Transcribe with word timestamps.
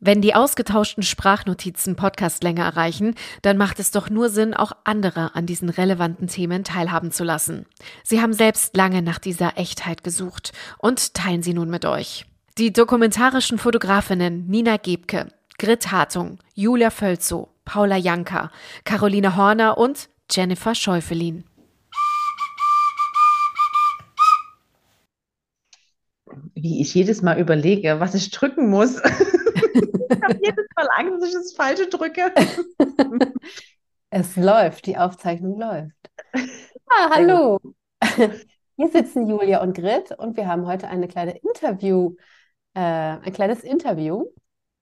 Wenn 0.00 0.22
die 0.22 0.36
ausgetauschten 0.36 1.02
Sprachnotizen 1.02 1.96
Podcastlänge 1.96 2.60
erreichen, 2.60 3.16
dann 3.42 3.56
macht 3.56 3.80
es 3.80 3.90
doch 3.90 4.08
nur 4.08 4.28
Sinn, 4.28 4.54
auch 4.54 4.70
andere 4.84 5.34
an 5.34 5.44
diesen 5.44 5.70
relevanten 5.70 6.28
Themen 6.28 6.62
teilhaben 6.62 7.10
zu 7.10 7.24
lassen. 7.24 7.66
Sie 8.04 8.22
haben 8.22 8.32
selbst 8.32 8.76
lange 8.76 9.02
nach 9.02 9.18
dieser 9.18 9.58
Echtheit 9.58 10.04
gesucht 10.04 10.52
und 10.78 11.14
teilen 11.14 11.42
sie 11.42 11.52
nun 11.52 11.68
mit 11.68 11.84
euch. 11.84 12.26
Die 12.58 12.72
dokumentarischen 12.72 13.58
Fotografinnen 13.58 14.46
Nina 14.46 14.76
Gebke, 14.76 15.28
Grit 15.58 15.90
Hartung, 15.90 16.38
Julia 16.54 16.90
Völzow, 16.90 17.48
Paula 17.64 17.96
Janka, 17.96 18.52
Caroline 18.84 19.34
Horner 19.34 19.78
und 19.78 20.08
Jennifer 20.30 20.76
Schäufelin. 20.76 21.42
Wie 26.54 26.80
ich 26.80 26.94
jedes 26.94 27.22
Mal 27.22 27.38
überlege, 27.38 28.00
was 28.00 28.14
ich 28.14 28.30
drücken 28.30 28.68
muss. 28.68 28.96
ich 29.02 30.22
habe 30.22 30.38
jedes 30.42 30.66
Mal 30.76 30.88
Angst, 30.96 31.22
dass 31.22 31.28
ich 31.28 31.34
das 31.34 31.52
Falsche 31.54 31.88
drücke. 31.88 32.32
es 34.10 34.36
läuft, 34.36 34.86
die 34.86 34.96
Aufzeichnung 34.96 35.58
läuft. 35.58 35.92
Ah, 36.90 37.10
hallo. 37.14 37.58
Hier 38.76 38.88
sitzen 38.88 39.26
Julia 39.26 39.60
und 39.60 39.74
Grit 39.74 40.10
und 40.12 40.38
wir 40.38 40.48
haben 40.48 40.66
heute 40.66 40.88
eine 40.88 41.06
kleine 41.06 41.36
Interview, 41.36 42.16
äh, 42.72 42.80
ein 42.80 43.32
kleines 43.34 43.62
Interview. 43.62 44.24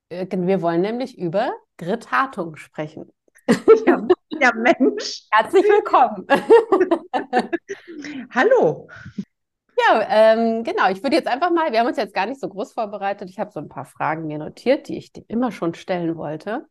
Äh, 0.09 0.27
wir 0.31 0.63
wollen 0.63 0.83
nämlich 0.83 1.19
über 1.19 1.51
Grit 1.79 2.13
Hartung 2.13 2.55
sprechen. 2.55 3.11
Ja, 3.87 4.07
ja 4.41 4.53
Mensch. 4.55 5.27
Herzlich 5.31 5.65
willkommen. 5.65 6.27
Hallo. 8.31 8.89
Ja, 9.79 10.07
ähm, 10.09 10.65
genau. 10.65 10.89
Ich 10.91 11.03
würde 11.03 11.17
jetzt 11.17 11.29
einfach 11.29 11.51
mal, 11.51 11.71
wir 11.73 11.81
haben 11.81 11.87
uns 11.87 11.97
jetzt 11.99 12.15
gar 12.15 12.27
nicht 12.27 12.41
so 12.41 12.49
groß 12.49 12.73
vorbereitet. 12.73 13.29
Ich 13.31 13.39
habe 13.39 13.51
so 13.53 13.61
ein 13.61 13.69
paar 13.69 13.85
Fragen 13.85 14.27
mir 14.27 14.39
notiert, 14.39 14.89
die 14.89 14.97
ich 14.97 15.13
dir 15.13 15.25
immer 15.29 15.53
schon 15.53 15.75
stellen 15.75 16.17
wollte. 16.17 16.67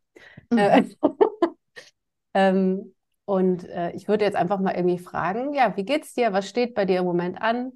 Mhm. 0.51 0.57
Äh, 0.59 0.83
ähm, 2.33 2.93
und 3.25 3.67
äh, 3.69 3.91
ich 3.91 4.07
würde 4.07 4.25
jetzt 4.25 4.35
einfach 4.35 4.59
mal 4.59 4.75
irgendwie 4.75 4.99
fragen, 4.99 5.53
ja, 5.53 5.75
wie 5.77 5.85
geht's 5.85 6.13
dir? 6.13 6.33
Was 6.33 6.47
steht 6.49 6.75
bei 6.75 6.85
dir 6.85 6.99
im 6.99 7.05
Moment 7.05 7.41
an? 7.41 7.73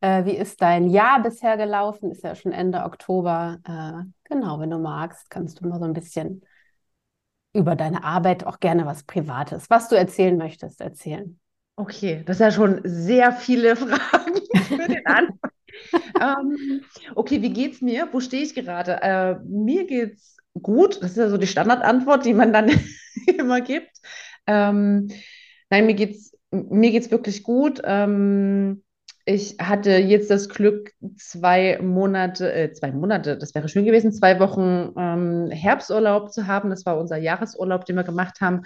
Äh, 0.00 0.24
wie 0.24 0.36
ist 0.36 0.60
dein 0.62 0.88
Jahr 0.88 1.22
bisher 1.22 1.56
gelaufen? 1.56 2.10
Ist 2.12 2.22
ja 2.24 2.34
schon 2.34 2.52
Ende 2.52 2.84
Oktober. 2.84 3.58
Äh, 3.64 4.04
genau, 4.24 4.60
wenn 4.60 4.70
du 4.70 4.78
magst, 4.78 5.30
kannst 5.30 5.60
du 5.60 5.68
mal 5.68 5.78
so 5.78 5.84
ein 5.84 5.92
bisschen 5.92 6.42
über 7.54 7.76
deine 7.76 8.04
Arbeit, 8.04 8.44
auch 8.46 8.60
gerne 8.60 8.84
was 8.86 9.04
Privates, 9.04 9.68
was 9.70 9.88
du 9.88 9.96
erzählen 9.96 10.36
möchtest, 10.36 10.80
erzählen. 10.82 11.38
Okay, 11.76 12.22
das 12.26 12.36
ist 12.36 12.40
ja 12.40 12.50
schon 12.50 12.80
sehr 12.84 13.32
viele 13.32 13.76
Fragen 13.76 14.40
für 14.68 14.88
den 14.88 15.06
Anfang. 15.06 15.50
ähm, 16.20 16.82
okay, 17.14 17.42
wie 17.42 17.52
geht's 17.52 17.80
mir? 17.80 18.08
Wo 18.12 18.20
stehe 18.20 18.42
ich 18.42 18.54
gerade? 18.54 19.02
Äh, 19.02 19.36
mir 19.44 19.86
geht's 19.86 20.36
gut. 20.60 21.02
Das 21.02 21.12
ist 21.12 21.16
ja 21.16 21.28
so 21.28 21.38
die 21.38 21.46
Standardantwort, 21.46 22.24
die 22.24 22.34
man 22.34 22.52
dann 22.52 22.70
immer 23.26 23.60
gibt. 23.60 23.90
Ähm, 24.46 25.08
nein, 25.70 25.86
mir 25.86 25.94
geht's 25.94 26.32
mir 26.52 26.90
geht's 26.90 27.10
wirklich 27.10 27.42
gut. 27.42 27.80
Ähm, 27.84 28.82
ich 29.24 29.56
hatte 29.60 29.92
jetzt 29.92 30.30
das 30.30 30.48
Glück, 30.48 30.92
zwei 31.16 31.78
Monate, 31.80 32.52
äh, 32.52 32.72
zwei 32.72 32.92
Monate, 32.92 33.38
das 33.38 33.54
wäre 33.54 33.68
schön 33.68 33.84
gewesen, 33.84 34.12
zwei 34.12 34.38
Wochen 34.40 34.92
ähm, 34.98 35.50
Herbsturlaub 35.50 36.32
zu 36.32 36.46
haben. 36.46 36.70
Das 36.70 36.84
war 36.84 36.98
unser 36.98 37.16
Jahresurlaub, 37.16 37.84
den 37.86 37.96
wir 37.96 38.04
gemacht 38.04 38.40
haben 38.40 38.62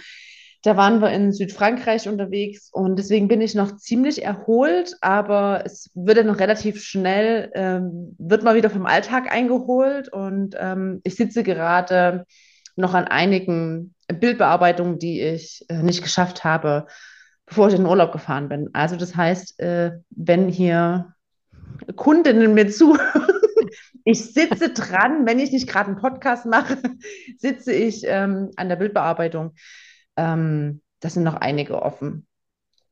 da 0.62 0.76
waren 0.76 1.00
wir 1.00 1.10
in 1.10 1.32
Südfrankreich 1.32 2.08
unterwegs 2.08 2.70
und 2.72 2.98
deswegen 2.98 3.28
bin 3.28 3.40
ich 3.40 3.54
noch 3.54 3.76
ziemlich 3.76 4.24
erholt, 4.24 4.94
aber 5.00 5.62
es 5.64 5.90
wird 5.94 6.18
dann 6.18 6.26
noch 6.26 6.40
relativ 6.40 6.82
schnell, 6.82 7.50
ähm, 7.54 8.16
wird 8.18 8.42
mal 8.42 8.56
wieder 8.56 8.70
vom 8.70 8.86
Alltag 8.86 9.32
eingeholt 9.32 10.12
und 10.12 10.56
ähm, 10.58 11.00
ich 11.04 11.14
sitze 11.16 11.42
gerade 11.42 12.24
noch 12.76 12.94
an 12.94 13.04
einigen 13.04 13.94
Bildbearbeitungen, 14.08 14.98
die 14.98 15.20
ich 15.20 15.64
äh, 15.68 15.82
nicht 15.82 16.02
geschafft 16.02 16.44
habe, 16.44 16.86
bevor 17.46 17.68
ich 17.68 17.74
in 17.74 17.82
den 17.82 17.90
Urlaub 17.90 18.12
gefahren 18.12 18.48
bin. 18.48 18.70
Also 18.72 18.96
das 18.96 19.16
heißt, 19.16 19.58
äh, 19.60 19.92
wenn 20.10 20.48
hier 20.48 21.14
Kundinnen 21.94 22.54
mir 22.54 22.68
zuhören, 22.68 23.28
ich 24.04 24.32
sitze 24.32 24.70
dran, 24.70 25.26
wenn 25.26 25.38
ich 25.38 25.52
nicht 25.52 25.68
gerade 25.68 25.90
einen 25.90 26.00
Podcast 26.00 26.46
mache, 26.46 26.78
sitze 27.38 27.72
ich 27.72 28.02
ähm, 28.04 28.50
an 28.56 28.68
der 28.68 28.76
Bildbearbeitung. 28.76 29.54
Ähm, 30.16 30.82
das 31.00 31.14
sind 31.14 31.22
noch 31.22 31.34
einige 31.34 31.82
offen. 31.82 32.26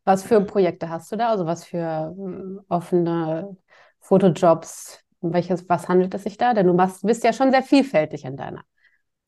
Was 0.04 0.22
für 0.22 0.40
Projekte 0.42 0.90
hast 0.90 1.10
du 1.10 1.16
da? 1.16 1.30
Also 1.30 1.46
was 1.46 1.64
für 1.64 2.14
äh, 2.16 2.62
offene 2.68 3.56
Fotojobs? 4.00 5.00
Um 5.20 5.32
welches, 5.32 5.66
was 5.70 5.88
handelt 5.88 6.12
es 6.14 6.24
sich 6.24 6.36
da? 6.36 6.52
Denn 6.52 6.66
du 6.66 6.74
machst, 6.74 7.02
bist 7.02 7.24
ja 7.24 7.32
schon 7.32 7.50
sehr 7.50 7.62
vielfältig 7.62 8.26
in 8.26 8.36
deiner 8.36 8.62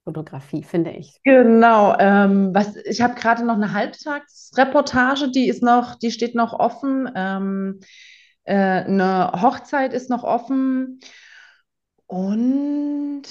Fotografie, 0.05 0.63
finde 0.63 0.91
ich. 0.91 1.19
Genau. 1.25 1.97
Ähm, 1.99 2.55
was, 2.55 2.77
ich 2.77 3.01
habe 3.01 3.15
gerade 3.15 3.45
noch 3.45 3.55
eine 3.55 3.73
Halbtagsreportage, 3.73 5.31
die 5.31 5.49
ist 5.49 5.63
noch, 5.63 5.95
die 5.95 6.11
steht 6.11 6.35
noch 6.35 6.53
offen. 6.53 7.11
Ähm, 7.17 7.81
äh, 8.45 8.55
eine 8.55 9.33
Hochzeit 9.41 9.95
ist 9.95 10.11
noch 10.11 10.23
offen. 10.23 11.01
Und 12.07 13.25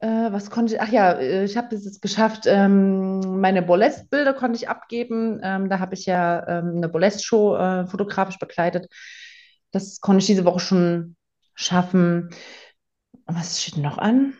äh, 0.00 0.32
was 0.32 0.50
konnte 0.50 0.74
ich? 0.74 0.80
Ach 0.80 0.88
ja, 0.88 1.12
äh, 1.12 1.44
ich 1.44 1.56
habe 1.56 1.74
es 1.74 2.00
geschafft. 2.00 2.44
Ähm, 2.46 3.40
meine 3.40 3.62
Burlesque-Bilder 3.62 4.34
konnte 4.34 4.56
ich 4.56 4.68
abgeben. 4.68 5.40
Ähm, 5.42 5.68
da 5.68 5.78
habe 5.80 5.94
ich 5.94 6.06
ja 6.06 6.46
ähm, 6.46 6.76
eine 6.76 6.88
Burlesque-Show 6.88 7.56
äh, 7.56 7.86
fotografisch 7.86 8.38
begleitet. 8.38 8.88
Das 9.72 10.00
konnte 10.00 10.20
ich 10.20 10.26
diese 10.26 10.44
Woche 10.44 10.60
schon 10.60 11.16
schaffen. 11.54 12.30
Was 13.26 13.62
steht 13.62 13.78
noch 13.78 13.98
an? 13.98 14.34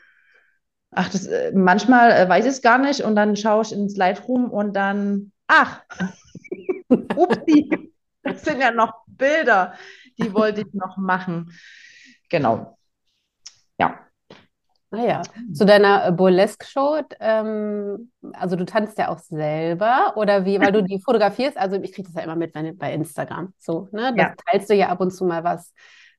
Ach, 0.90 1.08
das, 1.10 1.26
äh, 1.26 1.52
manchmal 1.52 2.12
äh, 2.12 2.28
weiß 2.28 2.44
ich 2.46 2.52
es 2.52 2.62
gar 2.62 2.78
nicht 2.78 3.02
und 3.02 3.14
dann 3.14 3.36
schaue 3.36 3.62
ich 3.62 3.72
ins 3.72 3.96
Lightroom 3.96 4.50
und 4.50 4.74
dann, 4.74 5.32
ach, 5.46 5.82
upsi, 7.16 7.92
das 8.22 8.42
sind 8.42 8.60
ja 8.60 8.70
noch 8.70 8.94
Bilder, 9.06 9.74
die 10.18 10.32
wollte 10.32 10.62
ich 10.62 10.72
noch 10.72 10.96
machen. 10.96 11.52
Genau. 12.30 12.78
Ja. 13.78 14.07
Naja, 14.90 15.22
ah 15.22 15.52
zu 15.52 15.66
deiner 15.66 16.06
äh, 16.06 16.12
Burlesque-Show, 16.12 17.02
ähm, 17.20 18.10
also 18.32 18.56
du 18.56 18.64
tanzt 18.64 18.98
ja 18.98 19.08
auch 19.08 19.18
selber 19.18 20.14
oder 20.16 20.44
wie, 20.44 20.60
weil 20.60 20.72
du 20.72 20.82
die 20.84 21.00
fotografierst, 21.00 21.58
also 21.58 21.76
ich 21.76 21.92
kriege 21.92 22.08
das 22.08 22.14
ja 22.14 22.22
immer 22.22 22.36
mit 22.36 22.54
wenn, 22.54 22.76
bei 22.78 22.92
Instagram, 22.92 23.52
so, 23.58 23.88
ne? 23.92 24.14
Da 24.16 24.22
ja. 24.22 24.34
teilst 24.46 24.70
du 24.70 24.74
ja 24.74 24.88
ab 24.88 25.00
und 25.00 25.10
zu 25.10 25.24
mal 25.24 25.44
was, 25.44 25.74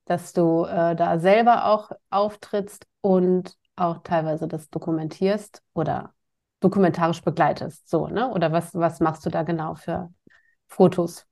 dass 0.05 0.33
du 0.33 0.65
äh, 0.65 0.95
da 0.95 1.19
selber 1.19 1.65
auch 1.65 1.91
auftrittst 2.09 2.85
und 3.01 3.55
auch 3.75 3.99
teilweise 4.03 4.47
das 4.47 4.69
dokumentierst 4.69 5.63
oder 5.73 6.13
dokumentarisch 6.59 7.21
begleitest, 7.23 7.89
so, 7.89 8.07
ne? 8.07 8.29
Oder 8.29 8.51
was, 8.51 8.73
was 8.75 8.99
machst 8.99 9.25
du 9.25 9.29
da 9.29 9.43
genau 9.43 9.75
für 9.75 10.11
Fotos? 10.67 11.25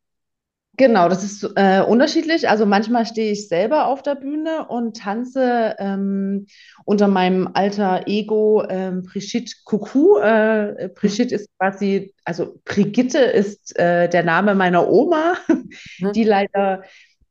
Genau, 0.79 1.09
das 1.09 1.23
ist 1.23 1.43
äh, 1.55 1.81
unterschiedlich. 1.81 2.47
Also 2.47 2.67
manchmal 2.67 3.07
stehe 3.07 3.31
ich 3.31 3.47
selber 3.47 3.87
auf 3.87 4.03
der 4.03 4.13
Bühne 4.13 4.67
und 4.67 4.95
tanze 4.95 5.75
ähm, 5.79 6.45
unter 6.85 7.07
meinem 7.07 7.49
alter 7.55 8.03
Ego 8.05 8.63
ähm, 8.69 9.01
Brigitte 9.01 9.55
Coucou. 9.65 10.19
Äh, 10.19 10.89
Brigitte 10.93 11.33
ist 11.33 11.49
quasi, 11.57 12.13
also 12.25 12.59
Brigitte 12.63 13.17
ist 13.17 13.77
äh, 13.79 14.07
der 14.07 14.23
Name 14.23 14.53
meiner 14.53 14.87
Oma, 14.87 15.37
mhm. 15.97 16.13
die 16.13 16.23
leider 16.23 16.83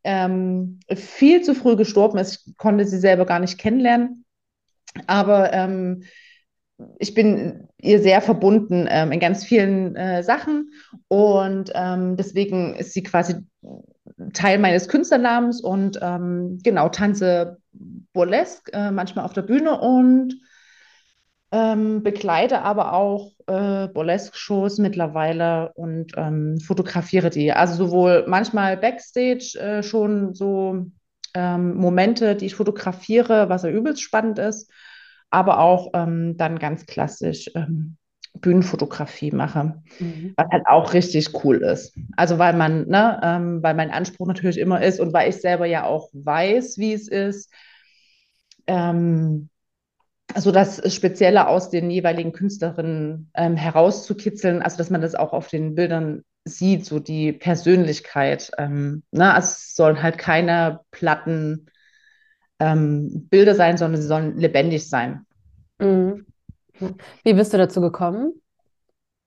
ähm, 0.03 0.81
viel 0.93 1.43
zu 1.43 1.55
früh 1.55 1.77
gestorben 1.77 2.19
ist. 2.19 2.49
Ich 2.49 2.57
konnte 2.57 2.85
sie 2.85 2.99
selber 2.99 3.27
gar 3.27 3.39
nicht 3.39 3.59
kennenlernen. 3.59 4.25
Aber 5.07 5.53
ähm, 5.53 6.03
ich 6.99 7.15
bin 7.15 7.69
ihr 7.81 8.01
sehr 8.01 8.21
verbunden 8.21 8.87
ähm, 8.89 9.13
in 9.13 9.21
ganz 9.21 9.45
vielen 9.45 9.97
äh, 9.97 10.23
Sachen 10.23 10.73
und 11.09 11.73
ähm, 11.75 12.17
deswegen 12.17 12.75
ist 12.75 12.93
sie 12.93 13.03
quasi 13.03 13.37
Teil 14.33 14.59
meines 14.59 14.89
Künstlernamens 14.89 15.61
und 15.61 15.99
ähm, 16.03 16.59
genau 16.63 16.89
tanze 16.89 17.59
Burlesque, 18.13 18.73
äh, 18.73 18.91
manchmal 18.91 19.25
auf 19.25 19.33
der 19.33 19.43
Bühne 19.43 19.81
und 19.81 20.35
ähm, 21.53 22.03
begleite 22.03 22.63
aber 22.63 22.93
auch 22.93 23.33
äh, 23.47 23.89
Burlesque-Shows 23.89 24.79
mittlerweile 24.79 25.73
und 25.75 26.13
ähm, 26.17 26.59
fotografiere 26.61 27.31
die. 27.31 27.53
Also 27.53 27.75
sowohl 27.75 28.25
manchmal 28.27 28.77
Backstage 28.77 29.59
äh, 29.59 29.83
schon 29.83 30.35
so 30.35 30.87
ähm, 31.35 31.77
Momente, 31.77 32.35
die 32.37 32.47
ich 32.47 32.55
fotografiere, 32.55 33.49
was 33.49 33.63
ja 33.63 33.71
übelst 33.71 34.03
spannend 34.03 34.39
ist 34.39 34.71
aber 35.31 35.61
auch 35.61 35.91
ähm, 35.95 36.37
dann 36.37 36.59
ganz 36.59 36.87
klassisch 36.87 37.51
ähm, 37.55 37.97
Bühnenfotografie 38.41 39.31
mache, 39.31 39.83
mhm. 39.99 40.35
was 40.37 40.47
halt 40.51 40.67
auch 40.67 40.93
richtig 40.93 41.45
cool 41.45 41.63
ist. 41.63 41.97
Also 42.17 42.39
weil 42.39 42.55
man, 42.55 42.87
ne, 42.89 43.21
ähm, 43.23 43.63
weil 43.63 43.75
mein 43.75 43.91
Anspruch 43.91 44.27
natürlich 44.27 44.59
immer 44.59 44.83
ist 44.83 45.01
und 45.01 45.13
weil 45.13 45.29
ich 45.31 45.37
selber 45.37 45.67
ja 45.67 45.85
auch 45.85 46.11
weiß, 46.13 46.79
wie 46.79 46.93
es 46.93 47.09
ist, 47.09 47.53
ähm, 48.67 49.49
so 50.35 50.51
das 50.51 50.93
Spezielle 50.93 51.49
aus 51.49 51.71
den 51.71 51.91
jeweiligen 51.91 52.33
Künstlerinnen 52.33 53.31
ähm, 53.35 53.57
herauszukitzeln, 53.57 54.61
also 54.61 54.77
dass 54.77 54.91
man 54.91 55.01
das 55.01 55.15
auch 55.15 55.33
auf 55.33 55.49
den 55.49 55.75
Bildern 55.75 56.25
sieht, 56.45 56.85
so 56.85 56.99
die 56.99 57.33
Persönlichkeit. 57.33 58.51
Ähm, 58.59 59.03
ne? 59.13 59.33
Also 59.33 59.47
es 59.47 59.75
sollen 59.75 60.03
halt 60.03 60.19
keine 60.19 60.81
platten 60.91 61.67
ähm, 62.59 63.29
Bilder 63.29 63.55
sein, 63.55 63.77
sondern 63.77 64.01
sie 64.01 64.07
sollen 64.07 64.39
lebendig 64.39 64.89
sein. 64.89 65.27
Mhm. 65.79 66.27
Wie 67.25 67.35
bist 67.35 67.53
du 67.53 67.59
dazu 67.59 67.81
gekommen? 67.81 68.41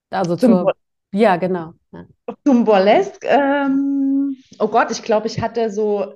Also 0.09 0.35
Zum, 0.35 0.51
zur, 0.51 0.73
ja, 1.11 1.37
genau. 1.37 1.73
Ja. 1.91 2.05
zum 2.45 2.65
Burlesque, 2.65 3.27
ähm, 3.27 4.35
oh 4.59 4.67
Gott, 4.67 4.91
ich 4.91 5.03
glaube, 5.03 5.27
ich 5.27 5.41
hatte 5.41 5.69
so 5.69 6.15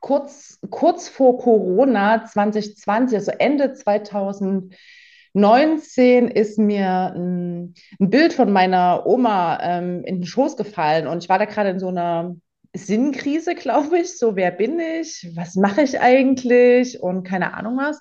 kurz, 0.00 0.58
kurz 0.70 1.08
vor 1.08 1.38
Corona 1.38 2.24
2020, 2.24 3.16
also 3.16 3.32
Ende 3.32 3.74
2019, 3.74 6.28
ist 6.28 6.58
mir 6.58 7.12
ein, 7.14 7.74
ein 8.00 8.10
Bild 8.10 8.32
von 8.32 8.52
meiner 8.52 9.06
Oma 9.06 9.58
ähm, 9.62 10.02
in 10.04 10.20
den 10.20 10.26
Schoß 10.26 10.56
gefallen 10.56 11.06
und 11.06 11.22
ich 11.22 11.28
war 11.28 11.38
da 11.38 11.44
gerade 11.44 11.70
in 11.70 11.80
so 11.80 11.88
einer 11.88 12.36
Sinnkrise, 12.76 13.54
glaube 13.54 13.98
ich. 13.98 14.18
So, 14.18 14.36
wer 14.36 14.50
bin 14.50 14.78
ich? 14.78 15.30
Was 15.34 15.54
mache 15.56 15.82
ich 15.82 16.00
eigentlich? 16.00 17.00
Und 17.00 17.24
keine 17.24 17.54
Ahnung 17.54 17.76
was. 17.76 18.00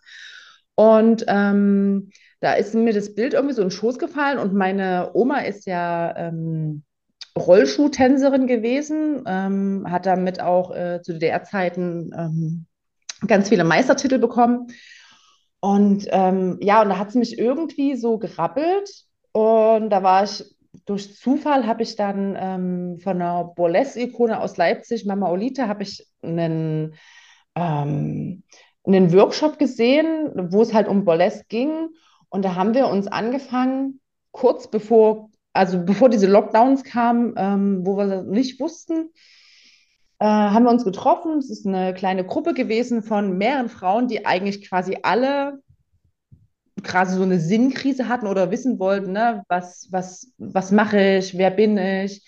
Und 0.76 1.26
ähm, 1.28 2.10
da 2.42 2.54
ist 2.54 2.76
mir 2.76 2.94
das 2.94 3.16
Bild 3.16 3.34
irgendwie 3.34 3.56
so 3.56 3.62
in 3.62 3.70
den 3.70 3.72
Schoß 3.72 3.98
gefallen 3.98 4.38
und 4.38 4.54
meine 4.54 5.12
Oma 5.14 5.40
ist 5.40 5.66
ja 5.66 6.16
ähm, 6.18 6.84
Rollschuhtänzerin 7.38 8.48
gewesen, 8.48 9.24
ähm, 9.26 9.86
hat 9.90 10.06
damit 10.06 10.42
auch 10.42 10.72
äh, 10.76 11.02
zu 11.02 11.14
DDR-Zeiten 11.14 12.12
ähm, 12.18 12.66
ganz 13.28 13.50
viele 13.50 13.64
Meistertitel 13.64 14.20
bekommen. 14.20 14.68
Und 15.60 16.08
ähm, 16.12 16.58
ja, 16.62 16.82
und 16.82 16.90
da 16.90 16.98
hat 16.98 17.12
sie 17.12 17.20
mich 17.20 17.38
irgendwie 17.38 17.96
so 17.96 18.18
gerappelt. 18.20 18.90
Und 19.32 19.90
da 19.90 20.04
war 20.04 20.24
ich, 20.24 20.55
durch 20.86 21.16
Zufall 21.16 21.66
habe 21.66 21.84
ich 21.84 21.96
dann 21.96 22.38
ähm, 22.40 23.00
von 23.00 23.22
einer 23.22 23.44
Burlesque-Ikone 23.44 24.40
aus 24.40 24.58
Leipzig, 24.58 25.06
Mama 25.06 25.30
Olita, 25.30 25.68
habe 25.68 25.84
ich 25.84 26.08
einen, 26.22 26.94
ähm, 27.56 28.44
einen 28.84 29.14
Workshop 29.14 29.58
gesehen, 29.58 30.32
wo 30.52 30.62
es 30.62 30.74
halt 30.74 30.88
um 30.88 31.04
Burlesque 31.04 31.46
ging. 31.50 31.90
Und 32.30 32.46
da 32.46 32.56
haben 32.56 32.76
wir 32.76 32.88
uns 32.88 33.08
angefangen, 33.08 34.00
kurz 34.32 34.70
bevor, 34.70 35.30
also 35.54 35.84
bevor 35.84 36.10
diese 36.10 36.28
Lockdowns 36.28 36.84
kamen, 36.84 37.34
ähm, 37.36 37.86
wo 37.86 37.98
wir 37.98 38.08
das 38.08 38.26
nicht 38.26 38.60
wussten, 38.60 39.10
äh, 40.20 40.26
haben 40.26 40.66
wir 40.66 40.72
uns 40.72 40.86
getroffen. 40.86 41.40
Es 41.40 41.50
ist 41.50 41.66
eine 41.66 41.96
kleine 41.96 42.26
Gruppe 42.26 42.54
gewesen 42.54 43.02
von 43.02 43.38
mehreren 43.38 43.70
Frauen, 43.70 44.08
die 44.08 44.26
eigentlich 44.26 44.70
quasi 44.70 44.98
alle 45.02 45.64
quasi 46.84 47.16
so 47.18 47.24
eine 47.24 47.40
Sinnkrise 47.40 48.08
hatten 48.10 48.28
oder 48.28 48.52
wissen 48.52 48.80
wollten, 48.80 49.14
ne, 49.14 49.44
was, 49.48 49.88
was, 49.92 50.34
was 50.38 50.72
mache 50.72 51.18
ich, 51.18 51.38
wer 51.38 51.52
bin 51.52 51.78
ich. 51.78 52.24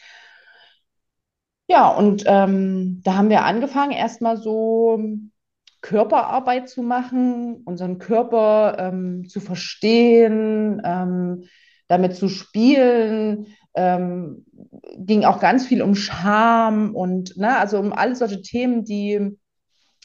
Ja, 1.70 1.90
und 1.90 2.24
ähm, 2.28 3.02
da 3.04 3.16
haben 3.16 3.30
wir 3.30 3.44
angefangen, 3.44 3.92
erstmal 3.92 4.38
so 4.38 5.00
Körperarbeit 5.82 6.70
zu 6.70 6.82
machen, 6.82 7.62
unseren 7.66 8.00
Körper 8.00 8.78
ähm, 8.80 9.28
zu 9.28 9.42
verstehen, 9.42 10.82
ähm, 10.86 11.44
damit 11.88 12.16
zu 12.16 12.30
spielen. 12.30 13.48
Ähm, 13.76 14.46
ging 14.98 15.26
auch 15.26 15.40
ganz 15.40 15.68
viel 15.68 15.82
um 15.82 15.94
Scham 15.96 16.96
und 16.96 17.38
ne, 17.38 17.58
also 17.58 17.80
um 17.80 17.94
alle 17.94 18.16
solche 18.16 18.42
Themen, 18.42 18.86
die 18.86 19.38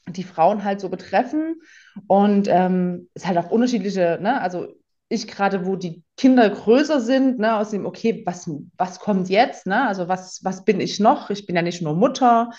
die 0.08 0.24
Frauen 0.24 0.64
halt 0.64 0.80
so 0.80 0.88
betreffen. 0.88 1.60
Und 2.06 2.48
ähm, 2.48 3.08
es 3.14 3.26
halt 3.26 3.38
auch 3.38 3.50
unterschiedliche, 3.50 4.18
ne, 4.20 4.40
also 4.40 4.68
ich 5.08 5.28
gerade, 5.28 5.66
wo 5.66 5.76
die 5.76 6.02
Kinder 6.16 6.48
größer 6.48 7.00
sind, 7.00 7.38
ne, 7.38 7.56
aus 7.56 7.70
dem, 7.70 7.84
okay, 7.84 8.22
was, 8.24 8.50
was 8.78 8.98
kommt 8.98 9.28
jetzt, 9.28 9.66
ne? 9.66 9.86
Also 9.86 10.08
was, 10.08 10.40
was 10.42 10.64
bin 10.64 10.80
ich 10.80 11.00
noch? 11.00 11.28
Ich 11.28 11.44
bin 11.46 11.54
ja 11.54 11.60
nicht 11.60 11.82
nur 11.82 11.94
Mutter, 11.94 12.50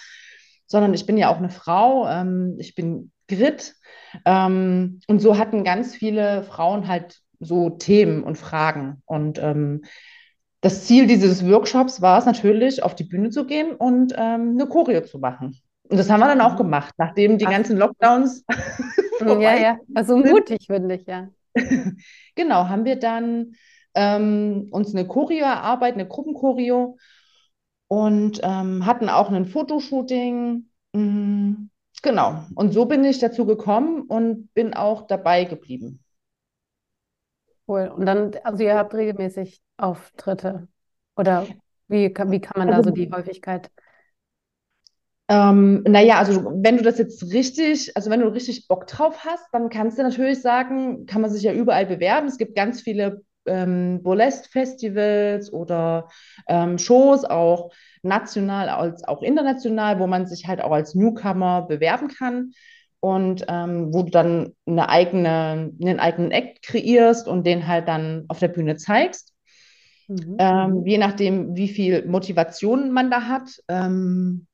sondern 0.67 0.93
ich 0.93 1.05
bin 1.07 1.17
ja 1.17 1.29
auch 1.29 1.37
eine 1.37 1.49
Frau, 1.49 2.07
ähm, 2.07 2.55
ich 2.59 2.75
bin 2.75 3.11
Grit. 3.27 3.73
Ähm, 4.25 4.99
und 5.07 5.19
so 5.19 5.37
hatten 5.37 5.63
ganz 5.63 5.95
viele 5.95 6.43
Frauen 6.43 6.87
halt 6.87 7.19
so 7.39 7.71
Themen 7.71 8.23
und 8.23 8.37
Fragen. 8.37 9.01
Und 9.05 9.39
ähm, 9.41 9.83
das 10.61 10.85
Ziel 10.85 11.07
dieses 11.07 11.47
Workshops 11.49 12.01
war 12.01 12.19
es 12.19 12.25
natürlich, 12.25 12.83
auf 12.83 12.95
die 12.95 13.03
Bühne 13.03 13.31
zu 13.31 13.45
gehen 13.45 13.75
und 13.75 14.13
ähm, 14.15 14.51
eine 14.51 14.67
Choreo 14.67 15.01
zu 15.01 15.19
machen. 15.19 15.59
Und 15.89 15.97
das 15.97 16.09
haben 16.09 16.21
wir 16.21 16.27
dann 16.27 16.41
auch 16.41 16.55
gemacht, 16.55 16.93
nachdem 16.97 17.37
die 17.37 17.47
Ach. 17.47 17.51
ganzen 17.51 17.77
Lockdowns 17.77 18.45
Ja, 19.25 19.55
ja. 19.55 19.79
Also 19.93 20.17
mutig, 20.17 20.65
finde 20.67 20.95
ich, 20.95 21.05
ja. 21.07 21.29
Genau, 22.35 22.67
haben 22.69 22.85
wir 22.85 22.97
dann 22.97 23.55
ähm, 23.95 24.67
uns 24.71 24.93
eine 24.95 25.07
Choreo 25.07 25.45
erarbeitet, 25.45 25.99
eine 25.99 26.07
Gruppenchoreo 26.07 26.97
und 27.87 28.39
ähm, 28.43 28.85
hatten 28.85 29.09
auch 29.09 29.31
ein 29.31 29.45
Fotoshooting. 29.45 30.69
Mm, 30.93 31.53
genau, 32.01 32.45
und 32.55 32.73
so 32.73 32.85
bin 32.85 33.03
ich 33.05 33.19
dazu 33.19 33.45
gekommen 33.45 34.03
und 34.03 34.53
bin 34.53 34.73
auch 34.73 35.07
dabei 35.07 35.45
geblieben. 35.45 36.03
Cool. 37.67 37.87
Und 37.89 38.05
dann, 38.05 38.33
also 38.43 38.63
ihr 38.63 38.75
habt 38.77 38.93
regelmäßig 38.93 39.61
Auftritte. 39.77 40.67
Oder 41.15 41.55
wie, 41.87 42.11
kann- 42.13 42.31
wie 42.31 42.41
kann 42.41 42.59
man 42.59 42.71
da 42.71 42.81
Also 42.81 42.83
so 42.83 42.91
die 42.91 43.09
Häufigkeit? 43.11 43.71
Ähm, 45.29 45.83
naja, 45.87 46.17
also 46.17 46.43
wenn 46.55 46.77
du 46.77 46.83
das 46.83 46.97
jetzt 46.97 47.31
richtig, 47.31 47.95
also 47.95 48.09
wenn 48.09 48.19
du 48.19 48.27
richtig 48.27 48.67
Bock 48.67 48.87
drauf 48.87 49.25
hast, 49.25 49.45
dann 49.53 49.69
kannst 49.69 49.97
du 49.97 50.03
natürlich 50.03 50.41
sagen, 50.41 51.05
kann 51.05 51.21
man 51.21 51.31
sich 51.31 51.43
ja 51.43 51.53
überall 51.53 51.85
bewerben. 51.85 52.27
Es 52.27 52.37
gibt 52.37 52.55
ganz 52.55 52.81
viele 52.81 53.21
ähm, 53.45 54.01
Burlesque-Festivals 54.03 55.51
oder 55.51 56.09
ähm, 56.47 56.77
Shows, 56.77 57.23
auch 57.25 57.71
national 58.01 58.69
als 58.69 59.03
auch 59.07 59.21
international, 59.21 59.99
wo 59.99 60.07
man 60.07 60.27
sich 60.27 60.47
halt 60.47 60.61
auch 60.61 60.71
als 60.71 60.93
Newcomer 60.93 61.63
bewerben 61.63 62.09
kann 62.09 62.51
und 62.99 63.45
ähm, 63.47 63.93
wo 63.93 64.03
du 64.03 64.11
dann 64.11 64.53
eine 64.65 64.89
eigene, 64.89 65.71
einen 65.81 65.99
eigenen 65.99 66.31
Act 66.31 66.63
kreierst 66.63 67.27
und 67.27 67.45
den 67.45 67.67
halt 67.67 67.87
dann 67.87 68.25
auf 68.27 68.39
der 68.39 68.49
Bühne 68.49 68.75
zeigst. 68.75 69.33
Mhm. 70.07 70.35
Ähm, 70.37 70.85
je 70.85 70.97
nachdem, 70.97 71.55
wie 71.55 71.69
viel 71.69 72.05
Motivation 72.05 72.91
man 72.91 73.09
da 73.09 73.27
hat. 73.27 73.49
Ähm, 73.69 74.47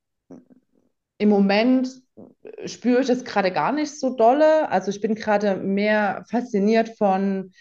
im 1.20 1.28
Moment 1.28 1.88
spüre 2.64 3.02
ich 3.02 3.10
es 3.10 3.24
gerade 3.24 3.52
gar 3.52 3.72
nicht 3.72 4.00
so 4.00 4.16
dolle. 4.16 4.70
Also 4.70 4.90
ich 4.90 5.02
bin 5.02 5.14
gerade 5.14 5.56
mehr 5.56 6.24
fasziniert 6.30 6.96
von 6.96 7.52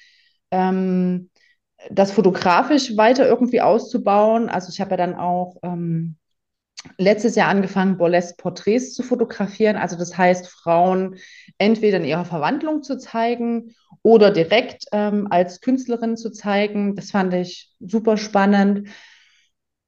ähm, 0.52 1.30
das 1.92 2.12
fotografisch 2.14 2.96
weiter 2.96 3.28
irgendwie 3.28 3.60
auszubauen. 3.60 4.48
Also 4.50 4.70
ich 4.70 4.80
habe 4.80 4.92
ja 4.92 4.98
dann 4.98 5.14
auch 5.14 5.58
ähm, 5.62 6.16
letztes 6.98 7.36
Jahr 7.36 7.50
angefangen, 7.50 7.98
Burlesque-Porträts 7.98 8.94
zu 8.94 9.04
fotografieren. 9.04 9.76
Also 9.76 9.98
das 9.98 10.18
heißt, 10.18 10.48
Frauen 10.48 11.18
entweder 11.58 11.98
in 11.98 12.06
ihrer 12.06 12.26
Verwandlung 12.26 12.82
zu 12.82 12.98
zeigen 12.98 13.76
oder 14.04 14.32
direkt 14.32 14.86
ähm, 14.94 15.28
als 15.32 15.60
Künstlerin 15.60 16.16
zu 16.16 16.32
zeigen. 16.32 16.96
Das 16.96 17.12
fand 17.12 17.34
ich 17.34 17.74
super 17.82 18.16
spannend. 18.16 18.88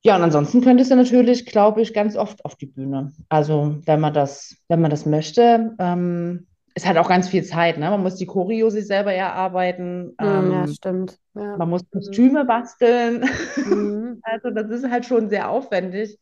Ja, 0.04 0.16
und 0.16 0.24
ansonsten 0.24 0.62
könntest 0.62 0.90
du 0.92 0.96
natürlich, 0.96 1.46
glaube 1.46 1.82
ich, 1.82 1.94
ganz 1.94 2.16
oft 2.16 2.44
auf 2.44 2.56
die 2.56 2.66
Bühne. 2.66 3.12
Also, 3.30 3.76
wenn 3.86 4.00
man 4.00 4.14
das, 4.14 4.56
wenn 4.68 4.82
man 4.82 4.90
das 4.90 5.06
möchte, 5.06 5.76
ähm, 5.80 6.48
es 6.74 6.86
hat 6.86 6.98
auch 6.98 7.10
ganz 7.10 7.28
viel 7.28 7.44
Zeit, 7.44 7.78
ne? 7.78 7.90
Man 7.90 8.02
muss 8.02 8.16
die 8.16 8.26
Choreo 8.26 8.70
sich 8.70 8.88
selber 8.88 9.14
erarbeiten, 9.14 10.16
ja, 10.20 10.40
ähm, 10.40 10.68
stimmt. 10.68 11.20
Ja. 11.34 11.58
man 11.58 11.70
muss 11.70 11.84
Mhm. 11.84 11.88
Kostüme 11.92 12.46
basteln. 12.46 13.26
Mhm. 13.58 14.22
Also, 14.24 14.50
das 14.52 14.70
ist 14.70 14.90
halt 14.90 15.06
schon 15.06 15.30
sehr 15.30 15.50
aufwendig. 15.50 16.18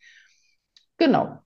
Genau. 0.98 1.40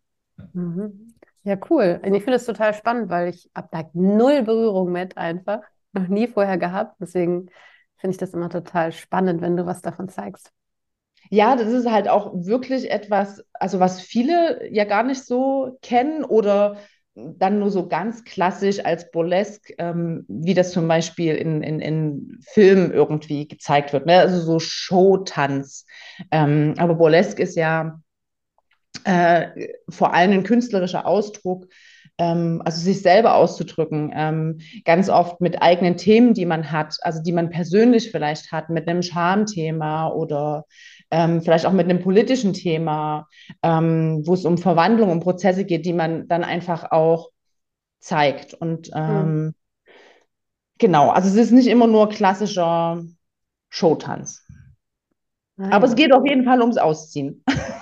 Mhm. 0.54 1.14
Ja, 1.44 1.58
cool. 1.70 2.00
Und 2.04 2.14
ich 2.14 2.24
finde 2.24 2.38
es 2.38 2.46
total 2.46 2.74
spannend, 2.74 3.10
weil 3.10 3.30
ich 3.30 3.50
habe 3.56 3.68
da 3.72 3.84
null 3.94 4.44
Berührung 4.44 4.92
mit 4.92 5.18
einfach. 5.18 5.62
Noch 5.92 6.08
nie 6.08 6.28
vorher 6.28 6.58
gehabt. 6.58 6.96
Deswegen 7.00 7.50
finde 7.98 8.12
ich 8.14 8.18
das 8.18 8.34
immer 8.34 8.50
total 8.50 8.92
spannend, 8.92 9.42
wenn 9.42 9.58
du 9.58 9.66
was 9.66 9.82
davon 9.82 10.10
zeigst. 10.10 10.52
Ja, 11.30 11.56
das 11.56 11.72
ist 11.72 11.90
halt 11.90 12.08
auch 12.08 12.32
wirklich 12.34 12.92
etwas, 12.92 13.44
also 13.54 13.80
was 13.80 14.02
viele 14.02 14.70
ja 14.72 14.84
gar 14.84 15.04
nicht 15.04 15.24
so 15.24 15.78
kennen 15.82 16.24
oder 16.24 16.78
dann 17.16 17.60
nur 17.60 17.70
so 17.70 17.88
ganz 17.88 18.24
klassisch 18.24 18.84
als 18.84 19.12
Burlesque, 19.12 19.76
ähm, 19.78 20.26
wie 20.28 20.56
das 20.56 20.72
zum 20.72 20.88
Beispiel 20.88 21.36
in, 21.36 21.62
in, 21.62 21.80
in 21.80 22.40
Filmen 22.42 22.92
irgendwie 22.92 23.48
gezeigt 23.48 23.94
wird, 23.94 24.08
ne? 24.08 24.20
Also 24.20 24.40
so 24.40 24.60
Showtanz. 24.60 25.86
Ähm, 26.32 26.74
aber 26.78 26.96
Burlesque 26.96 27.42
ist 27.42 27.56
ja 27.56 28.00
äh, 29.04 29.68
vor 29.90 30.14
allem 30.14 30.32
ein 30.32 30.44
künstlerischer 30.44 31.06
Ausdruck, 31.06 31.68
ähm, 32.18 32.62
also 32.66 32.80
sich 32.82 33.02
selber 33.02 33.36
auszudrücken, 33.36 34.12
ähm, 34.16 34.60
ganz 34.86 35.10
oft 35.10 35.42
mit 35.42 35.62
eigenen 35.62 35.98
Themen, 35.98 36.34
die 36.34 36.46
man 36.46 36.72
hat, 36.72 36.96
also 37.02 37.22
die 37.22 37.32
man 37.32 37.50
persönlich 37.50 38.12
vielleicht 38.12 38.52
hat, 38.52 38.70
mit 38.70 38.88
einem 38.88 39.02
Schamthema 39.02 40.08
oder 40.10 40.66
ähm, 41.14 41.42
vielleicht 41.44 41.66
auch 41.68 41.72
mit 41.74 41.88
einem 41.90 42.02
politischen 42.02 42.54
Thema, 42.54 43.28
ähm, 43.62 44.24
wo 44.26 44.34
es 44.34 44.46
um 44.46 44.58
Verwandlung, 44.58 45.12
um 45.12 45.20
Prozesse 45.20 45.64
geht, 45.64 45.86
die 45.86 45.94
man 45.94 46.28
dann 46.28 46.44
einfach 46.44 46.92
auch 46.92 47.30
zeigt. 48.00 48.54
Und 48.56 48.90
Hm. 48.90 48.94
ähm, 48.96 49.54
genau, 50.80 51.10
also 51.10 51.30
es 51.30 51.36
ist 51.36 51.52
nicht 51.52 51.68
immer 51.68 51.88
nur 51.88 52.10
klassischer 52.10 53.04
Showtanz. 53.70 54.46
Ah, 55.60 55.76
Aber 55.76 55.88
es 55.88 55.96
geht 55.96 56.12
auf 56.14 56.26
jeden 56.26 56.46
Fall 56.46 56.62
ums 56.62 56.78
Ausziehen. 56.78 57.44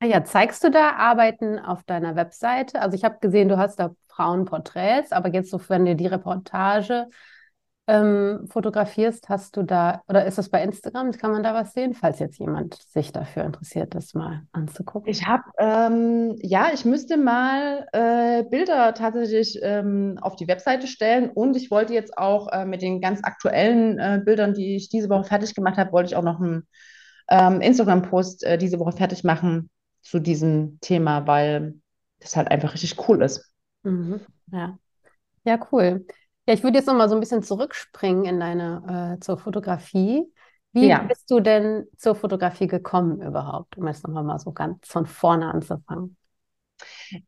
Ah 0.00 0.06
ja, 0.06 0.24
zeigst 0.24 0.64
du 0.64 0.70
da 0.70 0.96
Arbeiten 0.96 1.58
auf 1.60 1.84
deiner 1.84 2.16
Webseite? 2.16 2.80
Also 2.80 2.96
ich 2.96 3.04
habe 3.04 3.18
gesehen, 3.20 3.48
du 3.48 3.56
hast 3.56 3.78
da 3.78 3.94
Frauenporträts, 4.08 5.12
aber 5.12 5.32
jetzt 5.32 5.50
so, 5.50 5.60
wenn 5.68 5.84
dir 5.84 5.94
die 5.94 6.08
Reportage 6.08 7.08
ähm, 7.88 8.46
fotografierst, 8.48 9.28
hast 9.28 9.56
du 9.56 9.64
da, 9.64 10.02
oder 10.08 10.24
ist 10.24 10.38
das 10.38 10.48
bei 10.48 10.62
Instagram? 10.62 11.10
Kann 11.12 11.32
man 11.32 11.42
da 11.42 11.52
was 11.52 11.72
sehen, 11.72 11.94
falls 11.94 12.20
jetzt 12.20 12.38
jemand 12.38 12.80
sich 12.88 13.12
dafür 13.12 13.44
interessiert, 13.44 13.94
das 13.94 14.14
mal 14.14 14.42
anzugucken? 14.52 15.10
Ich 15.10 15.26
habe, 15.26 15.42
ähm, 15.58 16.36
ja, 16.40 16.70
ich 16.72 16.84
müsste 16.84 17.16
mal 17.16 17.86
äh, 17.92 18.44
Bilder 18.44 18.94
tatsächlich 18.94 19.58
ähm, 19.62 20.18
auf 20.20 20.36
die 20.36 20.46
Webseite 20.46 20.86
stellen 20.86 21.30
und 21.30 21.56
ich 21.56 21.70
wollte 21.70 21.92
jetzt 21.92 22.16
auch 22.16 22.52
äh, 22.52 22.64
mit 22.64 22.82
den 22.82 23.00
ganz 23.00 23.20
aktuellen 23.24 23.98
äh, 23.98 24.22
Bildern, 24.24 24.54
die 24.54 24.76
ich 24.76 24.88
diese 24.88 25.08
Woche 25.08 25.24
fertig 25.24 25.54
gemacht 25.54 25.76
habe, 25.76 25.92
wollte 25.92 26.08
ich 26.08 26.16
auch 26.16 26.22
noch 26.22 26.40
einen 26.40 26.68
ähm, 27.28 27.60
Instagram-Post 27.60 28.44
äh, 28.44 28.58
diese 28.58 28.78
Woche 28.78 28.92
fertig 28.92 29.24
machen 29.24 29.70
zu 30.02 30.20
diesem 30.20 30.78
Thema, 30.80 31.26
weil 31.26 31.74
das 32.20 32.36
halt 32.36 32.50
einfach 32.50 32.74
richtig 32.74 32.96
cool 33.08 33.22
ist. 33.22 33.52
Mhm. 33.82 34.20
Ja. 34.52 34.78
Ja, 35.44 35.58
cool. 35.72 36.06
Ja, 36.46 36.54
ich 36.54 36.62
würde 36.64 36.78
jetzt 36.78 36.86
noch 36.86 36.94
mal 36.94 37.08
so 37.08 37.14
ein 37.14 37.20
bisschen 37.20 37.42
zurückspringen 37.42 38.24
in 38.24 38.40
deine, 38.40 39.16
äh, 39.18 39.20
zur 39.20 39.38
Fotografie. 39.38 40.24
Wie 40.72 40.88
Ja. 40.88 40.98
bist 41.06 41.30
du 41.30 41.40
denn 41.40 41.86
zur 41.98 42.14
Fotografie 42.16 42.66
gekommen 42.66 43.20
überhaupt, 43.22 43.76
um 43.76 43.86
jetzt 43.86 44.06
noch 44.08 44.22
mal 44.22 44.38
so 44.38 44.52
ganz 44.52 44.78
von 44.88 45.06
vorne 45.06 45.52
anzufangen? 45.52 46.16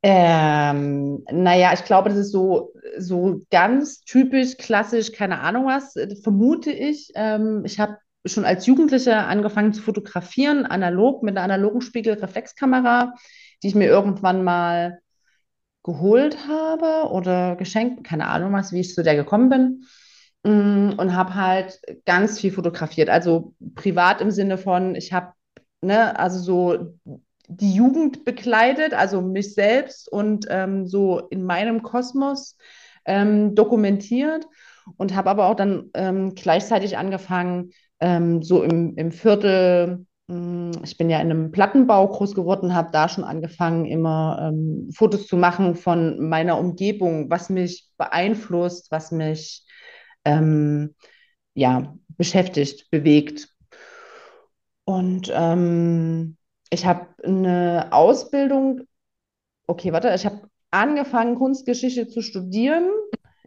Ähm, 0.03 1.25
naja, 1.31 1.73
ich 1.75 1.85
glaube, 1.85 2.09
das 2.11 2.19
ist 2.19 2.31
so, 2.33 2.73
so 2.99 3.41
ganz 3.51 4.01
typisch, 4.03 4.57
klassisch, 4.57 5.13
keine 5.13 5.41
Ahnung 5.41 5.67
was, 5.67 5.97
äh, 5.97 6.15
vermute 6.17 6.71
ich. 6.73 7.11
Ähm, 7.15 7.63
ich 7.65 7.79
habe 7.81 7.99
schon 8.27 8.45
als 8.45 8.67
Jugendliche 8.67 9.17
angefangen 9.19 9.73
zu 9.73 9.83
fotografieren, 9.83 10.65
analog, 10.67 11.23
mit 11.23 11.37
einer 11.37 11.45
analogen 11.45 11.81
Spiegelreflexkamera, 11.83 13.15
die 13.63 13.69
ich 13.69 13.75
mir 13.75 13.87
irgendwann 13.87 14.45
mal 14.45 14.99
geholt 15.85 16.49
habe 16.49 17.11
oder 17.13 17.57
geschenkt, 17.57 18.05
keine 18.05 18.29
Ahnung 18.29 18.53
was, 18.53 18.73
wie 18.73 18.81
ich 18.81 18.95
zu 18.95 19.05
der 19.05 19.17
gekommen 19.17 19.51
bin. 19.51 19.85
Mm, 20.45 20.95
Und 20.99 21.15
habe 21.15 21.35
halt 21.35 21.81
ganz 22.07 22.41
viel 22.41 22.53
fotografiert. 22.53 23.11
Also 23.11 23.55
privat 23.77 24.21
im 24.21 24.31
Sinne 24.33 24.59
von, 24.59 24.95
ich 24.97 25.13
habe, 25.13 25.33
ne, 25.83 26.19
also 26.19 26.39
so 26.41 26.99
die 27.49 27.75
Jugend 27.75 28.25
bekleidet, 28.25 28.95
also 28.95 29.21
mich 29.23 29.55
selbst 29.55 30.11
und 30.11 30.47
ähm, 30.51 30.87
so 30.87 31.21
in 31.31 31.45
meinem 31.45 31.83
Kosmos 31.83 32.57
ähm, 33.05 33.55
dokumentiert 33.55 34.47
und 34.97 35.15
habe 35.15 35.31
aber 35.31 35.47
auch 35.49 35.55
dann 35.57 35.91
ähm, 35.95 36.35
gleichzeitig 36.35 36.97
angefangen, 36.97 37.71
ähm, 38.01 38.43
so 38.43 38.63
im, 38.63 38.97
im 38.97 39.13
Viertel, 39.13 40.07
ich 40.27 40.97
bin 40.97 41.11
ja 41.11 41.21
in 41.21 41.31
einem 41.31 41.51
Plattenbau 41.51 42.09
groß 42.09 42.35
geworden, 42.35 42.75
habe 42.75 42.91
da 42.93 43.11
schon 43.11 43.25
angefangen, 43.25 43.85
immer 43.85 44.51
ähm, 44.53 44.89
Fotos 44.95 45.27
zu 45.27 45.37
machen 45.37 45.75
von 45.75 46.29
meiner 46.29 46.59
Umgebung, 46.59 47.29
was 47.29 47.51
mich 47.51 47.91
beeinflusst, 47.99 48.91
was 48.91 49.13
mich 49.13 49.67
ähm, 50.25 50.95
ja, 51.53 51.95
beschäftigt, 52.09 52.91
bewegt. 52.91 53.49
Und 54.85 55.31
ähm, 55.35 56.39
ich 56.71 56.87
habe 56.87 57.07
eine 57.23 57.89
Ausbildung, 57.93 58.83
okay, 59.67 59.93
warte, 59.93 60.13
ich 60.15 60.25
habe 60.25 60.49
angefangen, 60.71 61.37
Kunstgeschichte 61.37 62.09
zu 62.09 62.23
studieren. 62.23 62.89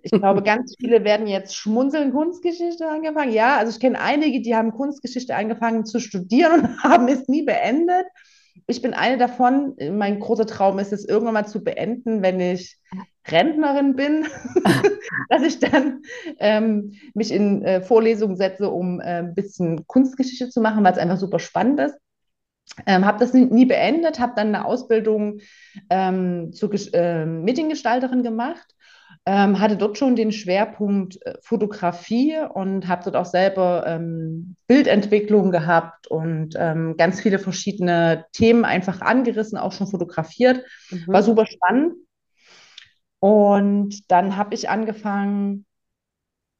Ich 0.01 0.11
glaube, 0.11 0.41
ganz 0.43 0.75
viele 0.79 1.03
werden 1.03 1.27
jetzt 1.27 1.55
schmunzeln, 1.55 2.11
Kunstgeschichte 2.11 2.87
angefangen. 2.87 3.33
Ja, 3.33 3.57
also 3.57 3.71
ich 3.71 3.79
kenne 3.79 3.99
einige, 3.99 4.41
die 4.41 4.55
haben 4.55 4.71
Kunstgeschichte 4.71 5.35
angefangen 5.35 5.85
zu 5.85 5.99
studieren 5.99 6.61
und 6.61 6.83
haben 6.83 7.07
es 7.07 7.27
nie 7.27 7.43
beendet. 7.43 8.05
Ich 8.65 8.81
bin 8.81 8.93
eine 8.93 9.17
davon. 9.17 9.75
Mein 9.91 10.19
großer 10.19 10.45
Traum 10.45 10.79
ist 10.79 10.91
es, 10.91 11.05
irgendwann 11.05 11.35
mal 11.35 11.47
zu 11.47 11.63
beenden, 11.63 12.21
wenn 12.21 12.39
ich 12.39 12.77
Rentnerin 13.27 13.95
bin, 13.95 14.25
dass 15.29 15.43
ich 15.43 15.59
dann 15.59 16.01
ähm, 16.39 16.93
mich 17.13 17.31
in 17.31 17.63
äh, 17.63 17.81
Vorlesungen 17.81 18.37
setze, 18.37 18.69
um 18.69 18.99
äh, 18.99 19.19
ein 19.19 19.35
bisschen 19.35 19.85
Kunstgeschichte 19.87 20.49
zu 20.49 20.61
machen, 20.61 20.83
weil 20.83 20.93
es 20.93 20.99
einfach 20.99 21.17
super 21.17 21.39
spannend 21.39 21.79
ist. 21.79 21.95
Ähm, 22.85 23.05
habe 23.05 23.19
das 23.19 23.33
nie, 23.33 23.45
nie 23.45 23.65
beendet, 23.65 24.19
habe 24.19 24.33
dann 24.35 24.47
eine 24.47 24.65
Ausbildung 24.65 25.39
ähm, 25.89 26.51
zur 26.51 26.69
ähm, 26.93 27.43
Mediengestalterin 27.43 28.23
gemacht, 28.23 28.75
ähm, 29.27 29.59
hatte 29.59 29.75
dort 29.75 29.97
schon 29.97 30.15
den 30.15 30.31
Schwerpunkt 30.31 31.19
äh, 31.25 31.33
Fotografie 31.43 32.37
und 32.53 32.87
habe 32.87 33.03
dort 33.03 33.17
auch 33.17 33.25
selber 33.25 33.83
ähm, 33.85 34.55
Bildentwicklung 34.67 35.51
gehabt 35.51 36.07
und 36.07 36.55
ähm, 36.57 36.95
ganz 36.97 37.19
viele 37.21 37.37
verschiedene 37.37 38.25
Themen 38.31 38.63
einfach 38.63 39.01
angerissen, 39.01 39.57
auch 39.57 39.73
schon 39.73 39.87
fotografiert. 39.87 40.63
War 41.11 41.23
Mhm. 41.23 41.23
super 41.23 41.45
spannend. 41.45 41.95
Und 43.19 44.09
dann 44.11 44.37
habe 44.37 44.53
ich 44.53 44.69
angefangen, 44.69 45.65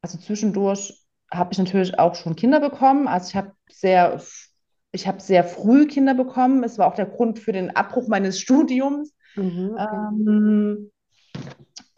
also 0.02 0.18
zwischendurch 0.20 0.94
habe 1.32 1.54
ich 1.54 1.60
natürlich 1.60 2.00
auch 2.00 2.16
schon 2.16 2.36
Kinder 2.36 2.60
bekommen. 2.60 3.08
Also 3.08 3.30
ich 3.30 3.36
habe 3.36 3.54
sehr, 3.70 4.22
ich 4.92 5.08
habe 5.08 5.22
sehr 5.22 5.44
früh 5.44 5.88
Kinder 5.88 6.16
bekommen. 6.16 6.64
Es 6.64 6.78
war 6.78 6.88
auch 6.88 6.96
der 6.96 7.08
Grund 7.08 7.40
für 7.40 7.52
den 7.54 7.76
Abbruch 7.76 8.08
meines 8.08 8.40
Studiums. 8.42 9.14
Mhm, 9.36 9.72
okay. 9.76 10.08
Ähm, 10.16 10.92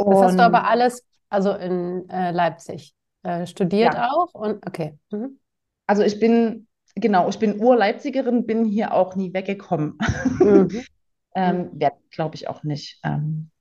Das 0.05 0.21
hast 0.21 0.39
du 0.39 0.43
aber 0.43 0.59
und 0.59 0.65
alles, 0.65 1.05
also 1.29 1.51
in 1.53 2.07
äh, 2.09 2.31
Leipzig, 2.31 2.93
äh, 3.23 3.45
studiert 3.45 3.93
ja, 3.93 4.09
auch 4.11 4.33
und 4.33 4.65
okay. 4.65 4.97
Mhm. 5.11 5.39
also 5.87 6.03
ich 6.03 6.19
bin, 6.19 6.67
genau, 6.95 7.29
ich 7.29 7.37
bin 7.37 7.59
Ur-Leipzigerin, 7.59 8.45
bin 8.45 8.65
hier 8.65 8.93
auch 8.93 9.15
nie 9.15 9.33
weggekommen. 9.33 9.97
Mhm. 10.39 10.69
Ähm, 11.35 11.79
glaube 12.09 12.35
ich, 12.35 12.49
auch 12.49 12.63
nicht. 12.63 12.99
Ähm, 13.03 13.51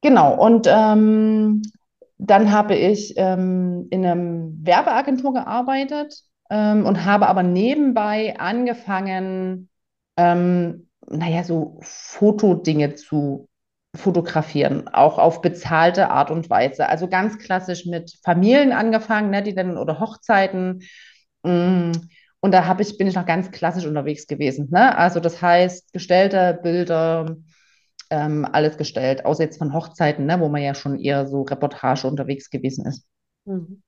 genau, 0.00 0.34
und 0.44 0.66
ähm, 0.68 1.62
dann 2.18 2.50
habe 2.50 2.74
ich 2.74 3.14
ähm, 3.16 3.86
in 3.90 4.04
einem 4.04 4.58
Werbeagentur 4.66 5.34
gearbeitet 5.34 6.24
ähm, 6.50 6.84
und 6.84 7.04
habe 7.04 7.28
aber 7.28 7.44
nebenbei 7.44 8.36
angefangen, 8.38 9.68
ähm, 10.16 10.88
naja, 11.06 11.44
so 11.44 11.78
Fotodinge 11.82 12.96
zu 12.96 13.48
fotografieren, 13.94 14.88
auch 14.88 15.18
auf 15.18 15.40
bezahlte 15.40 16.10
Art 16.10 16.30
und 16.30 16.50
Weise. 16.50 16.88
Also 16.88 17.08
ganz 17.08 17.38
klassisch 17.38 17.86
mit 17.86 18.18
Familien 18.22 18.72
angefangen, 18.72 19.30
ne, 19.30 19.42
die 19.42 19.54
dann 19.54 19.78
oder 19.78 19.98
Hochzeiten. 20.00 20.82
Mm, 21.42 21.92
Und 22.40 22.52
da 22.52 22.66
habe 22.66 22.82
ich, 22.82 22.98
bin 22.98 23.06
ich 23.06 23.14
noch 23.14 23.26
ganz 23.26 23.50
klassisch 23.50 23.86
unterwegs 23.86 24.26
gewesen. 24.26 24.68
Ne? 24.70 24.96
Also 24.96 25.20
das 25.20 25.42
heißt, 25.42 25.92
gestellte 25.92 26.58
Bilder, 26.62 27.36
ähm, 28.10 28.46
alles 28.50 28.76
gestellt, 28.76 29.24
außer 29.24 29.44
jetzt 29.44 29.58
von 29.58 29.72
Hochzeiten, 29.74 30.26
ne, 30.26 30.40
wo 30.40 30.48
man 30.48 30.62
ja 30.62 30.74
schon 30.74 30.98
eher 30.98 31.26
so 31.26 31.42
Reportage 31.42 32.06
unterwegs 32.06 32.50
gewesen 32.50 32.86
ist. 32.86 33.06
Mhm. 33.44 33.82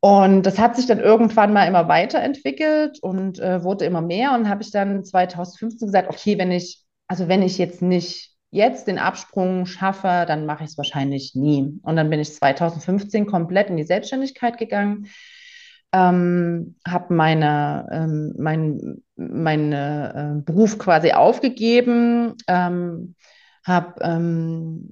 Und 0.00 0.42
das 0.44 0.58
hat 0.58 0.76
sich 0.76 0.86
dann 0.86 1.00
irgendwann 1.00 1.52
mal 1.52 1.66
immer 1.66 1.88
weiterentwickelt 1.88 2.98
und 3.02 3.38
äh, 3.38 3.62
wurde 3.62 3.84
immer 3.84 4.00
mehr. 4.00 4.34
Und 4.34 4.48
habe 4.48 4.62
ich 4.62 4.70
dann 4.70 5.04
2015 5.04 5.86
gesagt, 5.86 6.08
okay, 6.08 6.38
wenn 6.38 6.50
ich, 6.50 6.84
also 7.06 7.28
wenn 7.28 7.42
ich 7.42 7.58
jetzt 7.58 7.82
nicht 7.82 8.29
jetzt 8.50 8.86
den 8.86 8.98
Absprung 8.98 9.66
schaffe, 9.66 10.24
dann 10.26 10.46
mache 10.46 10.64
ich 10.64 10.70
es 10.70 10.78
wahrscheinlich 10.78 11.34
nie. 11.34 11.78
Und 11.82 11.96
dann 11.96 12.10
bin 12.10 12.20
ich 12.20 12.34
2015 12.34 13.26
komplett 13.26 13.70
in 13.70 13.76
die 13.76 13.84
Selbstständigkeit 13.84 14.58
gegangen, 14.58 15.06
ähm, 15.92 16.76
habe 16.86 17.14
meine, 17.14 17.88
ähm, 17.90 18.34
mein, 18.38 19.02
meine 19.16 20.38
äh, 20.38 20.42
Beruf 20.42 20.78
quasi 20.78 21.12
aufgegeben, 21.12 22.34
ähm, 22.46 23.16
habe 23.64 23.94
ähm, 24.00 24.88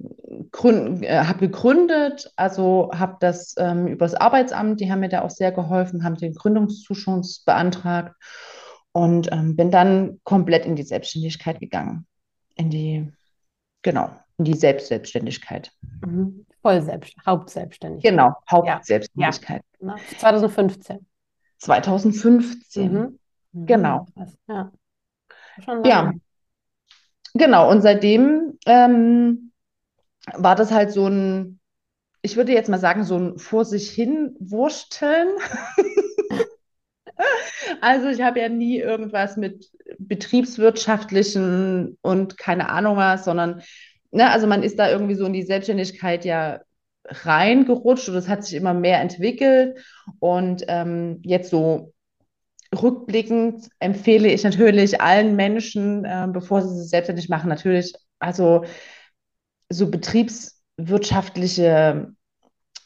gründ, 0.51 1.03
äh, 1.03 1.23
hab 1.23 1.39
gegründet, 1.39 2.31
also 2.35 2.91
habe 2.93 3.17
das 3.19 3.55
ähm, 3.57 3.87
über 3.87 4.05
das 4.05 4.13
Arbeitsamt, 4.13 4.79
die 4.79 4.91
haben 4.91 4.99
mir 4.99 5.09
da 5.09 5.21
auch 5.21 5.29
sehr 5.29 5.51
geholfen, 5.51 6.03
haben 6.03 6.15
den 6.15 6.33
Gründungszuschuss 6.33 7.43
beantragt 7.45 8.15
und 8.91 9.31
ähm, 9.31 9.55
bin 9.55 9.71
dann 9.71 10.19
komplett 10.23 10.65
in 10.65 10.75
die 10.75 10.83
Selbstständigkeit 10.83 11.59
gegangen. 11.59 12.05
In 12.55 12.69
die, 12.69 13.11
genau, 13.81 14.09
in 14.37 14.45
die 14.45 14.55
Selbstselbstständigkeit. 14.55 15.71
Mhm. 16.05 16.45
Voll 16.61 16.81
selbst, 16.81 17.15
Hauptselbstständigkeit. 17.25 18.11
Genau, 18.11 18.27
Ja, 18.27 18.33
ja, 18.65 18.73
Hauptselbstständigkeit. 18.75 19.61
ne? 19.79 19.95
2015. 20.17 21.05
2015, 21.57 23.19
Mhm. 23.51 23.65
genau. 23.65 24.05
Ja, 24.47 24.71
Ja, 25.83 26.13
genau. 27.33 27.69
Und 27.69 27.81
seitdem 27.81 28.57
ähm, 28.65 29.51
war 30.33 30.55
das 30.55 30.71
halt 30.71 30.91
so 30.91 31.07
ein, 31.07 31.59
ich 32.21 32.35
würde 32.37 32.53
jetzt 32.53 32.69
mal 32.69 32.79
sagen, 32.79 33.03
so 33.03 33.17
ein 33.17 33.37
vor 33.39 33.65
sich 33.65 33.89
hin 33.89 34.35
wursteln. 34.39 35.29
Also 37.81 38.07
ich 38.07 38.21
habe 38.21 38.39
ja 38.39 38.49
nie 38.49 38.79
irgendwas 38.79 39.37
mit 39.37 39.69
betriebswirtschaftlichen 39.99 41.97
und 42.01 42.37
keine 42.37 42.69
Ahnung 42.69 42.97
was, 42.97 43.25
sondern, 43.25 43.61
ne, 44.11 44.29
also 44.31 44.47
man 44.47 44.63
ist 44.63 44.79
da 44.79 44.89
irgendwie 44.89 45.15
so 45.15 45.25
in 45.25 45.33
die 45.33 45.43
Selbstständigkeit 45.43 46.25
ja 46.25 46.61
reingerutscht 47.05 48.09
und 48.09 48.15
es 48.15 48.27
hat 48.27 48.43
sich 48.43 48.55
immer 48.55 48.73
mehr 48.73 48.99
entwickelt. 49.01 49.79
Und 50.19 50.63
ähm, 50.67 51.21
jetzt 51.23 51.51
so 51.51 51.93
rückblickend 52.79 53.67
empfehle 53.79 54.29
ich 54.29 54.43
natürlich 54.43 55.01
allen 55.01 55.35
Menschen, 55.35 56.05
äh, 56.05 56.27
bevor 56.31 56.61
sie 56.61 56.79
sich 56.79 56.89
selbstständig 56.89 57.29
machen, 57.29 57.49
natürlich, 57.49 57.93
also 58.19 58.63
so 59.69 59.89
betriebswirtschaftliche 59.89 62.13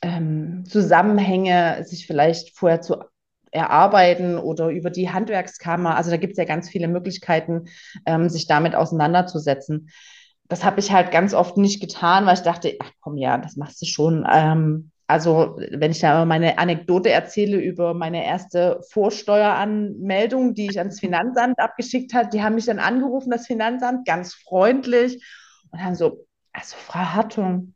ähm, 0.01 0.63
Zusammenhänge 0.65 1.83
sich 1.85 2.07
vielleicht 2.07 2.57
vorher 2.57 2.81
zu 2.81 3.03
erarbeiten 3.53 4.37
oder 4.37 4.69
über 4.69 4.89
die 4.89 5.11
Handwerkskammer. 5.11 5.95
Also 5.95 6.11
da 6.11 6.17
gibt 6.17 6.31
es 6.33 6.37
ja 6.37 6.45
ganz 6.45 6.69
viele 6.69 6.87
Möglichkeiten, 6.87 7.65
ähm, 8.05 8.29
sich 8.29 8.47
damit 8.47 8.75
auseinanderzusetzen. 8.75 9.89
Das 10.49 10.63
habe 10.63 10.79
ich 10.79 10.91
halt 10.91 11.11
ganz 11.11 11.33
oft 11.33 11.57
nicht 11.57 11.79
getan, 11.79 12.25
weil 12.25 12.35
ich 12.35 12.41
dachte, 12.41 12.75
ach 12.79 12.91
komm, 12.99 13.17
ja, 13.17 13.37
das 13.37 13.55
machst 13.55 13.81
du 13.81 13.85
schon. 13.85 14.25
Ähm, 14.31 14.91
also 15.07 15.57
wenn 15.71 15.91
ich 15.91 15.99
da 15.99 16.25
meine 16.25 16.57
Anekdote 16.57 17.09
erzähle 17.09 17.57
über 17.57 17.93
meine 17.93 18.25
erste 18.25 18.81
Vorsteueranmeldung, 18.89 20.53
die 20.53 20.69
ich 20.69 20.79
ans 20.79 20.99
Finanzamt 20.99 21.59
abgeschickt 21.59 22.13
habe, 22.13 22.29
die 22.29 22.41
haben 22.41 22.55
mich 22.55 22.65
dann 22.65 22.79
angerufen, 22.79 23.29
das 23.29 23.45
Finanzamt, 23.45 24.07
ganz 24.07 24.33
freundlich 24.33 25.23
und 25.71 25.83
haben 25.83 25.95
so, 25.95 26.25
also 26.53 26.75
Frau 26.77 26.99
Hartung, 26.99 27.72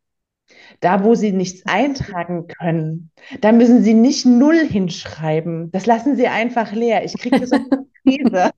da, 0.80 1.04
wo 1.04 1.16
Sie 1.16 1.32
nichts 1.32 1.66
eintragen 1.66 2.48
können, 2.48 3.12
da 3.42 3.52
müssen 3.52 3.84
Sie 3.84 3.94
nicht 3.94 4.26
Null 4.26 4.60
hinschreiben. 4.60 5.72
Das 5.72 5.86
lassen 5.86 6.16
Sie 6.16 6.28
einfach 6.28 6.72
leer. 6.72 7.04
Ich 7.04 7.18
kriege 7.18 7.40
das 7.40 7.52
auf 7.52 7.62
die 8.06 8.18
Krise. 8.18 8.52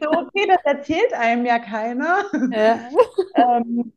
so, 0.00 0.10
okay, 0.10 0.46
das 0.46 0.64
erzählt 0.64 1.12
einem 1.14 1.46
ja 1.46 1.58
keiner. 1.58 2.24
Ja. 2.52 2.78
ähm, 3.34 3.92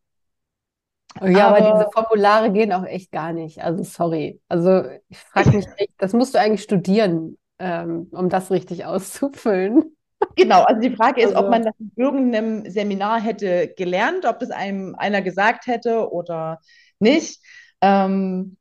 ja, 1.22 1.50
aber, 1.50 1.58
aber, 1.58 1.78
diese 1.78 1.92
Formulare 1.92 2.52
gehen 2.52 2.72
auch 2.72 2.86
echt 2.86 3.12
gar 3.12 3.34
nicht. 3.34 3.62
Also 3.62 3.84
sorry. 3.84 4.40
Also 4.48 4.84
ich 5.10 5.18
frage 5.18 5.52
mich 5.52 5.66
echt, 5.78 5.94
das 5.98 6.14
musst 6.14 6.34
du 6.34 6.40
eigentlich 6.40 6.64
studieren, 6.64 7.38
ähm, 7.60 8.08
um 8.12 8.30
das 8.30 8.52
richtig 8.52 8.86
auszufüllen. 8.86 9.96
Genau, 10.36 10.62
also 10.62 10.80
die 10.82 10.96
Frage 10.96 11.22
ist, 11.22 11.36
also, 11.36 11.46
ob 11.46 11.50
man 11.50 11.64
das 11.64 11.74
in 11.80 11.92
irgendeinem 11.96 12.70
Seminar 12.70 13.20
hätte 13.20 13.74
gelernt, 13.76 14.26
ob 14.26 14.40
das 14.40 14.52
einem 14.52 14.96
einer 14.96 15.22
gesagt 15.22 15.68
hätte 15.68 16.12
oder 16.12 16.60
nicht. 17.02 17.42
Ähm, 17.82 18.58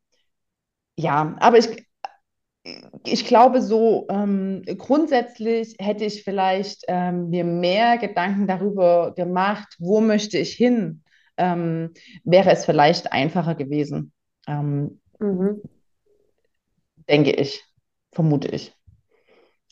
ja, 0.97 1.37
aber 1.41 1.59
ich, 1.59 1.87
ich 3.05 3.27
glaube, 3.27 3.63
so 3.63 4.07
ähm, 4.11 4.63
grundsätzlich 4.79 5.77
hätte 5.79 6.05
ich 6.05 6.25
vielleicht 6.25 6.85
ähm, 6.89 7.31
mir 7.31 7.45
mehr 7.45 7.99
Gedanken 7.99 8.47
darüber 8.47 9.15
gemacht, 9.15 9.77
wo 9.79 10.01
möchte 10.01 10.39
ich 10.39 10.53
hin, 10.53 11.03
ähm, 11.37 11.93
wäre 12.25 12.51
es 12.51 12.65
vielleicht 12.65 13.13
einfacher 13.13 13.55
gewesen. 13.55 14.13
Ähm, 14.47 15.01
mhm. 15.19 15.63
Denke 17.09 17.33
ich, 17.33 17.65
vermute 18.13 18.49
ich. 18.49 18.75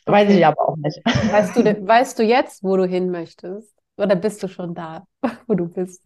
Weiß 0.06 0.30
ich 0.30 0.44
aber 0.44 0.68
auch 0.68 0.76
nicht. 0.76 0.98
Weißt 1.04 1.56
du, 1.56 1.86
weißt 1.86 2.18
du 2.18 2.22
jetzt, 2.22 2.64
wo 2.64 2.76
du 2.78 2.86
hin 2.86 3.10
möchtest? 3.10 3.74
Oder 3.98 4.16
bist 4.16 4.42
du 4.42 4.48
schon 4.48 4.74
da, 4.74 5.06
wo 5.46 5.54
du 5.54 5.68
bist? 5.68 6.02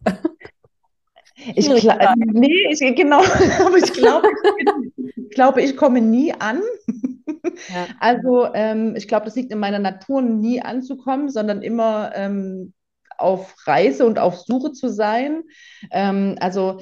Ich 1.35 1.67
glaube, 1.67 2.13
nee, 2.17 2.67
ich, 2.69 2.79
genau, 2.95 3.21
aber 3.65 3.77
ich 3.77 3.93
glaube, 3.93 4.27
ich 5.15 5.29
glaube, 5.31 5.61
ich 5.61 5.75
komme 5.75 6.01
nie 6.01 6.33
an. 6.33 6.61
Ja. 7.69 7.87
Also 7.99 8.53
ähm, 8.53 8.95
ich 8.95 9.07
glaube, 9.07 9.25
das 9.25 9.35
liegt 9.35 9.51
in 9.51 9.59
meiner 9.59 9.79
Natur, 9.79 10.21
nie 10.21 10.61
anzukommen, 10.61 11.29
sondern 11.29 11.61
immer 11.61 12.11
ähm, 12.15 12.73
auf 13.17 13.55
Reise 13.65 14.05
und 14.05 14.19
auf 14.19 14.39
Suche 14.41 14.71
zu 14.71 14.89
sein. 14.89 15.43
Ähm, 15.91 16.37
also 16.39 16.81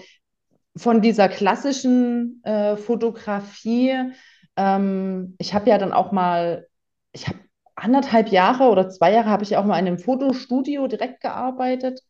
von 0.75 1.01
dieser 1.01 1.29
klassischen 1.29 2.41
äh, 2.43 2.77
Fotografie, 2.77 4.13
ähm, 4.55 5.36
ich 5.38 5.53
habe 5.53 5.70
ja 5.70 5.77
dann 5.77 5.93
auch 5.93 6.12
mal, 6.12 6.67
ich 7.12 7.27
habe 7.27 7.39
anderthalb 7.75 8.29
Jahre 8.29 8.70
oder 8.70 8.89
zwei 8.89 9.12
Jahre 9.12 9.29
habe 9.29 9.43
ich 9.43 9.58
auch 9.58 9.65
mal 9.65 9.79
in 9.79 9.88
einem 9.88 10.00
Fotostudio 10.00 10.88
direkt 10.88 11.22
gearbeitet. 11.22 12.01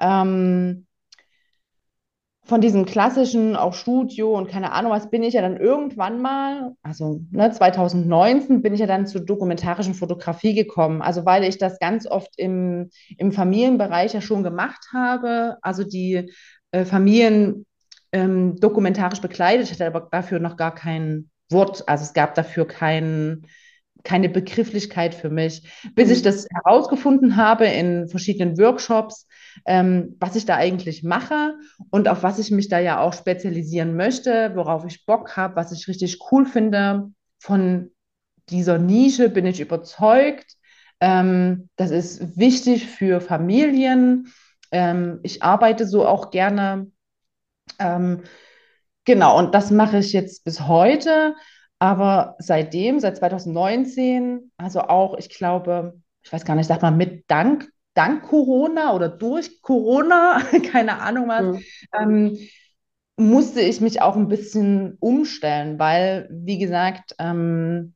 Ähm, 0.00 0.86
von 2.48 2.62
diesem 2.62 2.86
klassischen 2.86 3.56
auch 3.56 3.74
Studio 3.74 4.36
und 4.36 4.48
keine 4.48 4.72
Ahnung 4.72 4.90
was 4.90 5.10
bin 5.10 5.22
ich 5.22 5.34
ja 5.34 5.42
dann 5.42 5.58
irgendwann 5.58 6.22
mal, 6.22 6.72
also 6.82 7.20
ne, 7.30 7.52
2019 7.52 8.62
bin 8.62 8.72
ich 8.72 8.80
ja 8.80 8.86
dann 8.86 9.06
zur 9.06 9.20
dokumentarischen 9.20 9.92
Fotografie 9.92 10.54
gekommen. 10.54 11.02
Also 11.02 11.26
weil 11.26 11.44
ich 11.44 11.58
das 11.58 11.78
ganz 11.78 12.06
oft 12.06 12.30
im, 12.38 12.88
im 13.18 13.32
Familienbereich 13.32 14.14
ja 14.14 14.22
schon 14.22 14.42
gemacht 14.42 14.86
habe, 14.94 15.58
also 15.60 15.84
die 15.84 16.32
äh, 16.70 16.86
Familien 16.86 17.66
ähm, 18.12 18.56
dokumentarisch 18.56 19.20
begleitet, 19.20 19.66
ich 19.66 19.72
hatte 19.72 19.86
aber 19.86 20.08
dafür 20.10 20.40
noch 20.40 20.56
gar 20.56 20.74
kein 20.74 21.28
Wort, 21.50 21.86
also 21.86 22.02
es 22.02 22.14
gab 22.14 22.34
dafür 22.34 22.66
kein, 22.66 23.46
keine 24.04 24.30
Begrifflichkeit 24.30 25.14
für 25.14 25.28
mich, 25.28 25.68
bis 25.94 26.06
mhm. 26.06 26.14
ich 26.14 26.22
das 26.22 26.46
herausgefunden 26.50 27.36
habe 27.36 27.66
in 27.66 28.08
verschiedenen 28.08 28.56
Workshops 28.56 29.27
ähm, 29.66 30.16
was 30.20 30.36
ich 30.36 30.46
da 30.46 30.56
eigentlich 30.56 31.02
mache 31.02 31.54
und 31.90 32.08
auf 32.08 32.22
was 32.22 32.38
ich 32.38 32.50
mich 32.50 32.68
da 32.68 32.78
ja 32.78 33.00
auch 33.00 33.12
spezialisieren 33.12 33.96
möchte, 33.96 34.52
worauf 34.54 34.84
ich 34.86 35.06
Bock 35.06 35.36
habe, 35.36 35.56
was 35.56 35.72
ich 35.72 35.88
richtig 35.88 36.18
cool 36.30 36.46
finde. 36.46 37.10
Von 37.38 37.90
dieser 38.50 38.78
Nische 38.78 39.28
bin 39.28 39.46
ich 39.46 39.60
überzeugt. 39.60 40.56
Ähm, 41.00 41.68
das 41.76 41.90
ist 41.90 42.36
wichtig 42.38 42.86
für 42.86 43.20
Familien. 43.20 44.32
Ähm, 44.72 45.20
ich 45.22 45.42
arbeite 45.42 45.86
so 45.86 46.06
auch 46.06 46.30
gerne. 46.30 46.90
Ähm, 47.78 48.22
genau, 49.04 49.38
und 49.38 49.54
das 49.54 49.70
mache 49.70 49.98
ich 49.98 50.12
jetzt 50.12 50.44
bis 50.44 50.66
heute. 50.66 51.34
Aber 51.78 52.34
seitdem, 52.38 52.98
seit 52.98 53.18
2019, 53.18 54.50
also 54.56 54.80
auch, 54.82 55.16
ich 55.16 55.28
glaube, 55.30 56.00
ich 56.22 56.32
weiß 56.32 56.44
gar 56.44 56.56
nicht, 56.56 56.66
sag 56.66 56.82
mal, 56.82 56.90
mit 56.90 57.24
Dank 57.30 57.70
dank 57.98 58.22
Corona 58.22 58.94
oder 58.94 59.08
durch 59.08 59.60
Corona, 59.60 60.40
keine 60.72 61.00
Ahnung 61.00 61.28
was, 61.28 61.44
mhm. 61.44 61.62
ähm, 61.92 62.38
musste 63.16 63.60
ich 63.60 63.80
mich 63.80 64.00
auch 64.00 64.14
ein 64.14 64.28
bisschen 64.28 64.96
umstellen, 65.00 65.80
weil, 65.80 66.28
wie 66.30 66.58
gesagt, 66.58 67.16
ähm, 67.18 67.94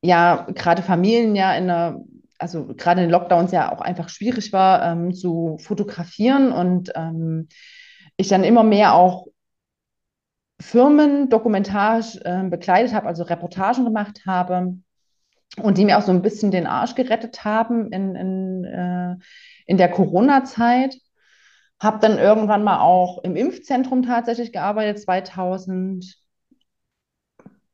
ja, 0.00 0.46
gerade 0.54 0.82
Familien 0.82 1.34
ja 1.34 1.52
in 1.54 1.64
einer, 1.64 2.04
also 2.38 2.66
gerade 2.66 3.00
in 3.00 3.08
den 3.08 3.10
Lockdowns 3.10 3.50
ja 3.50 3.72
auch 3.72 3.80
einfach 3.80 4.08
schwierig 4.08 4.52
war 4.52 4.84
ähm, 4.84 5.12
zu 5.12 5.56
fotografieren 5.60 6.52
und 6.52 6.92
ähm, 6.94 7.48
ich 8.16 8.28
dann 8.28 8.44
immer 8.44 8.62
mehr 8.62 8.94
auch 8.94 9.26
Firmen 10.60 11.30
dokumentarisch 11.30 12.16
äh, 12.22 12.44
begleitet 12.44 12.94
habe, 12.94 13.08
also 13.08 13.24
Reportagen 13.24 13.84
gemacht 13.84 14.20
habe 14.24 14.76
und 15.62 15.78
die 15.78 15.84
mir 15.84 15.98
auch 15.98 16.02
so 16.02 16.12
ein 16.12 16.22
bisschen 16.22 16.50
den 16.50 16.66
Arsch 16.66 16.94
gerettet 16.94 17.44
haben 17.44 17.92
in, 17.92 18.14
in, 18.14 18.64
äh, 18.64 19.16
in 19.66 19.76
der 19.76 19.90
Corona-Zeit. 19.90 20.96
Habe 21.80 21.98
dann 22.00 22.18
irgendwann 22.18 22.64
mal 22.64 22.80
auch 22.80 23.22
im 23.24 23.36
Impfzentrum 23.36 24.02
tatsächlich 24.02 24.52
gearbeitet, 24.52 25.00
2000. 25.00 26.16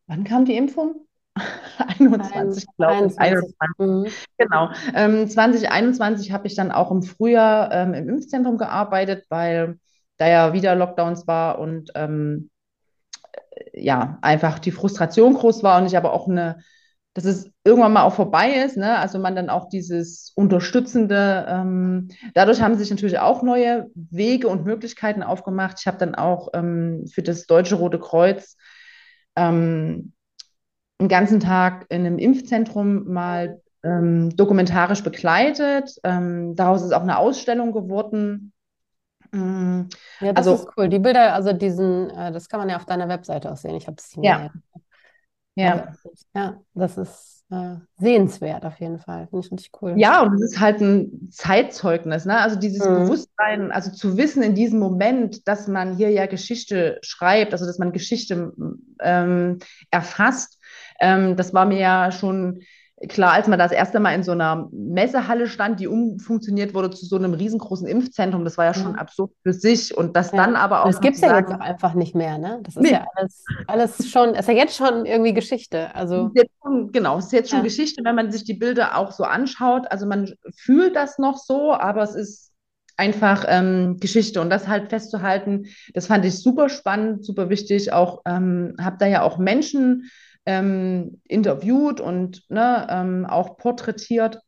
Wann 0.07 0.25
kam 0.25 0.45
die 0.45 0.57
Impfung? 0.57 1.07
21, 1.79 2.67
glaube 2.77 3.07
ich. 3.07 3.19
21. 3.19 3.55
Mhm. 3.79 4.07
Genau. 4.37 4.71
Ähm, 4.95 5.29
2021 5.29 6.33
habe 6.33 6.47
ich 6.47 6.55
dann 6.55 6.73
auch 6.73 6.91
im 6.91 7.03
Frühjahr 7.03 7.73
ähm, 7.73 7.95
im 7.95 8.09
Impfzentrum 8.09 8.59
gearbeitet, 8.59 9.27
weil 9.29 9.79
da 10.17 10.29
ja 10.29 10.53
wieder 10.53 10.75
Lockdowns 10.75 11.27
war 11.27 11.59
und 11.59 11.93
ähm, 11.95 12.51
ja, 13.73 14.19
einfach 14.23 14.59
die 14.59 14.73
Frustration 14.73 15.35
groß 15.35 15.63
war 15.63 15.81
und 15.81 15.87
ich 15.87 15.97
aber 15.97 16.13
auch 16.13 16.29
eine 16.29 16.61
dass 17.15 17.25
es 17.25 17.51
irgendwann 17.65 17.93
mal 17.93 18.05
auch 18.05 18.15
vorbei 18.15 18.63
ist, 18.65 18.77
ne? 18.77 18.99
also 18.99 19.19
man 19.19 19.35
dann 19.35 19.51
auch 19.51 19.69
dieses 19.69 20.33
Unterstützende, 20.37 21.45
ähm, 21.49 22.09
dadurch 22.35 22.63
haben 22.63 22.77
sich 22.77 22.91
natürlich 22.91 23.19
auch 23.19 23.43
neue 23.43 23.91
Wege 23.95 24.49
und 24.49 24.65
Möglichkeiten 24.65 25.23
aufgemacht. 25.23 25.79
Ich 25.81 25.87
habe 25.87 25.99
dann 25.99 26.15
auch 26.15 26.49
ähm, 26.55 27.07
für 27.13 27.23
das 27.23 27.47
Deutsche 27.47 27.75
Rote 27.75 27.99
Kreuz 27.99 28.57
ähm, 29.35 30.13
einen 30.99 31.09
ganzen 31.09 31.41
Tag 31.41 31.87
in 31.89 32.07
einem 32.07 32.19
Impfzentrum 32.19 33.13
mal 33.13 33.61
ähm, 33.83 34.37
dokumentarisch 34.37 35.03
begleitet. 35.03 35.97
Ähm, 36.05 36.55
daraus 36.55 36.83
ist 36.83 36.93
auch 36.93 37.03
eine 37.03 37.19
Ausstellung 37.19 37.73
geworden. 37.73 38.53
Mm, 39.33 39.83
ja, 40.21 40.33
das 40.33 40.47
also, 40.47 40.55
ist 40.55 40.69
cool. 40.77 40.89
Die 40.89 40.99
Bilder, 40.99 41.35
also 41.35 41.53
diesen, 41.53 42.11
äh, 42.11 42.31
das 42.31 42.49
kann 42.49 42.61
man 42.61 42.69
ja 42.69 42.77
auf 42.77 42.85
deiner 42.85 43.09
Webseite 43.09 43.51
auch 43.51 43.57
sehen. 43.57 43.75
Ich 43.75 43.87
habe 43.87 43.97
es 43.99 44.11
hier. 44.13 44.23
Ja. 44.23 44.51
Ja. 45.57 45.93
Ja, 46.35 46.61
das 46.75 46.97
ist 46.97 47.45
äh, 47.51 47.77
sehenswert 47.99 48.65
auf 48.65 48.79
jeden 48.79 48.99
Fall. 48.99 49.27
Finde 49.29 49.45
ich 49.45 49.53
richtig 49.53 49.73
cool. 49.83 49.95
Ja, 49.97 50.23
und 50.23 50.35
es 50.35 50.53
ist 50.53 50.61
halt 50.61 50.81
ein 50.81 51.29
Zeitzeugnis, 51.31 52.25
ne? 52.25 52.39
Also 52.39 52.57
dieses 52.57 52.87
mhm. 52.87 52.95
Bewusstsein, 52.95 53.73
also 53.73 53.91
zu 53.91 54.17
wissen 54.17 54.43
in 54.43 54.55
diesem 54.55 54.79
Moment, 54.79 55.47
dass 55.49 55.67
man 55.67 55.97
hier 55.97 56.11
ja 56.11 56.27
Geschichte 56.27 56.99
schreibt, 57.03 57.53
also 57.53 57.67
dass 57.67 57.79
man 57.79 57.93
Geschichte 57.93 58.53
ähm, 59.01 59.59
erfasst, 59.91 60.59
ähm, 61.01 61.37
das 61.37 61.53
war 61.53 61.67
mir 61.67 61.79
ja 61.79 62.13
schon 62.13 62.61
klar, 63.09 63.33
als 63.33 63.49
man 63.49 63.59
das 63.59 63.73
erste 63.73 63.99
Mal 63.99 64.15
in 64.15 64.23
so 64.23 64.33
einer 64.33 64.69
Messehalle 64.73 65.47
stand, 65.47 65.81
die 65.81 65.87
umfunktioniert 65.87 66.75
wurde 66.75 66.91
zu 66.91 67.07
so 67.07 67.17
einem 67.17 67.33
riesengroßen 67.33 67.87
Impfzentrum, 67.87 68.45
das 68.45 68.59
war 68.59 68.67
ja 68.67 68.75
schon 68.75 68.93
mhm. 68.93 68.99
absurd 68.99 69.33
für 69.43 69.53
sich. 69.53 69.97
Und 69.97 70.17
das 70.17 70.33
ja. 70.33 70.45
dann 70.45 70.57
aber 70.57 70.83
auch. 70.83 70.87
Das 70.87 71.01
gibt 71.01 71.17
es 71.17 71.23
ja 71.23 71.39
jetzt 71.39 71.53
auch 71.53 71.61
einfach 71.61 71.95
nicht 71.95 72.15
mehr, 72.15 72.37
ne? 72.37 72.61
Das 72.63 72.77
ist 72.77 72.83
nee. 72.83 72.93
ja 72.93 73.07
alles, 73.15 73.45
alles 73.67 74.11
schon, 74.11 74.35
ist 74.35 74.49
ja 74.49 74.55
jetzt 74.55 74.77
schon 74.77 75.07
irgendwie 75.07 75.33
Geschichte. 75.33 75.95
Also. 75.95 76.31
Schon, 76.63 76.93
genau, 76.93 77.19
es 77.19 77.27
ist 77.27 77.33
jetzt 77.33 77.51
schon 77.51 77.61
ja. 77.61 77.65
Geschichte, 77.65 78.05
wenn 78.05 78.15
man 78.15 78.31
sich 78.31 78.45
die 78.45 78.55
Bilder 78.55 78.97
auch 78.97 79.13
so 79.13 79.25
anschaut. 79.25 79.91
Also 79.91 80.07
man 80.07 80.35
fühlt 80.55 80.95
das 80.95 81.19
noch 81.19 81.39
so, 81.39 81.73
aber 81.73 82.03
es 82.03 82.15
ist 82.15 82.51
einfach 82.99 83.47
ähm, 83.49 83.97
Geschichte 83.99 84.43
und 84.43 84.51
das 84.51 84.69
halt 84.69 84.91
festzuhalten, 84.91 85.65
das 85.95 86.07
fand 86.07 86.23
ich 86.27 86.39
super 86.39 86.69
spannend, 86.69 87.25
super 87.25 87.49
wichtig. 87.49 87.95
Auch 87.95 88.21
ähm, 88.27 88.75
habe 88.79 88.97
da 88.99 89.07
ja 89.07 89.23
auch 89.23 89.39
Menschen 89.39 90.11
ähm, 90.47 91.21
interviewt 91.25 92.01
und 92.01 92.43
ne, 92.49 92.87
ähm, 92.91 93.27
auch 93.27 93.57
porträtiert. 93.57 94.41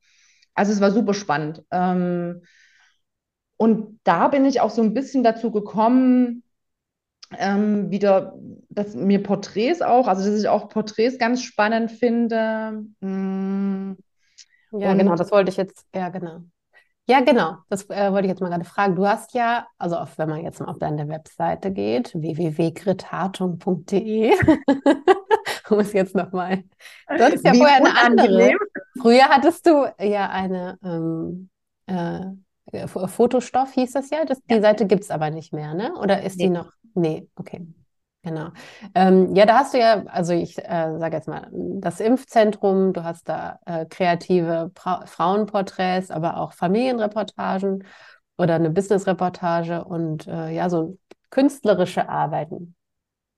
Also 0.55 0.73
es 0.73 0.81
war 0.81 0.91
super 0.91 1.15
spannend. 1.15 1.63
Ähm, 1.71 2.43
und 3.57 4.01
da 4.05 4.29
bin 4.29 4.45
ich 4.45 4.61
auch 4.61 4.71
so 4.71 4.83
ein 4.83 4.95
bisschen 4.95 5.23
dazu 5.23 5.51
gekommen, 5.53 6.43
ähm, 7.39 7.91
wieder, 7.91 8.35
dass 8.69 8.95
mir 8.95 9.23
Porträts 9.23 9.83
auch, 9.83 10.09
also 10.09 10.29
dass 10.29 10.41
ich 10.41 10.49
auch 10.49 10.69
Porträts 10.69 11.19
ganz 11.19 11.43
spannend 11.43 11.91
finde. 11.91 12.85
Mm. 13.01 13.93
Ja, 14.73 14.93
und 14.93 14.99
genau, 14.99 15.15
das 15.17 15.31
wollte 15.31 15.51
ich 15.51 15.57
jetzt, 15.57 15.87
ja, 15.95 16.09
genau. 16.09 16.41
Ja, 17.09 17.21
genau. 17.21 17.57
Das 17.69 17.91
äh, 17.91 18.13
wollte 18.13 18.27
ich 18.27 18.31
jetzt 18.31 18.41
mal 18.41 18.49
gerade 18.49 18.65
fragen. 18.65 18.95
Du 18.95 19.07
hast 19.07 19.35
ja, 19.35 19.67
also 19.77 19.97
auf, 19.97 20.19
wenn 20.19 20.29
man 20.29 20.43
jetzt 20.43 20.61
mal 20.61 20.67
auf 20.67 20.79
deine 20.79 21.09
Webseite 21.09 21.73
geht, 21.73 22.15
www.grithartung.de, 25.69 25.77
muss 25.77 25.93
jetzt 25.93 26.15
nochmal. 26.15 26.65
Du 27.09 27.25
hattest 27.25 27.45
ja 27.45 27.53
Wie 27.53 27.59
vorher 27.59 27.77
eine 27.77 27.99
andere. 27.99 28.57
Früher 29.01 29.29
hattest 29.29 29.67
du 29.67 29.87
ja 30.01 30.29
eine 30.31 30.79
ähm, 30.85 31.51
äh, 31.87 32.87
Fotostoff, 32.87 33.73
hieß 33.73 33.93
das 33.93 34.11
ja. 34.11 34.25
Das, 34.25 34.39
ja. 34.49 34.57
Die 34.57 34.63
Seite 34.63 34.87
gibt 34.87 35.03
es 35.03 35.11
aber 35.11 35.31
nicht 35.31 35.53
mehr, 35.53 35.75
ne? 35.75 35.95
Oder 35.97 36.23
ist 36.23 36.39
nee. 36.39 36.45
die 36.45 36.51
noch? 36.51 36.73
Nee, 36.95 37.29
okay. 37.37 37.67
Genau. 38.25 38.51
Ähm, 38.95 39.35
ja, 39.35 39.47
da 39.47 39.59
hast 39.59 39.75
du 39.75 39.79
ja, 39.81 40.05
also 40.07 40.33
ich 40.33 40.57
äh, 40.59 40.97
sage 40.99 41.17
jetzt 41.17 41.27
mal, 41.27 41.49
das 41.53 41.99
Impfzentrum, 41.99 42.93
du 42.93 43.03
hast 43.03 43.29
da 43.29 43.59
äh, 43.67 43.85
kreative 43.87 44.71
pra 44.75 45.05
Frauenporträts, 45.07 46.13
aber 46.13 46.37
auch 46.37 46.53
Familienreportagen 46.53 47.85
oder 48.39 48.55
eine 48.55 48.71
Businessreportage 48.71 49.85
und 49.85 50.29
äh, 50.29 50.51
ja, 50.51 50.71
so 50.71 50.99
künstlerische 51.31 52.09
Arbeiten. 52.09 52.77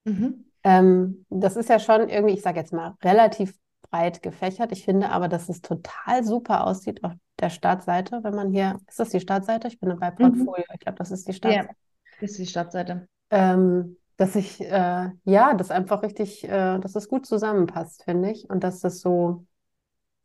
Mhm. 0.05 0.45
Ähm, 0.65 1.27
das 1.31 1.57
ist 1.57 1.69
ja 1.69 1.79
schon 1.79 2.09
irgendwie, 2.09 2.35
ich 2.35 2.43
sage 2.43 2.59
jetzt 2.59 2.73
mal, 2.73 2.95
relativ 3.03 3.55
breit 3.91 4.23
gefächert. 4.23 4.73
Ich 4.73 4.85
finde 4.85 5.11
aber, 5.11 5.29
dass 5.29 5.49
es 5.49 5.61
total 5.61 6.25
super 6.25 6.67
aussieht 6.67 7.05
auf 7.05 7.13
der 7.39 7.51
Startseite, 7.51 8.21
wenn 8.23 8.35
man 8.35 8.51
hier, 8.51 8.81
ist 8.89 8.99
das 8.99 9.11
die 9.11 9.21
Startseite? 9.21 9.69
Ich 9.69 9.79
bin 9.79 9.97
bei. 9.99 10.11
Portfolio, 10.11 10.65
mhm. 10.69 10.75
ich 10.75 10.81
glaube, 10.81 10.99
das 10.99 11.11
ist 11.11 11.29
die 11.29 11.33
Startseite. 11.33 11.69
Ja, 11.69 11.75
das 12.21 12.31
ist 12.31 12.39
die 12.39 12.47
Startseite. 12.47 13.09
Ähm, 13.31 13.97
dass 14.17 14.37
ich, 14.37 14.61
äh, 14.61 15.11
ja, 15.25 15.55
das 15.55 15.71
einfach 15.71 16.03
richtig, 16.03 16.45
äh, 16.45 16.79
dass 16.79 16.95
es 16.95 17.09
gut 17.09 17.27
zusammenpasst, 17.27 18.05
finde 18.05 18.31
ich. 18.31 18.49
Und 18.49 18.65
dass 18.65 18.81
das 18.81 19.01
so 19.01 19.45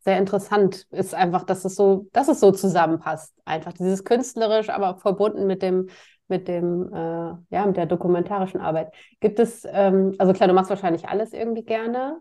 sehr 0.00 0.18
interessant 0.18 0.86
ist, 0.90 1.14
einfach, 1.14 1.44
dass 1.44 1.64
es 1.64 1.74
so, 1.74 2.08
dass 2.12 2.28
es 2.28 2.40
so 2.40 2.52
zusammenpasst. 2.52 3.34
Einfach 3.44 3.72
dieses 3.72 4.04
künstlerisch, 4.04 4.70
aber 4.70 4.96
verbunden 4.96 5.46
mit 5.46 5.62
dem, 5.62 5.88
mit 6.30 6.48
dem, 6.48 6.92
äh, 6.92 7.34
ja, 7.50 7.66
mit 7.66 7.76
der 7.76 7.86
dokumentarischen 7.86 8.60
Arbeit. 8.60 8.92
Gibt 9.20 9.38
es, 9.38 9.66
ähm, 9.70 10.14
also 10.18 10.32
klar, 10.32 10.48
du 10.48 10.54
machst 10.54 10.70
wahrscheinlich 10.70 11.08
alles 11.08 11.32
irgendwie 11.32 11.64
gerne, 11.64 12.20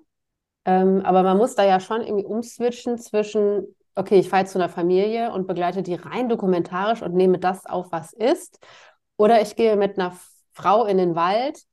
ähm, 0.65 1.01
aber 1.05 1.23
man 1.23 1.37
muss 1.37 1.55
da 1.55 1.63
ja 1.65 1.79
schon 1.79 2.01
irgendwie 2.01 2.25
umswitchen 2.25 2.97
zwischen, 2.97 3.75
okay, 3.95 4.19
ich 4.19 4.29
fahre 4.29 4.45
zu 4.45 4.59
einer 4.59 4.69
Familie 4.69 5.31
und 5.31 5.47
begleite 5.47 5.83
die 5.83 5.95
rein 5.95 6.29
dokumentarisch 6.29 7.01
und 7.01 7.13
nehme 7.13 7.39
das 7.39 7.65
auf, 7.65 7.91
was 7.91 8.13
ist. 8.13 8.59
Oder 9.17 9.41
ich 9.41 9.55
gehe 9.55 9.75
mit 9.77 9.97
einer 9.97 10.13
Frau 10.53 10.85
in 10.85 10.97
den 10.97 11.15
Wald 11.15 11.63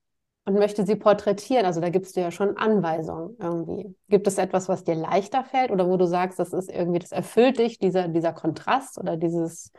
und 0.47 0.55
möchte 0.55 0.87
sie 0.87 0.97
porträtieren. 0.97 1.67
Also 1.67 1.81
da 1.81 1.91
gibst 1.91 2.17
du 2.17 2.21
ja 2.21 2.31
schon 2.31 2.57
Anweisungen 2.57 3.37
irgendwie. 3.41 3.95
Gibt 4.09 4.27
es 4.29 4.39
etwas, 4.39 4.69
was 4.69 4.85
dir 4.85 4.95
leichter 4.95 5.45
fällt 5.45 5.71
oder 5.71 5.89
wo 5.89 5.97
du 5.97 6.07
sagst, 6.07 6.39
das 6.39 6.53
ist 6.53 6.71
irgendwie, 6.71 7.01
das 7.01 7.13
erfüllt 7.13 7.59
dich, 7.59 7.79
dieser, 7.79 8.09
dieser 8.09 8.33
Kontrast 8.33 8.99
oder 8.99 9.17
dieses, 9.17 9.73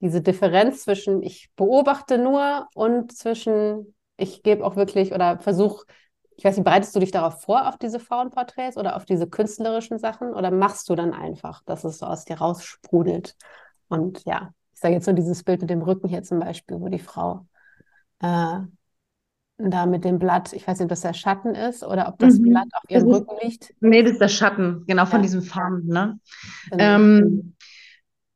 diese 0.00 0.20
Differenz 0.20 0.82
zwischen 0.82 1.22
ich 1.22 1.50
beobachte 1.56 2.18
nur 2.18 2.68
und 2.74 3.12
zwischen 3.16 3.94
ich 4.16 4.42
gebe 4.42 4.64
auch 4.64 4.76
wirklich 4.76 5.12
oder 5.12 5.38
versuche, 5.38 5.84
ich 6.36 6.44
weiß 6.44 6.56
nicht, 6.56 6.64
bereitest 6.64 6.94
du 6.94 7.00
dich 7.00 7.10
darauf 7.10 7.42
vor, 7.42 7.68
auf 7.68 7.78
diese 7.78 7.98
Frauenporträts 7.98 8.76
oder 8.76 8.96
auf 8.96 9.04
diese 9.04 9.26
künstlerischen 9.26 9.98
Sachen 9.98 10.34
oder 10.34 10.50
machst 10.50 10.88
du 10.88 10.94
dann 10.94 11.14
einfach, 11.14 11.62
dass 11.64 11.84
es 11.84 11.98
so 11.98 12.06
aus 12.06 12.24
dir 12.24 12.38
raussprudelt? 12.38 13.36
Und 13.88 14.24
ja, 14.24 14.50
ich 14.74 14.80
sage 14.80 14.94
jetzt 14.94 15.06
nur 15.06 15.14
dieses 15.14 15.42
Bild 15.42 15.62
mit 15.62 15.70
dem 15.70 15.82
Rücken 15.82 16.08
hier 16.08 16.22
zum 16.22 16.40
Beispiel, 16.40 16.78
wo 16.80 16.88
die 16.88 16.98
Frau 16.98 17.46
äh, 18.20 18.58
da 19.58 19.86
mit 19.86 20.04
dem 20.04 20.18
Blatt, 20.18 20.52
ich 20.52 20.66
weiß 20.66 20.78
nicht, 20.78 20.84
ob 20.84 20.90
das 20.90 21.00
der 21.00 21.14
Schatten 21.14 21.54
ist 21.54 21.82
oder 21.82 22.08
ob 22.08 22.18
das 22.18 22.38
mhm. 22.38 22.50
Blatt 22.50 22.68
auf 22.72 22.90
ihrem 22.90 23.10
Rücken 23.10 23.36
liegt. 23.42 23.74
Nee, 23.80 24.02
das 24.02 24.12
ist 24.12 24.20
der 24.20 24.28
Schatten, 24.28 24.84
genau, 24.86 25.06
von 25.06 25.20
ja. 25.20 25.22
diesem 25.22 25.42
Farben. 25.42 25.86
Ne? 25.86 26.18
Genau. 26.70 26.84
Ähm, 26.84 27.55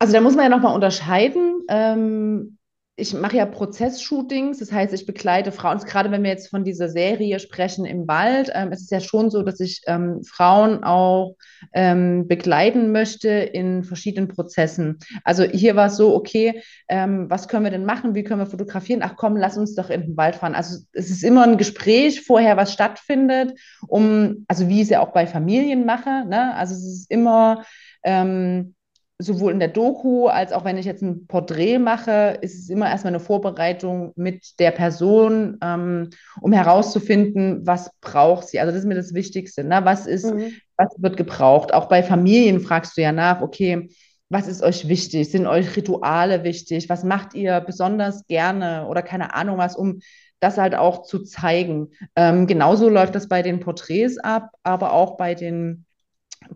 also 0.01 0.15
da 0.15 0.21
muss 0.21 0.35
man 0.35 0.45
ja 0.45 0.49
nochmal 0.49 0.75
unterscheiden. 0.75 1.63
Ähm, 1.69 2.57
ich 2.97 3.15
mache 3.15 3.37
ja 3.37 3.47
Prozessshootings, 3.47 4.59
das 4.59 4.73
heißt, 4.73 4.93
ich 4.93 5.07
begleite 5.07 5.53
Frauen, 5.53 5.79
gerade 5.79 6.11
wenn 6.11 6.23
wir 6.23 6.31
jetzt 6.31 6.49
von 6.49 6.65
dieser 6.65 6.89
Serie 6.91 7.39
sprechen 7.39 7.87
im 7.87 8.07
Wald, 8.09 8.51
ähm, 8.55 8.73
es 8.73 8.83
ist 8.83 8.91
ja 8.91 9.01
schon 9.01 9.31
so, 9.31 9.43
dass 9.43 9.59
ich 9.61 9.83
ähm, 9.87 10.23
Frauen 10.23 10.85
auch 10.85 11.37
ähm, 11.73 12.29
begleiten 12.29 12.93
möchte 12.93 13.29
in 13.29 13.85
verschiedenen 13.85 14.29
Prozessen. 14.29 14.99
Also 15.25 15.45
hier 15.45 15.77
war 15.77 15.87
es 15.87 15.97
so, 15.97 16.15
okay, 16.15 16.63
ähm, 16.89 17.29
was 17.31 17.49
können 17.49 17.65
wir 17.65 17.71
denn 17.71 17.87
machen, 17.87 18.15
wie 18.15 18.23
können 18.23 18.41
wir 18.41 18.47
fotografieren? 18.47 19.03
Ach 19.03 19.17
komm, 19.17 19.37
lass 19.37 19.57
uns 19.57 19.75
doch 19.75 19.89
in 19.89 20.03
den 20.03 20.17
Wald 20.17 20.37
fahren. 20.37 20.55
Also 20.55 20.85
es 20.93 21.11
ist 21.11 21.25
immer 21.25 21.45
ein 21.45 21.59
Gespräch 21.59 22.23
vorher, 22.23 22.57
was 22.59 22.73
stattfindet, 22.73 23.59
um, 23.87 24.45
also 24.47 24.69
wie 24.69 24.77
ich 24.77 24.83
es 24.83 24.91
ja 24.91 25.01
auch 25.01 25.13
bei 25.13 25.27
Familien 25.27 25.87
mache, 25.87 26.27
ne? 26.27 26.55
also 26.55 26.75
es 26.75 26.85
ist 26.85 27.11
immer, 27.11 27.65
ähm, 28.03 28.75
sowohl 29.21 29.53
in 29.53 29.59
der 29.59 29.69
Doku 29.69 30.27
als 30.27 30.53
auch 30.53 30.65
wenn 30.65 30.79
ich 30.79 30.87
jetzt 30.87 31.03
ein 31.03 31.27
Porträt 31.27 31.79
mache, 31.79 32.39
ist 32.41 32.59
es 32.59 32.71
immer 32.71 32.89
erstmal 32.89 33.13
eine 33.13 33.21
Vorbereitung 33.21 34.13
mit 34.17 34.59
der 34.59 34.71
Person, 34.71 35.59
ähm, 35.63 36.11
um 36.41 36.53
herauszufinden, 36.53 37.67
was 37.67 37.91
braucht 38.01 38.49
sie. 38.49 38.59
Also 38.59 38.73
das 38.73 38.81
ist 38.81 38.89
mir 38.89 38.95
das 38.95 39.15
Wichtigste. 39.15 39.63
Ne? 39.65 39.81
Was 39.85 40.07
ist, 40.07 40.25
mhm. 40.25 40.55
was 40.77 40.89
wird 40.99 41.17
gebraucht? 41.17 41.75
Auch 41.75 41.87
bei 41.87 42.03
Familien 42.03 42.61
fragst 42.61 42.97
du 42.97 43.03
ja 43.03 43.13
nach, 43.13 43.43
okay, 43.43 43.91
was 44.31 44.47
ist 44.47 44.63
euch 44.63 44.89
wichtig? 44.89 45.31
Sind 45.31 45.47
euch 45.47 45.77
Rituale 45.77 46.45
wichtig? 46.45 46.89
Was 46.89 47.05
macht 47.05 47.35
ihr 47.35 47.61
besonders 47.61 48.27
gerne 48.27 48.87
oder 48.87 49.03
keine 49.03 49.35
Ahnung 49.35 49.59
was, 49.59 49.77
um 49.77 50.01
das 50.39 50.57
halt 50.57 50.75
auch 50.75 51.03
zu 51.03 51.25
zeigen? 51.25 51.89
Ähm, 52.17 52.47
genauso 52.47 52.89
läuft 52.89 53.15
das 53.15 53.29
bei 53.29 53.43
den 53.43 53.61
Porträts 53.61 54.19
ab, 54.19 54.53
aber 54.63 54.93
auch 54.93 55.17
bei 55.17 55.35
den 55.35 55.85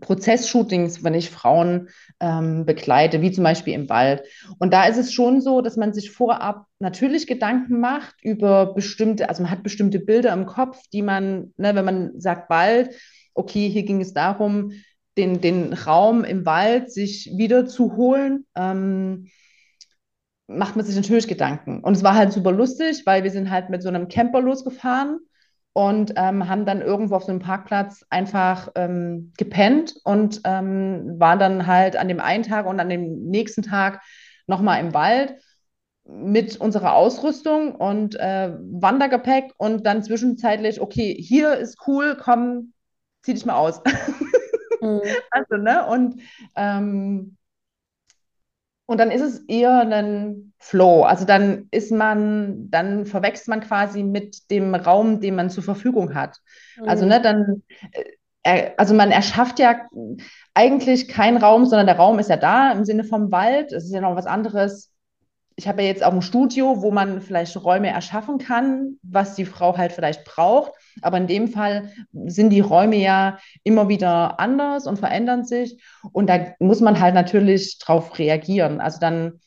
Prozessshootings, 0.00 1.04
wenn 1.04 1.14
ich 1.14 1.30
Frauen 1.30 1.88
ähm, 2.20 2.64
begleite, 2.66 3.20
wie 3.20 3.32
zum 3.32 3.44
Beispiel 3.44 3.74
im 3.74 3.88
Wald. 3.88 4.22
Und 4.58 4.72
da 4.72 4.86
ist 4.86 4.96
es 4.96 5.12
schon 5.12 5.40
so, 5.40 5.60
dass 5.60 5.76
man 5.76 5.92
sich 5.92 6.10
vorab 6.10 6.66
natürlich 6.78 7.26
Gedanken 7.26 7.80
macht 7.80 8.14
über 8.22 8.74
bestimmte, 8.74 9.28
also 9.28 9.42
man 9.42 9.50
hat 9.50 9.62
bestimmte 9.62 10.00
Bilder 10.00 10.32
im 10.32 10.46
Kopf, 10.46 10.80
die 10.92 11.02
man, 11.02 11.52
ne, 11.56 11.74
wenn 11.74 11.84
man 11.84 12.20
sagt 12.20 12.50
Wald, 12.50 12.94
okay, 13.34 13.68
hier 13.68 13.82
ging 13.84 14.00
es 14.00 14.14
darum, 14.14 14.72
den, 15.16 15.40
den 15.40 15.72
Raum 15.72 16.24
im 16.24 16.44
Wald 16.46 16.90
sich 16.90 17.32
wieder 17.36 17.66
zu 17.66 17.96
holen. 17.96 18.46
Ähm, 18.56 19.28
macht 20.46 20.76
man 20.76 20.84
sich 20.84 20.96
natürlich 20.96 21.28
Gedanken. 21.28 21.80
Und 21.80 21.96
es 21.96 22.02
war 22.02 22.14
halt 22.14 22.32
super 22.32 22.52
lustig, 22.52 23.02
weil 23.06 23.22
wir 23.22 23.30
sind 23.30 23.50
halt 23.50 23.70
mit 23.70 23.82
so 23.82 23.88
einem 23.88 24.08
Camper 24.08 24.42
losgefahren 24.42 25.20
und 25.74 26.14
ähm, 26.16 26.48
haben 26.48 26.64
dann 26.64 26.80
irgendwo 26.80 27.16
auf 27.16 27.24
so 27.24 27.30
einem 27.32 27.40
Parkplatz 27.40 28.06
einfach 28.08 28.68
ähm, 28.76 29.32
gepennt 29.36 29.96
und 30.04 30.40
ähm, 30.44 31.18
waren 31.18 31.38
dann 31.38 31.66
halt 31.66 31.96
an 31.96 32.08
dem 32.08 32.20
einen 32.20 32.44
Tag 32.44 32.66
und 32.66 32.80
an 32.80 32.88
dem 32.88 33.24
nächsten 33.26 33.62
Tag 33.62 34.00
nochmal 34.46 34.80
im 34.80 34.94
Wald 34.94 35.34
mit 36.04 36.56
unserer 36.60 36.94
Ausrüstung 36.94 37.74
und 37.74 38.14
äh, 38.14 38.52
Wandergepäck 38.58 39.52
und 39.56 39.84
dann 39.84 40.02
zwischenzeitlich, 40.02 40.80
okay, 40.80 41.14
hier 41.14 41.56
ist 41.56 41.78
cool, 41.86 42.16
komm, 42.18 42.72
zieh 43.22 43.34
dich 43.34 43.44
mal 43.44 43.56
aus. 43.56 43.82
Mhm. 44.80 45.00
Also, 45.30 45.56
ne? 45.56 45.86
Und 45.86 46.20
ähm, 46.56 47.36
und 48.86 48.98
dann 48.98 49.10
ist 49.10 49.22
es 49.22 49.38
eher 49.48 49.80
ein 49.80 50.52
Flow. 50.58 51.04
Also 51.04 51.24
dann 51.24 51.68
ist 51.70 51.90
man, 51.90 52.70
dann 52.70 53.06
verwechselt 53.06 53.48
man 53.48 53.60
quasi 53.60 54.02
mit 54.02 54.50
dem 54.50 54.74
Raum, 54.74 55.20
den 55.20 55.36
man 55.36 55.50
zur 55.50 55.62
Verfügung 55.62 56.14
hat. 56.14 56.38
Mhm. 56.76 56.88
Also 56.88 57.06
ne, 57.06 57.20
dann, 57.20 57.62
äh, 58.42 58.70
also 58.76 58.94
man 58.94 59.10
erschafft 59.10 59.58
ja 59.58 59.86
eigentlich 60.52 61.08
keinen 61.08 61.38
Raum, 61.38 61.64
sondern 61.64 61.86
der 61.86 61.96
Raum 61.96 62.18
ist 62.18 62.30
ja 62.30 62.36
da 62.36 62.72
im 62.72 62.84
Sinne 62.84 63.04
vom 63.04 63.32
Wald. 63.32 63.72
Es 63.72 63.84
ist 63.84 63.94
ja 63.94 64.00
noch 64.00 64.16
was 64.16 64.26
anderes, 64.26 64.94
ich 65.56 65.68
habe 65.68 65.82
ja 65.82 65.88
jetzt 65.88 66.02
auch 66.02 66.12
ein 66.12 66.22
Studio, 66.22 66.82
wo 66.82 66.90
man 66.90 67.20
vielleicht 67.20 67.56
Räume 67.62 67.88
erschaffen 67.88 68.38
kann, 68.38 68.98
was 69.02 69.34
die 69.34 69.44
Frau 69.44 69.76
halt 69.76 69.92
vielleicht 69.92 70.24
braucht. 70.24 70.72
Aber 71.02 71.18
in 71.18 71.26
dem 71.26 71.48
Fall 71.48 71.90
sind 72.26 72.50
die 72.50 72.60
Räume 72.60 72.96
ja 72.96 73.38
immer 73.62 73.88
wieder 73.88 74.40
anders 74.40 74.86
und 74.86 74.98
verändern 74.98 75.44
sich. 75.44 75.82
Und 76.12 76.28
da 76.28 76.54
muss 76.58 76.80
man 76.80 77.00
halt 77.00 77.14
natürlich 77.14 77.78
drauf 77.78 78.18
reagieren. 78.18 78.80
Also 78.80 79.00
dann 79.00 79.40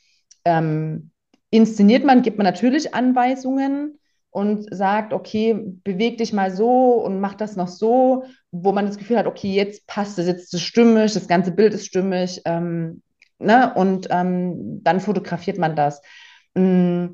ähm, 0.45 1.11
inszeniert 1.49 2.03
man, 2.03 2.21
gibt 2.21 2.37
man 2.37 2.45
natürlich 2.45 2.93
Anweisungen 2.93 3.99
und 4.29 4.67
sagt, 4.75 5.13
okay, 5.13 5.55
beweg 5.83 6.17
dich 6.17 6.33
mal 6.33 6.51
so 6.51 6.93
und 7.03 7.19
mach 7.19 7.33
das 7.33 7.55
noch 7.55 7.67
so, 7.67 8.25
wo 8.51 8.71
man 8.71 8.85
das 8.85 8.97
Gefühl 8.97 9.17
hat, 9.17 9.25
okay, 9.25 9.53
jetzt 9.53 9.87
passt 9.87 10.19
es, 10.19 10.27
jetzt 10.27 10.43
ist 10.45 10.53
es 10.53 10.61
stimmig, 10.61 11.13
das 11.13 11.27
ganze 11.27 11.51
Bild 11.51 11.73
ist 11.73 11.85
stimmig. 11.85 12.41
Ähm, 12.45 13.01
ne? 13.39 13.73
Und 13.73 14.07
ähm, 14.11 14.83
dann 14.83 14.99
fotografiert 14.99 15.57
man 15.57 15.75
das. 15.75 16.01
Mm. 16.53 17.07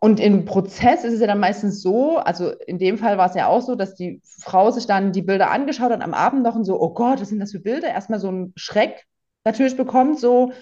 Und 0.00 0.20
im 0.20 0.44
Prozess 0.44 1.02
ist 1.04 1.14
es 1.14 1.20
ja 1.20 1.26
dann 1.26 1.40
meistens 1.40 1.82
so, 1.82 2.18
also 2.18 2.52
in 2.66 2.78
dem 2.78 2.98
Fall 2.98 3.18
war 3.18 3.28
es 3.28 3.34
ja 3.34 3.48
auch 3.48 3.62
so, 3.62 3.74
dass 3.74 3.94
die 3.94 4.20
Frau 4.24 4.70
sich 4.70 4.86
dann 4.86 5.12
die 5.12 5.22
Bilder 5.22 5.50
angeschaut 5.50 5.90
hat 5.90 6.02
am 6.02 6.14
Abend 6.14 6.42
noch 6.42 6.54
und 6.54 6.64
so, 6.64 6.80
oh 6.80 6.94
Gott, 6.94 7.20
was 7.20 7.30
sind 7.30 7.40
das 7.40 7.52
für 7.52 7.60
Bilder? 7.60 7.88
Erstmal 7.88 8.20
so 8.20 8.28
einen 8.28 8.52
Schreck 8.54 9.06
natürlich 9.44 9.76
bekommt, 9.76 10.20
so, 10.20 10.52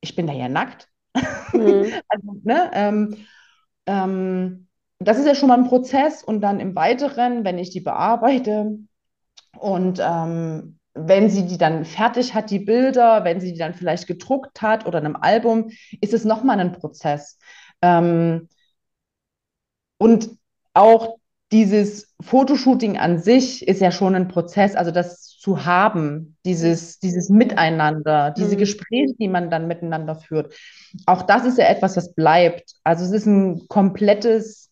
ich 0.00 0.16
bin 0.16 0.26
da 0.26 0.32
ja 0.32 0.48
nackt. 0.48 0.88
Mhm. 1.52 1.92
also, 2.08 2.40
ne, 2.44 2.70
ähm, 2.72 3.16
ähm, 3.86 4.68
das 5.00 5.18
ist 5.18 5.26
ja 5.26 5.34
schon 5.34 5.48
mal 5.48 5.58
ein 5.58 5.68
Prozess 5.68 6.24
und 6.24 6.40
dann 6.40 6.60
im 6.60 6.74
Weiteren, 6.74 7.44
wenn 7.44 7.58
ich 7.58 7.70
die 7.70 7.80
bearbeite 7.80 8.78
und 9.58 10.00
ähm, 10.02 10.78
wenn 10.94 11.30
sie 11.30 11.46
die 11.46 11.58
dann 11.58 11.84
fertig 11.84 12.34
hat, 12.34 12.50
die 12.50 12.58
Bilder, 12.58 13.24
wenn 13.24 13.40
sie 13.40 13.52
die 13.52 13.58
dann 13.58 13.74
vielleicht 13.74 14.06
gedruckt 14.06 14.62
hat 14.62 14.86
oder 14.86 14.98
in 14.98 15.06
einem 15.06 15.16
Album, 15.16 15.70
ist 16.00 16.14
es 16.14 16.24
nochmal 16.24 16.58
ein 16.58 16.72
Prozess. 16.72 17.38
Ähm, 17.82 18.48
und 19.98 20.30
auch 20.74 21.18
dieses 21.50 22.14
Fotoshooting 22.20 22.98
an 22.98 23.18
sich 23.18 23.66
ist 23.66 23.80
ja 23.80 23.90
schon 23.90 24.14
ein 24.14 24.28
Prozess, 24.28 24.74
also 24.74 24.90
das 24.90 25.28
zu 25.38 25.64
haben, 25.64 26.36
dieses, 26.44 26.98
dieses 26.98 27.30
Miteinander, 27.30 28.32
diese 28.32 28.54
mhm. 28.54 28.58
Gespräche, 28.58 29.14
die 29.18 29.28
man 29.28 29.50
dann 29.50 29.66
miteinander 29.66 30.14
führt. 30.16 30.54
Auch 31.06 31.22
das 31.22 31.46
ist 31.46 31.58
ja 31.58 31.66
etwas, 31.66 31.96
was 31.96 32.14
bleibt. 32.14 32.74
Also 32.84 33.04
es 33.04 33.12
ist 33.12 33.26
ein 33.26 33.66
komplettes 33.68 34.70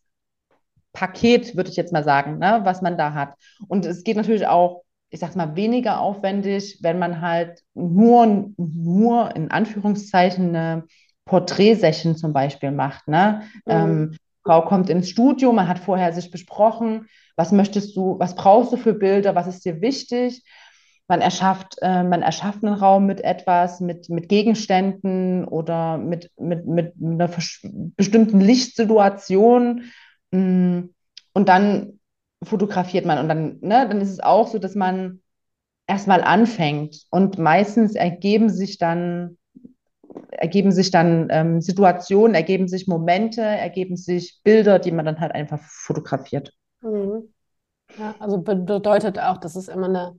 Paket, 0.93 1.57
würde 1.57 1.71
ich 1.71 1.77
jetzt 1.77 1.93
mal 1.93 2.05
sagen, 2.05 2.39
ne, 2.39 2.61
was 2.65 2.83
man 2.83 2.99
da 2.99 3.15
hat. 3.15 3.35
Und 3.69 3.87
es 3.87 4.03
geht 4.03 4.17
natürlich 4.17 4.47
auch, 4.47 4.83
ich 5.11 5.21
sag's 5.21 5.37
mal, 5.37 5.57
weniger 5.57 6.01
aufwendig, 6.01 6.79
wenn 6.83 6.99
man 6.99 7.21
halt 7.21 7.61
nur, 7.75 8.51
nur 8.57 9.35
in 9.35 9.51
Anführungszeichen 9.51 10.55
eine 10.55 10.85
Porträtsession 11.25 12.17
zum 12.17 12.33
Beispiel 12.33 12.71
macht. 12.71 13.09
Ne? 13.09 13.43
Mhm. 13.65 13.73
Ähm, 13.73 14.17
Frau 14.47 14.63
kommt 14.63 14.89
ins 14.91 15.11
Studio, 15.11 15.53
man 15.53 15.67
hat 15.67 15.81
vorher 15.81 16.13
sich 16.13 16.31
besprochen, 16.31 17.09
was 17.35 17.51
möchtest 17.51 17.97
du, 17.97 18.17
was 18.21 18.37
brauchst 18.37 18.73
du 18.73 18.77
für 18.77 18.95
Bilder, 18.95 19.35
was 19.35 19.49
ist 19.49 19.65
dir 19.65 19.81
wichtig. 19.81 20.45
Man 21.09 21.21
erschafft, 21.21 21.77
äh, 21.83 22.05
man 22.05 22.23
erschafft 22.23 22.65
einen 22.65 22.75
Raum 22.75 23.07
mit 23.07 23.23
etwas, 23.23 23.81
mit, 23.81 24.09
mit 24.09 24.29
Gegenständen 24.29 25.45
oder 25.45 25.99
mit, 25.99 26.31
mit, 26.39 26.67
mit 26.67 26.95
einer 27.03 27.29
bestimmten 27.97 28.41
Lichtsituation. 28.41 29.85
Mm, 30.31 30.81
und 31.33 31.49
dann 31.49 32.01
fotografiert 32.43 33.05
man. 33.05 33.19
Und 33.19 33.29
dann, 33.29 33.59
ne, 33.61 33.89
dann 33.89 34.01
ist 34.01 34.11
es 34.11 34.21
auch 34.21 34.47
so, 34.47 34.59
dass 34.59 34.75
man 34.77 35.23
erstmal 35.89 36.23
anfängt. 36.23 37.03
Und 37.11 37.39
meistens 37.39 37.95
ergeben 37.95 38.49
sich 38.49 38.79
dann 38.79 39.39
ergeben 40.31 40.73
sich 40.73 40.91
dann 40.91 41.29
ähm, 41.31 41.61
Situationen, 41.61 42.35
ergeben 42.35 42.69
sich 42.69 42.87
Momente, 42.87 43.43
ergeben 43.43 43.97
sich 43.97 44.41
Bilder, 44.45 44.79
die 44.79 44.93
man 44.93 45.05
dann 45.05 45.21
halt 45.21 45.33
einfach 45.33 45.61
fotografiert. 45.61 46.53
Mhm. 46.81 47.33
Ja, 47.99 48.15
also 48.19 48.39
bedeutet 48.39 49.19
auch, 49.19 49.39
dass 49.39 49.57
es 49.57 49.69
immer 49.69 49.89
eine, 49.89 50.19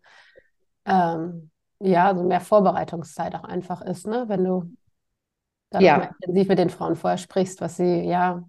ähm, 0.85 1.51
ja, 1.79 2.15
so 2.15 2.23
mehr 2.23 2.41
Vorbereitungszeit 2.41 3.35
auch 3.35 3.43
einfach 3.43 3.81
ist, 3.81 4.07
ne? 4.07 4.25
Wenn 4.27 4.43
du 4.43 4.71
dann 5.69 5.83
ja. 5.83 6.09
intensiv 6.21 6.47
mit 6.47 6.59
den 6.59 6.69
Frauen 6.69 6.95
vorher 6.95 7.17
sprichst, 7.17 7.61
was 7.61 7.77
sie, 7.77 8.01
ja, 8.01 8.43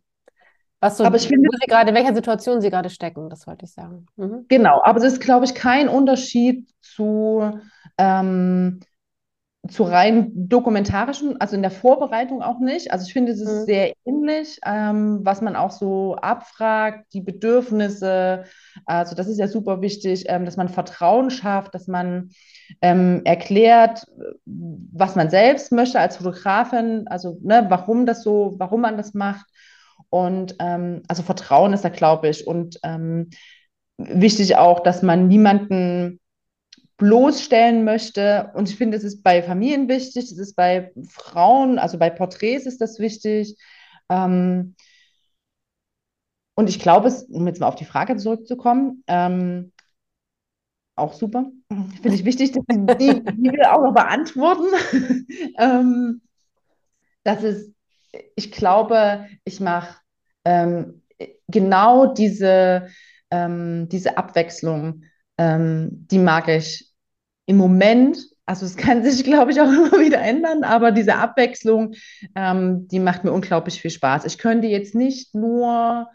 was 0.81 0.97
so, 0.97 1.05
aber 1.05 1.17
ich 1.17 1.27
finde, 1.27 1.49
sie 1.61 1.67
gerade, 1.67 1.91
in 1.91 1.97
welcher 1.97 2.15
Situation 2.15 2.61
sie 2.61 2.71
gerade 2.71 2.91
stecken, 2.91 3.29
das 3.29 3.47
wollte 3.47 3.65
ich 3.65 3.73
sagen. 3.73 4.07
Mhm. 4.17 4.47
Genau, 4.49 4.81
aber 4.83 4.99
es 4.99 5.13
ist, 5.13 5.21
glaube 5.21 5.45
ich, 5.45 5.55
kein 5.55 5.89
Unterschied 5.89 6.71
zu 6.81 7.59
ähm, 7.99 8.81
zu 9.69 9.83
rein 9.83 10.31
dokumentarischen, 10.35 11.41
also 11.41 11.55
in 11.55 11.63
der 11.63 11.71
Vorbereitung 11.71 12.43
auch 12.43 12.59
nicht. 12.59 12.93
Also 12.93 13.07
ich 13.07 13.13
finde, 13.13 13.33
es 13.33 13.41
ist 13.41 13.61
mhm. 13.61 13.65
sehr 13.65 13.93
ähnlich, 14.05 14.59
ähm, 14.65 15.21
was 15.23 15.41
man 15.41 15.57
auch 15.57 15.71
so 15.71 16.17
abfragt, 16.17 17.13
die 17.13 17.21
Bedürfnisse. 17.21 18.45
Also 18.87 19.15
das 19.15 19.29
ist 19.29 19.39
ja 19.39 19.49
super 19.49 19.81
wichtig, 19.81 20.25
ähm, 20.29 20.45
dass 20.45 20.57
man 20.57 20.69
Vertrauen 20.69 21.31
schafft, 21.31 21.75
dass 21.75 21.87
man 21.87 22.31
ähm, 22.81 23.23
erklärt, 23.25 24.05
was 24.45 25.17
man 25.17 25.31
selbst 25.31 25.73
möchte 25.73 26.01
als 26.01 26.17
Fotografin, 26.17 27.07
also 27.09 27.39
ne, 27.43 27.67
warum 27.69 28.07
das 28.07 28.23
so, 28.23 28.55
warum 28.59 28.81
man 28.81 28.97
das 28.97 29.15
macht. 29.15 29.47
Und 30.11 30.57
ähm, 30.59 31.03
also 31.09 31.23
Vertrauen 31.23 31.73
ist 31.73 31.85
da, 31.85 31.91
glaube 31.91 32.29
ich, 32.29 32.47
und 32.47 32.79
ähm, 32.83 33.31
wichtig 33.99 34.57
auch, 34.57 34.81
dass 34.81 35.03
man 35.03 35.29
niemanden 35.29 36.21
bloßstellen 36.99 37.85
möchte. 37.85 38.51
Und 38.55 38.69
ich 38.69 38.77
finde, 38.77 38.97
es 38.97 39.05
ist 39.05 39.23
bei 39.23 39.43
Familien 39.43 39.89
wichtig, 39.89 40.31
es 40.31 40.39
ist 40.39 40.55
bei 40.55 40.93
Frauen, 41.09 41.79
also 41.79 41.99
bei 41.99 42.11
Porträts 42.11 42.67
ist 42.67 42.81
das 42.81 42.99
wichtig. 42.99 43.57
Ähm, 44.11 44.75
und 46.55 46.69
ich 46.69 46.81
glaube, 46.81 47.09
es, 47.09 47.23
um 47.23 47.47
jetzt 47.47 47.61
mal 47.61 47.69
auf 47.69 47.77
die 47.77 47.85
Frage 47.85 48.17
zurückzukommen, 48.17 49.05
ähm, 49.07 49.73
auch 50.97 51.13
super. 51.13 51.47
Finde 52.03 52.17
ich 52.17 52.25
wichtig, 52.25 52.51
dass 52.51 52.65
die, 52.67 53.23
die 53.25 53.53
wir 53.53 53.73
auch 53.73 53.83
noch 53.83 53.95
beantworten. 53.95 54.67
ähm, 55.59 56.21
das 57.23 57.45
ist, 57.45 57.73
ich 58.35 58.51
glaube, 58.51 59.27
ich 59.45 59.61
mache 59.61 59.99
ähm, 60.45 61.03
genau 61.47 62.13
diese, 62.13 62.89
ähm, 63.31 63.89
diese 63.89 64.19
Abwechslung, 64.19 65.05
ähm, 65.37 66.07
die 66.11 66.19
mag 66.19 66.49
ich 66.49 66.88
im 67.49 67.57
Moment, 67.57 68.19
also 68.47 68.67
es 68.67 68.77
kann 68.77 69.03
sich, 69.03 69.25
glaube 69.25 69.51
ich, 69.51 69.61
auch 69.61 69.73
immer 69.73 69.99
wieder 69.99 70.21
ändern, 70.21 70.63
aber 70.63 70.93
diese 70.93 71.17
Abwechslung, 71.17 71.95
ähm, 72.37 72.87
die 72.89 73.01
macht 73.01 73.25
mir 73.25 73.33
unglaublich 73.33 73.81
viel 73.81 73.91
Spaß. 73.91 74.25
Ich 74.27 74.39
könnte 74.39 74.69
jetzt 74.69 74.95
nicht 74.95 75.35
nur 75.35 76.09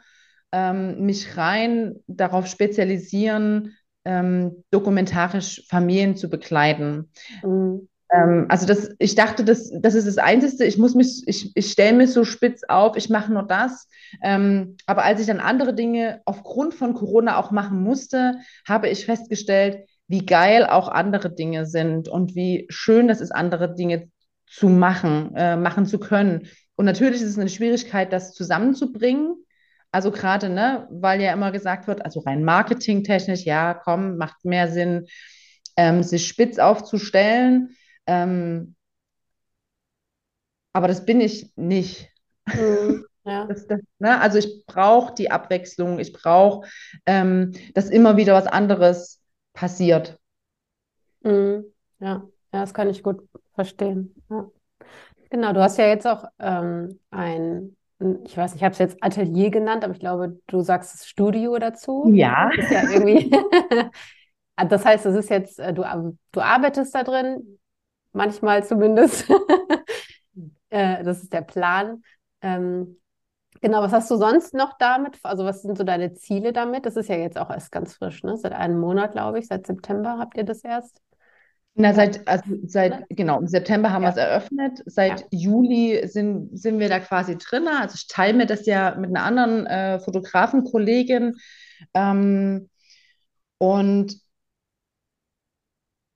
ähm, 0.52 1.06
mich 1.06 1.36
rein 1.36 1.96
darauf 2.08 2.46
spezialisieren, 2.48 3.76
ähm, 4.06 4.64
dokumentarisch 4.70 5.66
Familien 5.68 6.16
zu 6.16 6.30
begleiten. 6.30 7.10
Mhm. 7.42 7.90
Ähm, 8.14 8.46
also 8.50 8.68
das, 8.68 8.92
ich 9.00 9.16
dachte, 9.16 9.44
das, 9.44 9.72
das 9.74 9.96
ist 9.96 10.08
das 10.08 10.20
Einzige. 10.20 10.66
Ich 10.66 10.78
muss 10.78 10.94
mich, 10.94 11.24
ich, 11.26 11.52
ich 11.56 11.72
stelle 11.72 11.98
mich 11.98 12.12
so 12.12 12.26
spitz 12.26 12.62
auf, 12.68 12.96
ich 12.96 13.10
mache 13.10 13.34
nur 13.34 13.44
das. 13.44 13.88
Ähm, 14.22 14.78
aber 14.86 15.04
als 15.04 15.20
ich 15.20 15.26
dann 15.26 15.40
andere 15.40 15.74
Dinge 15.74 16.22
aufgrund 16.26 16.76
von 16.76 16.94
Corona 16.94 17.40
auch 17.40 17.50
machen 17.50 17.82
musste, 17.82 18.36
habe 18.68 18.90
ich 18.90 19.06
festgestellt, 19.06 19.88
wie 20.08 20.26
geil 20.26 20.66
auch 20.66 20.90
andere 20.90 21.34
Dinge 21.34 21.66
sind 21.66 22.08
und 22.08 22.36
wie 22.36 22.68
schön 22.70 23.08
das 23.08 23.22
ist, 23.22 23.32
andere 23.32 23.74
Dinge 23.74 24.10
zu 24.48 24.70
machen, 24.70 25.36
äh, 25.36 25.56
machen 25.56 25.86
zu 25.86 26.00
können. 26.00 26.48
Und 26.76 26.86
natürlich 26.86 27.22
ist 27.22 27.30
es 27.30 27.40
eine 27.40 27.50
Schwierigkeit, 27.50 28.14
das 28.14 28.34
zusammenzubringen. 28.34 29.36
Also 29.92 30.12
gerade, 30.12 30.50
ne, 30.50 30.88
weil 30.92 31.22
ja 31.22 31.34
immer 31.34 31.52
gesagt 31.52 31.88
wird, 31.88 32.04
also 32.04 32.22
rein 32.22 32.44
marketingtechnisch, 32.44 33.44
ja, 33.46 33.74
komm, 33.74 34.18
macht 34.18 34.44
mehr 34.44 34.68
Sinn, 34.72 35.08
ähm, 35.78 36.04
sich 36.04 36.28
spitz 36.28 36.60
aufzustellen. 36.60 37.76
Ähm, 38.08 38.76
aber 40.74 40.88
das 40.88 41.06
bin 41.06 41.22
ich 41.22 41.52
nicht. 41.56 42.10
Mhm, 42.48 43.06
ja. 43.26 43.46
das, 43.46 43.68
das, 43.68 43.80
ne? 44.00 44.20
Also 44.20 44.40
ich 44.40 44.66
brauche 44.66 45.14
die 45.14 45.32
Abwechslung, 45.32 46.00
ich 46.00 46.12
brauche, 46.12 46.68
ähm, 47.06 47.54
dass 47.74 47.90
immer 47.90 48.18
wieder 48.18 48.34
was 48.34 48.48
anderes 48.48 49.23
passiert. 49.54 50.20
Mhm. 51.22 51.66
Ja. 52.00 52.28
ja, 52.54 52.62
das 52.62 52.74
kann 52.74 52.90
ich 52.90 53.04
gut 53.04 53.28
verstehen. 53.54 54.14
Ja. 54.30 54.50
Genau, 55.30 55.54
du 55.54 55.62
hast 55.62 55.78
ja 55.78 55.88
jetzt 55.88 56.06
auch 56.06 56.26
ähm, 56.40 57.00
ein, 57.10 57.76
ich 58.26 58.38
weiß 58.38 58.52
nicht, 58.52 58.62
ich 58.62 58.64
habe 58.64 58.74
es 58.74 58.80
jetzt 58.80 58.98
Atelier 59.02 59.50
genannt, 59.50 59.84
aber 59.84 59.94
ich 59.94 60.00
glaube, 60.00 60.40
du 60.48 60.62
sagst 60.62 61.08
Studio 61.08 61.58
dazu. 61.58 62.12
Ja. 62.14 62.52
Das 62.56 62.70
ja 62.70 62.84
irgendwie. 62.90 63.32
das 64.70 64.86
heißt, 64.86 65.06
es 65.06 65.16
ist 65.16 65.30
jetzt, 65.30 65.60
äh, 65.60 65.74
du, 65.74 65.84
du 66.32 66.42
arbeitest 66.42 66.94
da 66.94 67.04
drin, 67.04 67.60
manchmal 68.12 68.66
zumindest. 68.66 69.28
Äh, 70.70 71.04
das 71.04 71.22
ist 71.22 71.32
der 71.32 71.44
Plan. 71.44 72.04
Ähm, 72.42 72.98
Genau, 73.64 73.82
was 73.82 73.94
hast 73.94 74.12
du 74.12 74.18
sonst 74.18 74.54
noch 74.54 74.78
damit? 74.78 75.20
Also 75.24 75.46
was 75.46 75.62
sind 75.62 75.78
so 75.78 75.86
deine 75.86 76.12
Ziele 76.16 76.52
damit? 76.52 76.86
Das 76.86 76.98
ist 76.98 77.08
ja 77.08 77.16
jetzt 77.16 77.38
auch 77.38 77.50
erst 77.50 77.72
ganz 77.72 77.94
frisch, 77.94 78.22
ne? 78.22 78.36
Seit 78.36 78.52
einem 78.52 78.78
Monat, 78.78 79.14
glaube 79.14 79.40
ich. 79.40 79.48
Seit 79.48 79.66
September 79.66 80.18
habt 80.20 80.36
ihr 80.36 80.44
das 80.44 80.66
erst? 80.66 81.00
Na, 81.74 81.94
seit, 81.94 82.28
also 82.28 82.44
seit, 82.66 83.06
genau, 83.08 83.40
im 83.40 83.48
September 83.48 83.94
haben 83.94 84.04
ja. 84.04 84.10
wir 84.10 84.12
es 84.12 84.18
eröffnet. 84.18 84.84
Seit 84.86 85.22
ja. 85.22 85.28
Juli 85.32 86.06
sind, 86.10 86.60
sind 86.60 86.78
wir 86.78 86.90
da 86.90 87.00
quasi 87.00 87.38
drin. 87.38 87.70
Also 87.70 87.96
ich 87.96 88.08
teile 88.10 88.34
mir 88.34 88.46
das 88.48 88.66
ja 88.66 88.96
mit 88.96 89.12
einer 89.12 89.24
anderen 89.24 89.66
äh, 89.66 90.02
Fotografenkollegin. 90.02 91.38
Ähm, 91.94 92.70
und 93.60 94.18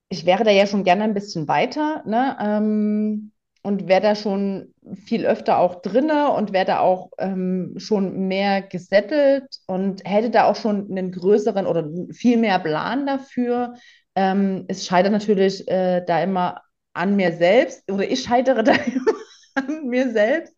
ich 0.10 0.26
wäre 0.26 0.44
da 0.44 0.52
ja 0.52 0.68
schon 0.68 0.84
gerne 0.84 1.06
ein 1.06 1.14
bisschen 1.14 1.48
weiter. 1.48 2.04
Ne? 2.06 2.36
Ähm, 2.42 3.32
und 3.68 3.90
wäre 3.90 4.00
da 4.00 4.16
schon 4.16 4.74
viel 4.96 5.26
öfter 5.26 5.58
auch 5.58 5.82
drinne 5.82 6.32
und 6.32 6.54
wäre 6.54 6.64
da 6.64 6.80
auch 6.80 7.12
ähm, 7.18 7.74
schon 7.76 8.30
mehr 8.30 8.62
gesettelt 8.62 9.44
und 9.66 10.02
hätte 10.06 10.30
da 10.30 10.46
auch 10.46 10.56
schon 10.56 10.90
einen 10.90 11.12
größeren 11.12 11.68
oder 11.68 11.86
viel 12.14 12.38
mehr 12.38 12.60
Plan 12.60 13.06
dafür. 13.06 13.74
Ähm, 14.16 14.64
es 14.70 14.86
scheitert 14.86 15.12
natürlich 15.12 15.68
äh, 15.68 16.02
da 16.08 16.24
immer 16.24 16.62
an 16.94 17.18
mir 17.18 17.34
selbst 17.34 17.92
oder 17.92 18.10
ich 18.10 18.24
scheitere 18.24 18.64
da 18.64 18.72
immer 18.72 19.12
an 19.56 19.88
mir 19.88 20.14
selbst. 20.14 20.58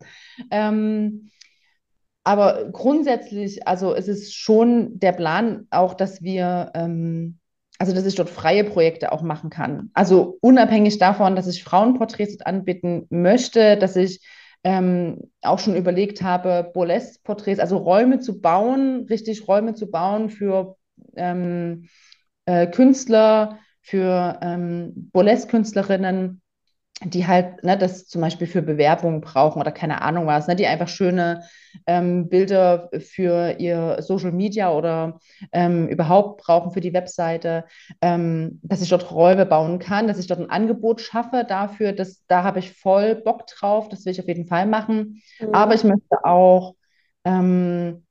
Ähm, 0.52 1.32
aber 2.22 2.70
grundsätzlich, 2.70 3.66
also 3.66 3.92
es 3.92 4.06
ist 4.06 4.36
schon 4.36 5.00
der 5.00 5.12
Plan 5.14 5.66
auch, 5.70 5.94
dass 5.94 6.22
wir, 6.22 6.70
ähm, 6.76 7.39
also 7.80 7.94
dass 7.94 8.04
ich 8.04 8.14
dort 8.14 8.28
freie 8.28 8.64
Projekte 8.64 9.10
auch 9.10 9.22
machen 9.22 9.48
kann. 9.48 9.90
Also 9.94 10.36
unabhängig 10.42 10.98
davon, 10.98 11.34
dass 11.34 11.46
ich 11.46 11.64
Frauenporträts 11.64 12.42
anbieten 12.42 13.06
möchte, 13.08 13.78
dass 13.78 13.96
ich 13.96 14.20
ähm, 14.62 15.30
auch 15.40 15.58
schon 15.58 15.74
überlegt 15.74 16.20
habe, 16.20 16.70
Burlesque-Porträts, 16.74 17.58
also 17.58 17.78
Räume 17.78 18.20
zu 18.20 18.42
bauen, 18.42 19.06
richtig 19.08 19.48
Räume 19.48 19.72
zu 19.72 19.90
bauen 19.90 20.28
für 20.28 20.76
ähm, 21.16 21.88
äh, 22.44 22.66
Künstler, 22.66 23.58
für 23.80 24.38
ähm, 24.42 24.92
Burlesque-Künstlerinnen, 25.12 26.39
die 27.04 27.26
halt 27.26 27.64
ne, 27.64 27.78
das 27.78 28.06
zum 28.06 28.20
Beispiel 28.20 28.46
für 28.46 28.62
Bewerbungen 28.62 29.20
brauchen 29.20 29.60
oder 29.60 29.72
keine 29.72 30.02
Ahnung 30.02 30.26
was, 30.26 30.46
ne, 30.48 30.56
die 30.56 30.66
einfach 30.66 30.88
schöne 30.88 31.42
ähm, 31.86 32.28
Bilder 32.28 32.90
für 32.98 33.56
ihr 33.58 33.96
Social 34.00 34.32
Media 34.32 34.72
oder 34.72 35.18
ähm, 35.52 35.88
überhaupt 35.88 36.42
brauchen 36.42 36.72
für 36.72 36.80
die 36.80 36.92
Webseite, 36.92 37.64
ähm, 38.02 38.60
dass 38.62 38.82
ich 38.82 38.90
dort 38.90 39.10
Räume 39.10 39.46
bauen 39.46 39.78
kann, 39.78 40.08
dass 40.08 40.18
ich 40.18 40.26
dort 40.26 40.40
ein 40.40 40.50
Angebot 40.50 41.00
schaffe 41.00 41.44
dafür, 41.48 41.92
dass, 41.92 42.24
da 42.26 42.42
habe 42.42 42.58
ich 42.58 42.72
voll 42.72 43.14
Bock 43.14 43.46
drauf, 43.46 43.88
das 43.88 44.04
will 44.04 44.12
ich 44.12 44.20
auf 44.20 44.28
jeden 44.28 44.46
Fall 44.46 44.66
machen. 44.66 45.22
Mhm. 45.40 45.54
Aber 45.54 45.74
ich 45.74 45.84
möchte 45.84 46.24
auch 46.24 46.74
ähm, 47.24 48.04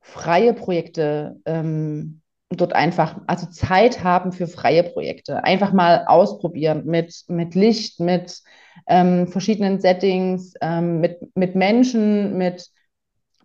freie 0.00 0.54
Projekte 0.54 1.40
ähm, 1.44 2.22
dort 2.50 2.72
einfach, 2.74 3.20
also 3.26 3.46
Zeit 3.46 4.04
haben 4.04 4.32
für 4.32 4.46
freie 4.46 4.84
Projekte. 4.84 5.42
Einfach 5.44 5.72
mal 5.72 6.04
ausprobieren 6.06 6.84
mit, 6.86 7.24
mit 7.28 7.54
Licht, 7.54 8.00
mit 8.00 8.42
ähm, 8.86 9.28
verschiedenen 9.28 9.80
Settings, 9.80 10.54
ähm, 10.60 11.00
mit, 11.00 11.18
mit 11.36 11.54
Menschen, 11.56 12.38
mit 12.38 12.70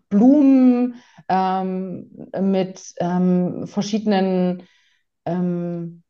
Blumen, 0.08 0.96
ähm, 1.28 2.10
mit 2.40 2.80
ähm, 3.00 3.66
verschiedenen, 3.66 4.64
ähm, 5.26 6.02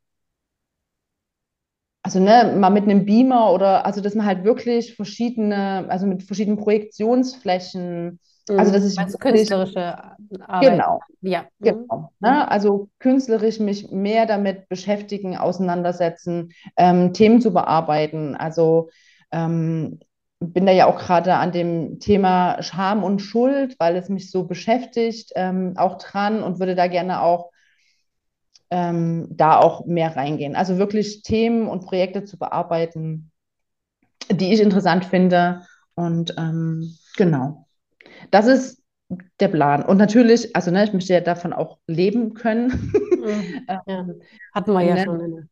also 2.03 2.19
ne, 2.21 2.57
mal 2.59 2.71
mit 2.71 2.85
einem 2.85 3.05
Beamer 3.05 3.53
oder, 3.53 3.87
also 3.87 4.01
dass 4.01 4.15
man 4.15 4.27
halt 4.27 4.45
wirklich 4.45 4.95
verschiedene, 4.97 5.87
also 5.89 6.07
mit 6.07 6.23
verschiedenen 6.25 6.59
Projektionsflächen, 6.59 8.19
also 8.49 8.73
das 8.73 8.85
ist 8.85 8.99
also 8.99 9.19
künstlerische 9.19 9.99
Arbeit. 10.47 10.73
Genau. 10.73 11.01
Ja. 11.21 11.45
Genau. 11.61 12.11
Mhm. 12.21 12.29
Ne? 12.29 12.51
Also 12.51 12.89
künstlerisch 12.99 13.61
mich 13.61 13.91
mehr 13.91 14.27
damit 14.27 14.69
beschäftigen, 14.69 15.37
auseinandersetzen, 15.37 16.53
ähm, 16.77 17.13
Themen 17.13 17.41
zu 17.41 17.53
bearbeiten. 17.53 18.35
Also 18.35 18.91
ähm, 19.31 20.01
bin 20.41 20.67
da 20.67 20.73
ja 20.73 20.87
auch 20.87 20.99
gerade 20.99 21.35
an 21.35 21.53
dem 21.53 22.01
Thema 22.01 22.63
Scham 22.63 23.05
und 23.05 23.21
Schuld, 23.21 23.77
weil 23.79 23.97
es 23.97 24.09
mich 24.09 24.31
so 24.31 24.45
beschäftigt, 24.45 25.33
ähm, 25.37 25.75
auch 25.77 25.99
dran 25.99 26.43
und 26.43 26.59
würde 26.59 26.75
da 26.75 26.89
gerne 26.89 27.23
auch 27.23 27.51
ähm, 28.71 29.29
da 29.31 29.59
auch 29.59 29.85
mehr 29.87 30.17
reingehen. 30.17 30.57
Also 30.57 30.79
wirklich 30.79 31.23
Themen 31.23 31.69
und 31.69 31.85
Projekte 31.85 32.25
zu 32.25 32.39
bearbeiten, 32.39 33.31
die 34.31 34.53
ich 34.53 34.61
interessant 34.61 35.05
finde. 35.05 35.63
Und 35.95 36.35
ähm, 36.39 36.97
genau. 37.17 37.62
Das 38.31 38.47
ist 38.47 38.83
der 39.41 39.49
Plan. 39.49 39.85
Und 39.85 39.99
natürlich, 39.99 40.55
also 40.57 40.71
ne, 40.71 40.85
ich 40.85 40.93
möchte 40.93 41.13
ja 41.13 41.21
davon 41.21 41.53
auch 41.53 41.79
leben 41.87 42.35
können. 42.35 42.91
Mhm. 42.93 43.65
ja. 43.69 43.83
Ähm, 43.87 44.21
Hatten 44.55 44.73
wir 44.73 44.83
ja 44.83 44.95
ne? 44.95 45.05
schon 45.05 45.21
eine, 45.21 45.49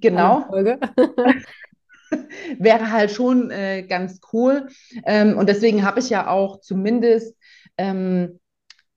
genau. 0.00 0.44
Folge. 0.48 0.78
Wäre 2.58 2.90
halt 2.90 3.10
schon 3.10 3.50
äh, 3.50 3.82
ganz 3.82 4.20
cool. 4.32 4.68
Ähm, 5.04 5.36
und 5.36 5.48
deswegen 5.48 5.84
habe 5.84 6.00
ich 6.00 6.08
ja 6.10 6.28
auch 6.28 6.60
zumindest 6.60 7.36
ähm, 7.76 8.40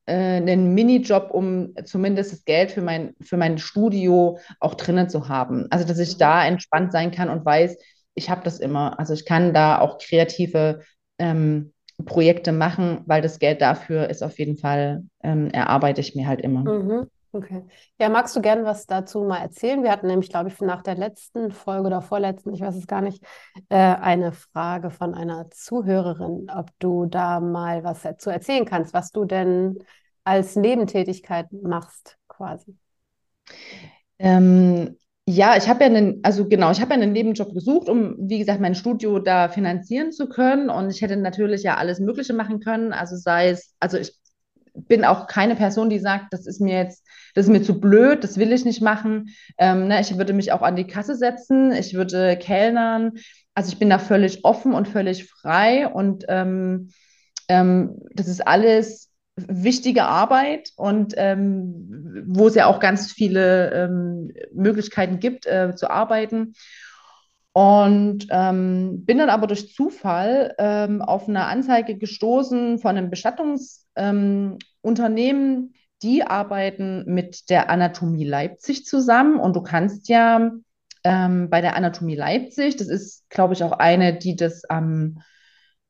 äh, 0.06 0.38
einen 0.38 0.74
Minijob, 0.74 1.32
um 1.32 1.74
zumindest 1.84 2.32
das 2.32 2.46
Geld 2.46 2.72
für 2.72 2.82
mein, 2.82 3.14
für 3.22 3.38
mein 3.38 3.58
Studio 3.58 4.40
auch 4.60 4.76
drinnen 4.76 5.10
zu 5.10 5.28
haben. 5.28 5.68
Also, 5.70 5.86
dass 5.86 6.00
ich 6.00 6.16
mhm. 6.16 6.20
da 6.20 6.46
entspannt 6.46 6.92
sein 6.92 7.12
kann 7.12 7.30
und 7.30 7.46
weiß, 7.46 7.78
ich 8.16 8.30
habe 8.30 8.44
das 8.44 8.60
immer. 8.60 8.98
Also, 8.98 9.14
ich 9.14 9.26
kann 9.26 9.54
da 9.54 9.80
auch 9.80 9.98
kreative 9.98 10.82
ähm, 11.20 11.74
Projekte 12.06 12.52
machen, 12.52 13.02
weil 13.06 13.22
das 13.22 13.40
Geld 13.40 13.62
dafür 13.62 14.10
ist 14.10 14.24
auf 14.24 14.38
jeden 14.40 14.58
Fall, 14.58 15.04
ähm, 15.24 15.50
erarbeite 15.50 16.02
ich 16.02 16.16
mir 16.16 16.28
halt 16.28 16.42
immer. 16.42 16.64
Mhm. 16.64 17.10
Okay. 17.34 17.64
Ja, 17.98 18.10
magst 18.10 18.36
du 18.36 18.42
gerne 18.42 18.66
was 18.66 18.88
dazu 18.88 19.24
mal 19.24 19.38
erzählen? 19.38 19.84
Wir 19.84 19.92
hatten 19.92 20.08
nämlich, 20.08 20.30
glaube 20.30 20.50
ich, 20.50 20.60
nach 20.60 20.82
der 20.82 20.96
letzten 20.96 21.52
Folge 21.52 21.88
oder 21.88 22.02
vorletzten, 22.02 22.54
ich 22.54 22.60
weiß 22.60 22.76
es 22.76 22.88
gar 22.88 23.00
nicht, 23.00 23.24
äh, 23.70 23.78
eine 23.78 24.34
Frage 24.34 24.90
von 24.90 25.14
einer 25.14 25.50
Zuhörerin, 25.50 26.48
ob 26.54 26.70
du 26.80 27.06
da 27.06 27.40
mal 27.40 27.86
was 27.86 28.06
zu 28.18 28.30
erzählen 28.30 28.66
kannst, 28.66 28.94
was 28.94 29.12
du 29.12 29.24
denn 29.24 29.80
als 30.26 30.58
Nebentätigkeit 30.58 31.48
machst, 31.54 32.18
quasi. 32.28 32.76
Ähm, 34.20 34.98
ja, 35.32 35.56
ich 35.56 35.70
habe 35.70 35.82
ja 35.82 35.86
einen, 35.88 36.20
also 36.24 36.48
genau, 36.48 36.72
ich 36.72 36.82
habe 36.82 36.94
ja 36.94 37.00
einen 37.00 37.14
Nebenjob 37.14 37.54
gesucht, 37.54 37.88
um, 37.88 38.16
wie 38.20 38.40
gesagt, 38.40 38.60
mein 38.60 38.76
Studio 38.76 39.20
da 39.20 39.48
finanzieren 39.48 40.12
zu 40.12 40.28
können. 40.28 40.70
Und 40.70 40.90
ich 40.90 41.02
hätte 41.02 41.16
natürlich 41.16 41.64
ja 41.64 41.78
alles 41.78 42.00
Mögliche 42.00 42.34
machen 42.34 42.60
können. 42.60 42.92
Also 42.92 43.16
sei 43.16 43.50
es, 43.50 43.74
also 43.80 43.98
ich 43.98 44.14
bin 44.74 45.06
auch 45.06 45.28
keine 45.28 45.56
Person, 45.56 45.90
die 45.90 46.00
sagt, 46.00 46.34
das 46.34 46.46
ist 46.48 46.60
mir 46.60 46.78
jetzt, 46.78 47.06
das 47.34 47.46
ist 47.46 47.52
mir 47.52 47.64
zu 47.64 47.80
blöd, 47.80 48.24
das 48.24 48.38
will 48.38 48.52
ich 48.52 48.66
nicht 48.66 48.82
machen. 48.82 49.30
Ähm, 49.58 49.88
ne, 49.88 50.02
ich 50.02 50.18
würde 50.18 50.34
mich 50.34 50.52
auch 50.52 50.62
an 50.62 50.76
die 50.76 50.88
Kasse 50.88 51.16
setzen, 51.16 51.72
ich 51.72 51.94
würde 51.94 52.38
kellnern. 52.38 53.14
Also 53.54 53.72
ich 53.72 53.80
bin 53.80 53.90
da 53.90 54.00
völlig 54.00 54.44
offen 54.44 54.74
und 54.74 54.88
völlig 54.88 55.30
frei 55.30 55.88
und 55.88 56.26
ähm, 56.30 56.90
ähm, 57.48 58.00
das 58.14 58.28
ist 58.28 58.46
alles 58.46 59.11
wichtige 59.48 60.06
Arbeit 60.06 60.72
und 60.76 61.14
ähm, 61.18 62.24
wo 62.28 62.48
es 62.48 62.56
ja 62.56 62.68
auch 62.68 62.80
ganz 62.80 63.12
viele 63.12 63.72
ähm, 63.74 64.32
Möglichkeiten 64.54 65.20
gibt 65.20 65.46
äh, 65.46 65.76
zu 65.76 65.90
arbeiten. 65.90 66.54
Und 67.54 68.28
ähm, 68.30 69.04
bin 69.06 69.18
dann 69.18 69.30
aber 69.30 69.48
durch 69.48 69.74
Zufall 69.74 70.56
ähm, 70.58 71.02
auf 71.02 71.28
eine 71.28 71.48
Anzeige 71.48 71.98
gestoßen 71.98 72.80
von 72.80 72.98
einem 72.98 73.10
Bestattungsunternehmen. 73.10 75.58
Ähm, 75.58 75.74
die 76.02 76.24
arbeiten 76.24 77.04
mit 77.06 77.50
der 77.50 77.70
Anatomie 77.70 78.26
Leipzig 78.26 78.86
zusammen 78.86 79.40
und 79.40 79.56
du 79.56 79.62
kannst 79.62 80.10
ja 80.10 80.52
ähm, 81.04 81.50
bei 81.50 81.62
der 81.62 81.76
Anatomie 81.76 82.16
Leipzig, 82.16 82.78
das 82.78 82.88
ist, 82.88 83.30
glaube 83.30 83.54
ich, 83.54 83.64
auch 83.64 83.74
eine, 83.74 84.18
die 84.18 84.36
das 84.36 84.66
am 84.66 85.22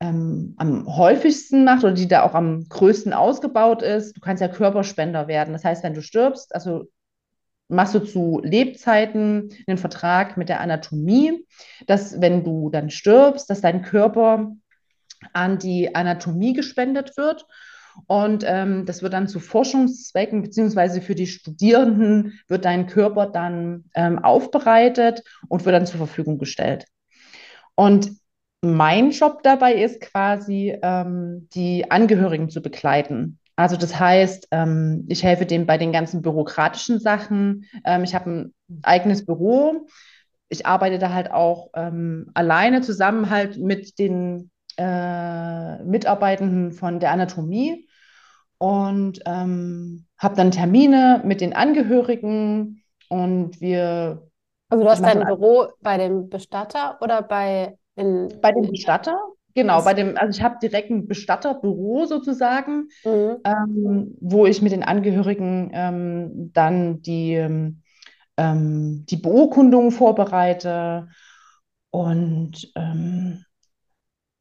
ähm, 0.02 0.56
am 0.58 0.88
häufigsten 0.88 1.64
macht 1.64 1.84
oder 1.84 1.94
die 1.94 2.08
da 2.08 2.24
auch 2.24 2.34
am 2.34 2.68
größten 2.68 3.14
ausgebaut 3.14 3.84
ist. 3.84 4.18
Du 4.18 4.20
kannst 4.20 4.42
ja 4.42 4.48
Körperspender 4.48 5.28
werden. 5.28 5.54
Das 5.54 5.64
heißt, 5.64 5.84
wenn 5.84 5.94
du 5.94 6.02
stirbst, 6.02 6.54
also 6.56 6.90
machst 7.68 7.94
du 7.94 8.00
zu 8.00 8.42
Lebzeiten 8.44 9.50
einen 9.68 9.78
Vertrag 9.78 10.38
mit 10.38 10.50
der 10.50 10.60
Anatomie, 10.60 11.46
dass 11.86 12.20
wenn 12.20 12.44
du 12.44 12.72
dann 12.72 12.90
stirbst, 12.90 13.50
dass 13.50 13.62
dein 13.62 13.84
Körper 13.84 14.52
an 15.34 15.60
die 15.60 15.94
Anatomie 15.94 16.54
gespendet 16.54 17.16
wird. 17.16 17.46
Und 18.08 18.44
ähm, 18.48 18.86
das 18.88 19.04
wird 19.04 19.14
dann 19.14 19.28
zu 19.28 19.40
Forschungszwecken, 19.40 20.42
beziehungsweise 20.42 21.02
für 21.02 21.14
die 21.14 21.28
Studierenden 21.28 22.40
wird 22.48 22.66
dein 22.66 22.88
Körper 22.88 23.28
dann 23.28 23.86
ähm, 23.94 24.18
aufbereitet 24.18 25.24
und 25.48 25.64
wird 25.64 25.76
dann 25.76 25.86
zur 25.86 25.98
Verfügung 25.98 26.40
gestellt. 26.40 26.88
Und 27.76 28.21
mein 28.62 29.12
Job 29.12 29.42
dabei 29.44 29.74
ist 29.74 30.02
quasi, 30.02 30.78
ähm, 30.82 31.48
die 31.54 31.90
Angehörigen 31.90 32.50
zu 32.50 32.62
begleiten. 32.62 33.40
Also 33.56 33.76
das 33.76 34.00
heißt, 34.00 34.48
ähm, 34.52 35.06
ich 35.10 35.24
helfe 35.24 35.46
dem 35.46 35.66
bei 35.66 35.78
den 35.78 35.92
ganzen 35.92 36.22
bürokratischen 36.22 37.00
Sachen. 37.00 37.66
Ähm, 37.86 38.04
ich 38.04 38.16
habe 38.16 38.30
ein 38.30 38.54
eigenes 38.84 39.26
Büro. 39.26 39.88
Ich 40.50 40.66
arbeite 40.66 41.00
da 41.00 41.14
halt 41.14 41.32
auch 41.32 41.70
ähm, 41.76 42.30
alleine 42.34 42.82
zusammen 42.82 43.30
halt 43.30 43.58
mit 43.58 44.00
den 44.00 44.52
äh, 44.78 45.84
Mitarbeitenden 45.84 46.72
von 46.72 47.00
der 47.00 47.12
Anatomie 47.12 47.88
und 48.58 49.22
ähm, 49.26 50.06
habe 50.18 50.36
dann 50.36 50.52
Termine 50.52 51.22
mit 51.26 51.42
den 51.42 51.54
Angehörigen 51.54 52.84
und 53.10 53.60
wir. 53.60 54.28
Also 54.70 54.84
du 54.84 54.90
hast 54.90 55.04
dein 55.04 55.26
Büro 55.26 55.68
bei 55.82 55.98
dem 55.98 56.30
Bestatter 56.30 56.98
oder 57.02 57.22
bei 57.22 57.78
in, 57.96 58.30
bei 58.42 58.52
dem 58.52 58.70
Bestatter? 58.70 59.18
Genau, 59.54 59.78
Was? 59.78 59.86
bei 59.86 59.94
dem, 59.94 60.18
also 60.18 60.38
ich 60.38 60.44
habe 60.44 60.58
direkt 60.62 60.90
ein 60.90 61.08
Bestatterbüro 61.08 62.06
sozusagen, 62.06 62.88
mhm. 63.04 63.38
ähm, 63.44 64.18
wo 64.22 64.46
ich 64.46 64.62
mit 64.62 64.72
den 64.72 64.84
Angehörigen 64.84 65.72
ähm, 65.74 66.52
dann 66.54 67.02
die, 67.02 67.34
ähm, 68.38 69.06
die 69.06 69.18
Beurkundung 69.18 69.92
vorbereite 69.92 71.10
und 71.90 72.72
ähm, 72.76 73.44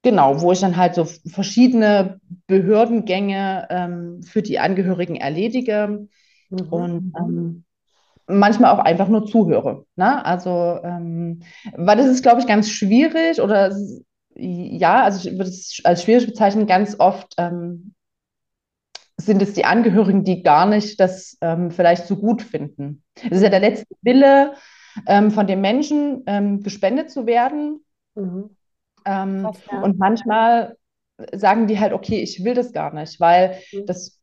genau, 0.02 0.40
wo 0.40 0.52
ich 0.52 0.60
dann 0.60 0.76
halt 0.76 0.94
so 0.94 1.04
verschiedene 1.04 2.20
Behördengänge 2.46 3.66
ähm, 3.70 4.22
für 4.22 4.42
die 4.42 4.60
Angehörigen 4.60 5.16
erledige. 5.16 6.08
Mhm. 6.50 6.68
Und 6.70 7.12
ähm, 7.18 7.64
manchmal 8.30 8.72
auch 8.72 8.82
einfach 8.82 9.08
nur 9.08 9.26
zuhöre. 9.26 9.84
Ne? 9.96 10.24
Also, 10.24 10.78
ähm, 10.82 11.42
weil 11.76 11.96
das 11.96 12.06
ist, 12.06 12.22
glaube 12.22 12.40
ich, 12.40 12.46
ganz 12.46 12.70
schwierig 12.70 13.40
oder 13.40 13.74
ja, 14.36 15.02
also 15.02 15.28
ich 15.28 15.36
würde 15.36 15.50
es 15.50 15.80
als 15.84 16.02
schwierig 16.02 16.26
bezeichnen, 16.26 16.66
ganz 16.66 16.98
oft 16.98 17.34
ähm, 17.36 17.94
sind 19.16 19.42
es 19.42 19.52
die 19.52 19.64
Angehörigen, 19.64 20.24
die 20.24 20.42
gar 20.42 20.66
nicht 20.66 20.98
das 20.98 21.36
ähm, 21.40 21.70
vielleicht 21.70 22.06
so 22.06 22.16
gut 22.16 22.42
finden. 22.42 23.02
Es 23.16 23.38
ist 23.38 23.42
ja 23.42 23.50
der 23.50 23.60
letzte 23.60 23.94
Wille 24.02 24.54
ähm, 25.06 25.30
von 25.30 25.46
dem 25.46 25.60
Menschen, 25.60 26.22
ähm, 26.26 26.62
gespendet 26.62 27.10
zu 27.10 27.26
werden. 27.26 27.84
Mhm. 28.14 28.56
Ähm, 29.04 29.42
Krass, 29.42 29.58
ja. 29.70 29.80
Und 29.82 29.98
manchmal 29.98 30.76
sagen 31.32 31.66
die 31.66 31.78
halt, 31.78 31.92
okay, 31.92 32.20
ich 32.20 32.44
will 32.44 32.54
das 32.54 32.72
gar 32.72 32.94
nicht, 32.94 33.20
weil 33.20 33.58
mhm. 33.72 33.86
das 33.86 34.20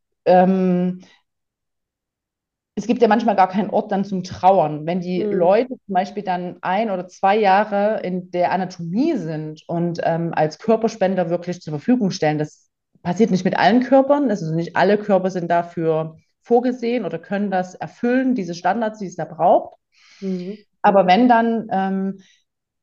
es 2.77 2.85
gibt 2.85 3.01
ja 3.01 3.07
manchmal 3.07 3.35
gar 3.35 3.49
keinen 3.49 3.71
Ort 3.71 3.91
dann 3.91 4.05
zum 4.05 4.23
Trauern. 4.23 4.85
Wenn 4.85 5.01
die 5.01 5.23
mhm. 5.23 5.33
Leute 5.33 5.69
zum 5.69 5.93
Beispiel 5.95 6.21
dann 6.21 6.57
ein 6.61 6.91
oder 6.91 7.07
zwei 7.07 7.35
Jahre 7.35 8.01
in 8.03 8.29
der 8.29 8.51
Anatomie 8.51 9.15
sind 9.17 9.63
und 9.67 9.99
ähm, 10.03 10.31
als 10.35 10.59
Körperspender 10.59 11.31
wirklich 11.31 11.59
zur 11.59 11.71
Verfügung 11.71 12.11
stellen, 12.11 12.37
das 12.37 12.69
passiert 13.01 13.31
nicht 13.31 13.45
mit 13.45 13.57
allen 13.57 13.81
Körpern, 13.81 14.29
also 14.29 14.53
nicht 14.53 14.75
alle 14.75 14.99
Körper 14.99 15.31
sind 15.31 15.49
dafür 15.49 16.17
vorgesehen 16.43 17.03
oder 17.03 17.17
können 17.17 17.49
das 17.49 17.73
erfüllen, 17.73 18.35
diese 18.35 18.53
Standards, 18.53 18.99
die 18.99 19.07
es 19.07 19.15
da 19.15 19.25
braucht. 19.25 19.79
Mhm. 20.21 20.59
Aber 20.83 21.07
wenn 21.07 21.27
dann, 21.27 21.67
ähm, 21.71 22.19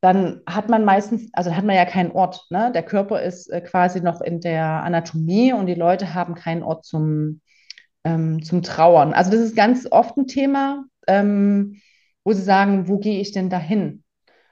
dann 0.01 0.40
hat 0.45 0.68
man 0.68 0.84
meistens, 0.84 1.30
also 1.34 1.55
hat 1.55 1.64
man 1.64 1.76
ja 1.76 1.84
keinen 1.84 2.11
Ort. 2.11 2.47
Ne? 2.51 2.72
Der 2.74 2.82
Körper 2.82 3.22
ist 3.22 3.49
äh, 3.49 3.61
quasi 3.61 4.01
noch 4.01 4.20
in 4.20 4.40
der 4.40 4.64
Anatomie 4.82 5.53
und 5.53 5.66
die 5.66 5.74
Leute 5.74 6.14
haben 6.14 6.34
keinen 6.34 6.64
Ort 6.64 6.84
zum 6.84 7.40
ähm, 8.05 8.42
zum 8.42 8.62
Trauern. 8.62 9.12
Also 9.12 9.30
das 9.30 9.40
ist 9.40 9.57
ganz 9.57 9.86
oft 9.90 10.16
ein 10.16 10.26
Thema, 10.26 10.84
ähm, 11.07 11.80
wo 12.22 12.32
sie 12.32 12.42
sagen, 12.42 12.88
wo 12.88 12.98
gehe 12.98 13.20
ich 13.20 13.32
denn 13.32 13.50
dahin? 13.50 14.05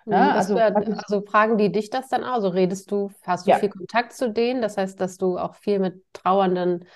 Ja, 0.06 0.32
also, 0.32 0.56
wär, 0.56 0.74
also, 0.74 1.22
fragen 1.22 1.58
die 1.58 1.70
dich 1.70 1.88
das 1.88 2.08
dann 2.08 2.24
auch? 2.24 2.34
Also 2.34 2.48
redest 2.48 2.90
du, 2.90 3.12
hast 3.24 3.46
du 3.46 3.52
ja. 3.52 3.58
viel 3.58 3.68
Kontakt 3.68 4.12
zu 4.12 4.30
denen? 4.30 4.60
Das 4.60 4.76
heißt, 4.76 5.00
dass 5.00 5.16
du 5.16 5.38
auch 5.38 5.54
viel 5.54 5.78
mit 5.78 6.02
trauernden 6.12 6.86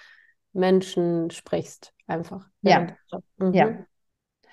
Menschen 0.53 1.31
sprichst, 1.31 1.93
einfach. 2.07 2.49
Ja. 2.63 2.89
Mhm. 3.39 3.55
Ja. 3.55 3.69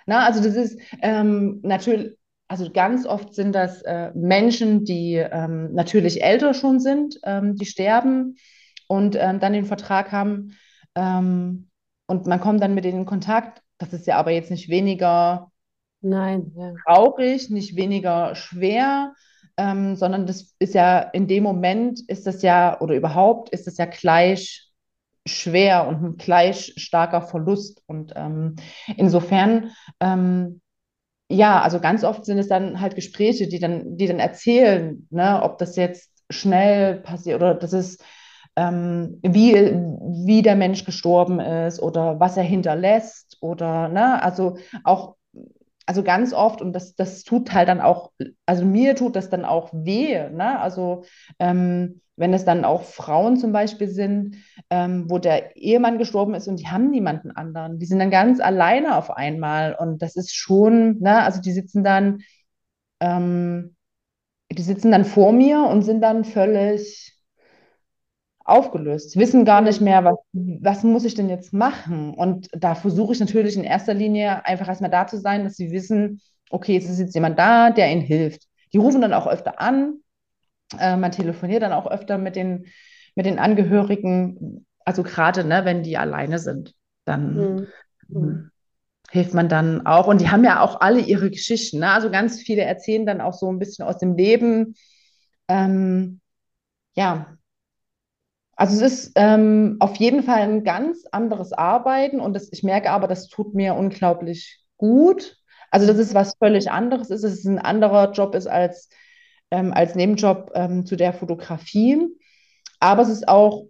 Na, 0.05 0.25
also 0.25 0.43
das 0.43 0.55
ist 0.55 0.79
ähm, 1.01 1.61
natürlich, 1.63 2.15
also 2.47 2.69
ganz 2.71 3.05
oft 3.07 3.33
sind 3.33 3.53
das 3.55 3.81
äh, 3.83 4.11
Menschen, 4.13 4.83
die 4.83 5.15
ähm, 5.15 5.73
natürlich 5.73 6.23
älter 6.23 6.53
schon 6.53 6.79
sind, 6.79 7.19
ähm, 7.23 7.55
die 7.55 7.65
sterben 7.65 8.35
und 8.87 9.15
ähm, 9.15 9.39
dann 9.39 9.53
den 9.53 9.65
Vertrag 9.65 10.11
haben, 10.11 10.55
ähm, 10.93 11.69
und 12.13 12.27
man 12.27 12.39
kommt 12.39 12.61
dann 12.61 12.75
mit 12.75 12.85
denen 12.85 13.01
in 13.01 13.05
Kontakt. 13.05 13.61
Das 13.79 13.91
ist 13.91 14.05
ja 14.05 14.17
aber 14.17 14.31
jetzt 14.31 14.51
nicht 14.51 14.69
weniger 14.69 15.51
Nein, 16.01 16.51
ja. 16.55 16.73
traurig, 16.85 17.49
nicht 17.49 17.75
weniger 17.75 18.35
schwer, 18.35 19.13
ähm, 19.57 19.95
sondern 19.95 20.27
das 20.27 20.53
ist 20.59 20.75
ja 20.75 20.99
in 20.99 21.27
dem 21.27 21.43
Moment 21.43 22.01
ist 22.07 22.27
das 22.27 22.41
ja, 22.41 22.79
oder 22.81 22.93
überhaupt 22.93 23.49
ist 23.49 23.65
das 23.65 23.77
ja 23.77 23.85
gleich 23.85 24.69
schwer 25.25 25.87
und 25.87 26.03
ein 26.03 26.17
gleich 26.17 26.73
starker 26.77 27.21
Verlust. 27.21 27.81
Und 27.87 28.13
ähm, 28.15 28.57
insofern, 28.97 29.71
ähm, 29.99 30.61
ja, 31.29 31.61
also 31.61 31.79
ganz 31.79 32.03
oft 32.03 32.25
sind 32.25 32.37
es 32.37 32.47
dann 32.47 32.79
halt 32.79 32.95
Gespräche, 32.95 33.47
die 33.47 33.59
dann, 33.59 33.97
die 33.97 34.07
dann 34.07 34.19
erzählen, 34.19 35.07
ne, 35.09 35.41
ob 35.41 35.57
das 35.57 35.77
jetzt 35.77 36.11
schnell 36.29 36.99
passiert 36.99 37.37
oder 37.37 37.55
das 37.55 37.73
ist 37.73 38.03
ähm, 38.55 39.19
wie, 39.23 39.53
wie 39.55 40.41
der 40.41 40.55
Mensch 40.55 40.85
gestorben 40.85 41.39
ist 41.39 41.79
oder 41.81 42.19
was 42.19 42.37
er 42.37 42.43
hinterlässt 42.43 43.37
oder, 43.41 43.89
ne, 43.89 44.21
also 44.21 44.57
auch, 44.83 45.15
also 45.85 46.03
ganz 46.03 46.33
oft, 46.33 46.61
und 46.61 46.73
das, 46.73 46.95
das 46.95 47.23
tut 47.23 47.53
halt 47.53 47.67
dann 47.67 47.81
auch, 47.81 48.11
also 48.45 48.63
mir 48.65 48.95
tut 48.95 49.15
das 49.15 49.29
dann 49.29 49.43
auch 49.45 49.69
weh, 49.73 50.29
ne, 50.29 50.59
also 50.59 51.03
ähm, 51.39 52.01
wenn 52.15 52.33
es 52.33 52.45
dann 52.45 52.63
auch 52.63 52.83
Frauen 52.83 53.37
zum 53.37 53.51
Beispiel 53.51 53.89
sind, 53.89 54.37
ähm, 54.69 55.09
wo 55.09 55.17
der 55.17 55.55
Ehemann 55.57 55.97
gestorben 55.97 56.35
ist 56.35 56.47
und 56.47 56.57
die 56.59 56.67
haben 56.67 56.89
niemanden 56.91 57.31
anderen, 57.31 57.79
die 57.79 57.85
sind 57.85 57.99
dann 57.99 58.11
ganz 58.11 58.39
alleine 58.39 58.95
auf 58.97 59.11
einmal 59.11 59.75
und 59.75 60.01
das 60.01 60.15
ist 60.15 60.33
schon, 60.35 60.99
ne, 60.99 61.23
also 61.23 61.41
die 61.41 61.51
sitzen 61.51 61.83
dann, 61.83 62.19
ähm, 62.99 63.75
die 64.51 64.61
sitzen 64.63 64.91
dann 64.91 65.05
vor 65.05 65.33
mir 65.33 65.63
und 65.63 65.83
sind 65.83 66.01
dann 66.01 66.25
völlig 66.25 67.15
aufgelöst. 68.45 69.17
Wissen 69.17 69.45
gar 69.45 69.61
nicht 69.61 69.81
mehr, 69.81 70.03
was, 70.03 70.17
was 70.33 70.83
muss 70.83 71.05
ich 71.05 71.15
denn 71.15 71.29
jetzt 71.29 71.53
machen? 71.53 72.13
Und 72.13 72.49
da 72.51 72.75
versuche 72.75 73.13
ich 73.13 73.19
natürlich 73.19 73.55
in 73.55 73.63
erster 73.63 73.93
Linie 73.93 74.45
einfach 74.45 74.67
erstmal 74.67 74.91
da 74.91 75.07
zu 75.07 75.17
sein, 75.17 75.43
dass 75.43 75.55
sie 75.55 75.71
wissen, 75.71 76.21
okay, 76.49 76.77
es 76.77 76.89
ist 76.89 76.99
jetzt 76.99 77.15
jemand 77.15 77.39
da, 77.39 77.71
der 77.71 77.91
ihnen 77.91 78.01
hilft. 78.01 78.47
Die 78.73 78.77
rufen 78.77 79.01
dann 79.01 79.13
auch 79.13 79.27
öfter 79.27 79.61
an. 79.61 79.99
Äh, 80.77 80.97
man 80.97 81.11
telefoniert 81.11 81.63
dann 81.63 81.73
auch 81.73 81.89
öfter 81.89 82.17
mit 82.17 82.35
den, 82.35 82.65
mit 83.15 83.25
den 83.25 83.39
Angehörigen, 83.39 84.65
also 84.85 85.03
gerade 85.03 85.43
ne, 85.45 85.65
wenn 85.65 85.83
die 85.83 85.97
alleine 85.97 86.39
sind, 86.39 86.73
dann 87.05 87.35
mhm. 87.35 87.67
mhm. 88.09 88.51
hilft 89.09 89.33
man 89.33 89.47
dann 89.47 89.85
auch. 89.85 90.07
Und 90.07 90.19
die 90.19 90.29
haben 90.29 90.43
ja 90.43 90.61
auch 90.61 90.81
alle 90.81 90.99
ihre 90.99 91.29
Geschichten. 91.29 91.79
Ne? 91.79 91.91
Also 91.91 92.11
ganz 92.11 92.41
viele 92.41 92.63
erzählen 92.63 93.05
dann 93.05 93.21
auch 93.21 93.33
so 93.33 93.49
ein 93.49 93.59
bisschen 93.59 93.85
aus 93.85 93.97
dem 93.97 94.15
Leben. 94.15 94.75
Ähm, 95.47 96.19
ja, 96.95 97.37
also 98.55 98.75
es 98.75 98.93
ist 99.05 99.11
ähm, 99.15 99.77
auf 99.79 99.95
jeden 99.95 100.23
Fall 100.23 100.41
ein 100.41 100.63
ganz 100.63 101.05
anderes 101.11 101.53
Arbeiten 101.53 102.19
und 102.19 102.33
das, 102.33 102.51
ich 102.51 102.63
merke 102.63 102.91
aber, 102.91 103.07
das 103.07 103.27
tut 103.27 103.55
mir 103.55 103.73
unglaublich 103.75 104.59
gut. 104.77 105.37
Also 105.71 105.87
das 105.87 105.97
ist 105.97 106.13
was 106.13 106.35
völlig 106.37 106.69
anderes 106.69 107.09
ist, 107.09 107.23
es 107.23 107.39
ist 107.39 107.45
ein 107.45 107.59
anderer 107.59 108.11
Job 108.11 108.35
ist 108.35 108.47
als, 108.47 108.89
ähm, 109.49 109.73
als 109.73 109.95
Nebenjob 109.95 110.51
ähm, 110.53 110.85
zu 110.85 110.95
der 110.95 111.13
Fotografie. 111.13 112.07
Aber 112.79 113.01
es 113.01 113.09
ist 113.09 113.27
auch 113.27 113.65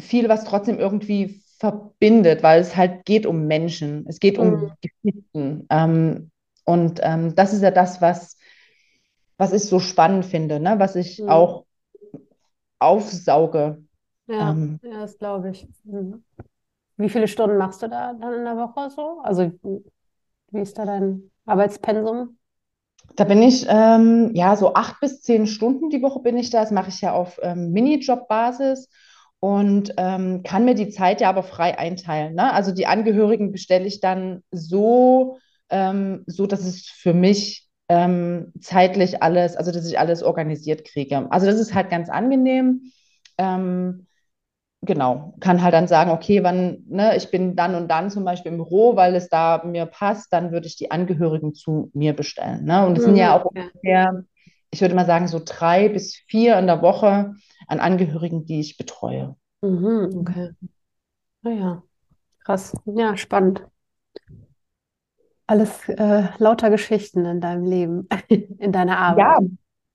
viel, 0.00 0.28
was 0.28 0.44
trotzdem 0.44 0.78
irgendwie 0.78 1.42
verbindet, 1.58 2.42
weil 2.42 2.60
es 2.60 2.76
halt 2.76 3.04
geht 3.04 3.26
um 3.26 3.46
Menschen, 3.46 4.04
es 4.08 4.20
geht 4.20 4.38
um 4.38 4.50
mhm. 4.50 4.72
Geschichten. 4.80 5.66
Ähm, 5.68 6.30
und 6.64 7.00
ähm, 7.02 7.34
das 7.34 7.52
ist 7.52 7.62
ja 7.62 7.72
das, 7.72 8.00
was, 8.00 8.36
was 9.36 9.52
ich 9.52 9.64
so 9.64 9.80
spannend 9.80 10.26
finde, 10.26 10.60
ne? 10.60 10.78
was 10.78 10.94
ich 10.94 11.18
mhm. 11.18 11.28
auch 11.28 11.64
aufsauge 12.78 13.82
ja, 14.32 14.50
ähm, 14.50 14.80
ja, 14.82 15.00
das 15.00 15.18
glaube 15.18 15.50
ich. 15.50 15.66
Mhm. 15.84 16.22
Wie 16.96 17.08
viele 17.08 17.28
Stunden 17.28 17.56
machst 17.58 17.82
du 17.82 17.88
da 17.88 18.14
dann 18.14 18.34
in 18.34 18.44
der 18.44 18.56
Woche 18.56 18.90
so? 18.90 19.20
Also 19.22 19.52
wie 20.50 20.60
ist 20.60 20.78
da 20.78 20.84
dein 20.84 21.30
Arbeitspensum? 21.46 22.38
Da 23.16 23.24
bin 23.24 23.42
ich, 23.42 23.66
ähm, 23.68 24.30
ja, 24.34 24.56
so 24.56 24.74
acht 24.74 25.00
bis 25.00 25.22
zehn 25.22 25.46
Stunden 25.46 25.90
die 25.90 26.02
Woche 26.02 26.20
bin 26.20 26.36
ich 26.36 26.50
da. 26.50 26.60
Das 26.60 26.70
mache 26.70 26.88
ich 26.88 27.00
ja 27.00 27.12
auf 27.12 27.38
ähm, 27.42 27.72
Minijob-Basis 27.72 28.88
und 29.40 29.92
ähm, 29.96 30.42
kann 30.44 30.64
mir 30.64 30.74
die 30.74 30.90
Zeit 30.90 31.20
ja 31.20 31.28
aber 31.28 31.42
frei 31.42 31.78
einteilen. 31.78 32.34
Ne? 32.34 32.52
Also 32.52 32.72
die 32.72 32.86
Angehörigen 32.86 33.52
bestelle 33.52 33.86
ich 33.86 34.00
dann 34.00 34.42
so, 34.50 35.38
ähm, 35.68 36.22
so 36.26 36.46
dass 36.46 36.64
es 36.64 36.86
für 36.86 37.12
mich 37.12 37.68
ähm, 37.88 38.52
zeitlich 38.60 39.22
alles, 39.22 39.56
also 39.56 39.72
dass 39.72 39.86
ich 39.86 39.98
alles 39.98 40.22
organisiert 40.22 40.84
kriege. 40.84 41.30
Also 41.30 41.46
das 41.46 41.56
ist 41.56 41.74
halt 41.74 41.90
ganz 41.90 42.08
angenehm. 42.08 42.92
Ähm, 43.36 44.06
genau, 44.82 45.34
kann 45.40 45.62
halt 45.62 45.74
dann 45.74 45.88
sagen, 45.88 46.10
okay, 46.10 46.42
wann, 46.42 46.84
ne, 46.88 47.16
ich 47.16 47.30
bin 47.30 47.56
dann 47.56 47.74
und 47.74 47.88
dann 47.88 48.10
zum 48.10 48.24
Beispiel 48.24 48.52
im 48.52 48.58
Büro, 48.58 48.96
weil 48.96 49.14
es 49.14 49.28
da 49.28 49.62
mir 49.64 49.86
passt, 49.86 50.32
dann 50.32 50.52
würde 50.52 50.66
ich 50.66 50.76
die 50.76 50.90
Angehörigen 50.90 51.54
zu 51.54 51.90
mir 51.94 52.14
bestellen. 52.14 52.64
Ne? 52.64 52.86
Und 52.86 52.96
es 52.98 53.04
mhm, 53.04 53.04
sind 53.04 53.16
ja 53.16 53.36
auch 53.36 53.44
ungefähr, 53.46 54.24
ich 54.70 54.80
würde 54.80 54.94
mal 54.94 55.06
sagen, 55.06 55.28
so 55.28 55.40
drei 55.44 55.88
bis 55.88 56.16
vier 56.28 56.58
in 56.58 56.66
der 56.66 56.82
Woche 56.82 57.34
an 57.68 57.80
Angehörigen, 57.80 58.44
die 58.46 58.60
ich 58.60 58.76
betreue. 58.76 59.36
Mhm, 59.62 60.18
okay. 60.20 60.50
Naja, 61.42 61.82
krass. 62.44 62.74
Ja, 62.86 63.16
spannend. 63.16 63.64
Alles 65.46 65.88
äh, 65.88 66.28
lauter 66.38 66.70
Geschichten 66.70 67.24
in 67.26 67.40
deinem 67.40 67.64
Leben, 67.64 68.08
in 68.58 68.72
deiner 68.72 68.98
Arbeit. 68.98 69.26
Ja, 69.26 69.38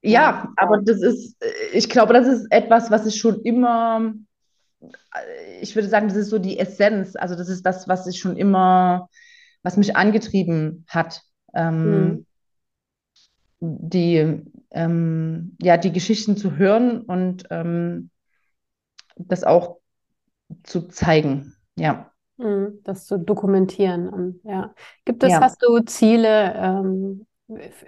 ja, 0.01 0.53
aber 0.57 0.81
das 0.83 1.01
ist, 1.01 1.37
ich 1.73 1.89
glaube, 1.89 2.13
das 2.13 2.27
ist 2.27 2.47
etwas, 2.51 2.91
was 2.91 3.05
ich 3.07 3.17
schon 3.17 3.41
immer 3.41 4.13
ich 5.61 5.75
würde 5.75 5.87
sagen, 5.87 6.07
das 6.07 6.17
ist 6.17 6.29
so 6.29 6.39
die 6.39 6.59
Essenz. 6.59 7.15
Also 7.15 7.35
das 7.35 7.49
ist 7.49 7.65
das, 7.65 7.87
was 7.87 8.07
ich 8.07 8.19
schon 8.19 8.37
immer, 8.37 9.09
was 9.63 9.77
mich 9.77 9.95
angetrieben 9.95 10.85
hat. 10.87 11.21
Ähm, 11.53 12.05
mhm. 12.05 12.25
Die, 13.59 14.43
ähm, 14.71 15.57
ja, 15.61 15.77
die 15.77 15.91
Geschichten 15.91 16.37
zu 16.37 16.57
hören 16.57 17.01
und 17.01 17.45
ähm, 17.49 18.11
das 19.15 19.43
auch 19.43 19.77
zu 20.63 20.87
zeigen. 20.87 21.55
Ja. 21.75 22.11
Mhm, 22.37 22.79
das 22.83 23.07
zu 23.07 23.17
dokumentieren. 23.17 24.09
Und, 24.09 24.41
ja. 24.43 24.75
Gibt 25.05 25.23
es, 25.23 25.31
ja. 25.31 25.41
hast 25.41 25.63
du 25.63 25.79
Ziele, 25.79 26.53
ähm, 26.55 27.25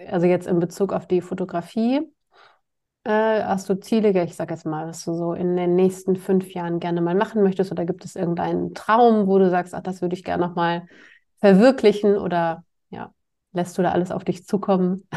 also 0.08 0.26
jetzt 0.26 0.48
in 0.48 0.60
Bezug 0.60 0.92
auf 0.92 1.08
die 1.08 1.22
Fotografie? 1.22 2.02
Äh, 3.10 3.44
hast 3.44 3.68
du 3.68 3.80
Ziele, 3.80 4.10
ich 4.24 4.36
sage 4.36 4.54
jetzt 4.54 4.68
mal, 4.68 4.88
was 4.88 5.04
du 5.04 5.16
so 5.16 5.34
in 5.34 5.56
den 5.56 5.76
nächsten 5.76 6.16
fünf 6.16 6.54
Jahren 6.54 6.80
gerne 6.80 7.02
mal 7.02 7.16
machen 7.16 7.42
möchtest? 7.42 7.72
Oder 7.72 7.86
gibt 7.86 8.06
es 8.06 8.16
irgendeinen 8.16 8.76
Traum, 8.76 9.26
wo 9.26 9.40
du 9.40 9.50
sagst, 9.50 9.74
ach, 9.74 9.82
das 9.82 10.04
würde 10.04 10.16
ich 10.16 10.24
gerne 10.24 10.46
noch 10.46 10.56
mal 10.56 10.86
verwirklichen? 11.40 12.18
Oder 12.18 12.64
ja, 12.92 13.12
lässt 13.52 13.80
du 13.80 13.82
da 13.82 13.94
alles 13.94 14.12
auf 14.12 14.24
dich 14.26 14.46
zukommen? 14.46 15.08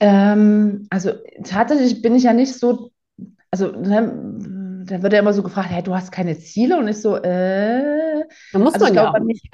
Ähm, 0.00 0.86
also 0.90 1.12
tatsächlich 1.44 2.02
bin 2.02 2.16
ich 2.16 2.24
ja 2.24 2.32
nicht 2.32 2.52
so, 2.54 2.90
also 3.52 3.68
ne, 3.70 4.84
da 4.86 5.02
wird 5.02 5.12
ja 5.12 5.20
immer 5.20 5.32
so 5.32 5.42
gefragt, 5.44 5.70
hey, 5.70 5.82
du 5.82 5.94
hast 5.94 6.10
keine 6.10 6.36
Ziele 6.38 6.78
und 6.78 6.88
ich 6.88 7.00
so, 7.00 7.16
äh, 7.16 8.24
Da 8.52 8.58
muss 8.58 8.74
also 8.74 8.86
man 8.86 8.94
ja 8.94 9.08
auch 9.10 9.18
mir, 9.18 9.24
nicht. 9.24 9.48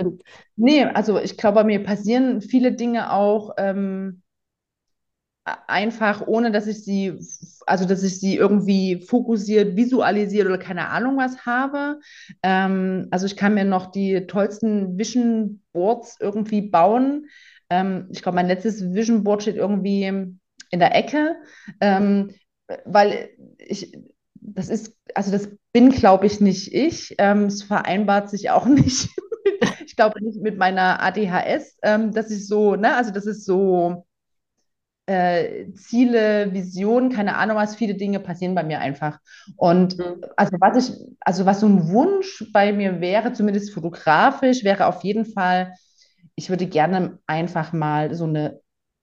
Nee, 0.56 0.84
also 0.84 1.18
ich 1.20 1.36
glaube, 1.36 1.56
bei 1.56 1.64
mir 1.64 1.82
passieren 1.84 2.40
viele 2.40 2.72
Dinge 2.72 3.12
auch 3.12 3.52
ähm, 3.58 4.22
einfach, 5.66 6.26
ohne 6.26 6.50
dass 6.50 6.66
ich 6.66 6.84
sie, 6.84 7.18
also 7.66 7.84
dass 7.84 8.02
ich 8.02 8.20
sie 8.20 8.36
irgendwie 8.36 9.00
fokussiert, 9.02 9.76
visualisiert 9.76 10.46
oder 10.46 10.58
keine 10.58 10.88
Ahnung 10.88 11.16
was 11.16 11.46
habe. 11.46 12.00
Ähm, 12.42 13.08
also 13.10 13.26
ich 13.26 13.36
kann 13.36 13.54
mir 13.54 13.64
noch 13.64 13.90
die 13.90 14.26
tollsten 14.26 14.98
Vision 14.98 15.62
Boards 15.72 16.16
irgendwie 16.20 16.62
bauen. 16.62 17.26
Ähm, 17.70 18.08
ich 18.10 18.22
glaube, 18.22 18.36
mein 18.36 18.48
letztes 18.48 18.92
Vision 18.92 19.24
Board 19.24 19.42
steht 19.42 19.56
irgendwie 19.56 20.04
in 20.04 20.78
der 20.78 20.94
Ecke, 20.94 21.36
ähm, 21.80 22.34
weil 22.84 23.30
ich, 23.58 23.96
das 24.34 24.68
ist, 24.68 24.96
also 25.14 25.30
das 25.30 25.48
bin, 25.72 25.90
glaube 25.90 26.26
ich, 26.26 26.40
nicht 26.40 26.72
ich. 26.72 27.14
Ähm, 27.18 27.44
es 27.44 27.62
vereinbart 27.62 28.30
sich 28.30 28.50
auch 28.50 28.66
nicht, 28.66 29.08
ich 29.84 29.96
glaube 29.96 30.22
nicht 30.22 30.40
mit 30.40 30.58
meiner 30.58 31.02
ADHS, 31.02 31.78
ähm, 31.82 32.12
dass 32.12 32.30
ich 32.30 32.46
so, 32.46 32.76
ne, 32.76 32.96
also 32.96 33.10
das 33.10 33.26
ist 33.26 33.44
so 33.44 34.06
äh, 35.08 35.72
Ziele, 35.74 36.52
Visionen, 36.52 37.10
keine 37.10 37.36
Ahnung 37.36 37.56
was, 37.56 37.76
viele 37.76 37.94
Dinge 37.94 38.20
passieren 38.20 38.54
bei 38.54 38.62
mir 38.64 38.80
einfach. 38.80 39.18
Und 39.56 39.96
Mhm. 39.98 40.22
also 40.36 40.56
was 40.60 40.88
ich, 40.90 40.96
also 41.20 41.46
was 41.46 41.60
so 41.60 41.66
ein 41.66 41.88
Wunsch 41.90 42.44
bei 42.52 42.72
mir 42.72 43.00
wäre, 43.00 43.32
zumindest 43.32 43.72
fotografisch, 43.72 44.64
wäre 44.64 44.86
auf 44.86 45.02
jeden 45.04 45.24
Fall, 45.26 45.74
ich 46.36 46.50
würde 46.50 46.66
gerne 46.66 47.18
einfach 47.26 47.72
mal 47.72 48.14
so 48.14 48.24
eine, 48.24 48.60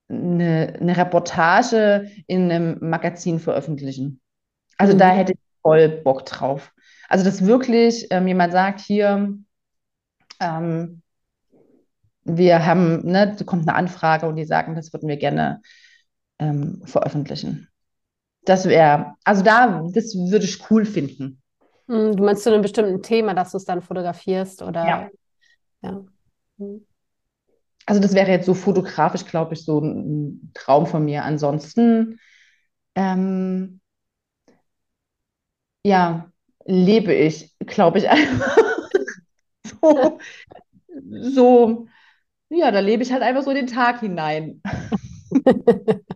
eine, 0.08 0.74
eine 0.80 0.96
Reportage 0.96 2.10
in 2.26 2.50
einem 2.50 2.78
Magazin 2.80 3.40
veröffentlichen. 3.40 4.20
Also 4.78 4.94
da 4.94 5.08
Mhm. 5.08 5.10
hätte 5.10 5.32
ich 5.34 5.38
voll 5.62 5.88
Bock 5.88 6.26
drauf. 6.26 6.72
Also 7.08 7.24
dass 7.24 7.46
wirklich 7.46 8.08
ähm, 8.10 8.28
jemand 8.28 8.52
sagt, 8.52 8.80
hier, 8.80 9.36
ähm, 10.40 11.02
wir 12.24 12.66
haben, 12.66 13.04
ne, 13.06 13.34
da 13.38 13.44
kommt 13.44 13.68
eine 13.68 13.76
Anfrage 13.76 14.26
und 14.28 14.36
die 14.36 14.44
sagen, 14.44 14.74
das 14.74 14.92
würden 14.92 15.08
wir 15.08 15.16
gerne 15.16 15.62
ähm, 16.38 16.82
veröffentlichen. 16.84 17.68
Das 18.44 18.66
wäre, 18.66 19.14
also 19.24 19.42
da, 19.42 19.82
das 19.92 20.14
würde 20.14 20.44
ich 20.44 20.70
cool 20.70 20.84
finden. 20.84 21.42
Mhm. 21.88 22.16
Du 22.16 22.24
meinst 22.24 22.42
zu 22.44 22.52
einem 22.52 22.62
bestimmten 22.62 23.02
Thema, 23.02 23.34
dass 23.34 23.52
du 23.52 23.56
es 23.58 23.64
dann 23.64 23.82
fotografierst 23.82 24.62
oder 24.62 24.86
Ja. 24.86 25.10
ja. 25.82 26.04
Mhm. 26.58 26.86
Also 27.86 28.00
das 28.00 28.14
wäre 28.14 28.30
jetzt 28.30 28.46
so 28.46 28.54
fotografisch, 28.54 29.24
glaube 29.26 29.54
ich, 29.54 29.64
so 29.64 29.80
ein 29.80 30.50
Traum 30.54 30.86
von 30.86 31.04
mir. 31.04 31.22
Ansonsten, 31.24 32.18
ähm, 32.96 33.80
ja, 35.84 36.30
lebe 36.64 37.14
ich, 37.14 37.54
glaube 37.66 37.98
ich, 37.98 38.08
einfach 38.10 38.56
so, 39.64 40.18
so, 41.22 41.88
ja, 42.50 42.70
da 42.70 42.80
lebe 42.80 43.02
ich 43.02 43.12
halt 43.12 43.22
einfach 43.22 43.44
so 43.44 43.52
den 43.54 43.66
Tag 43.66 44.00
hinein. 44.00 44.62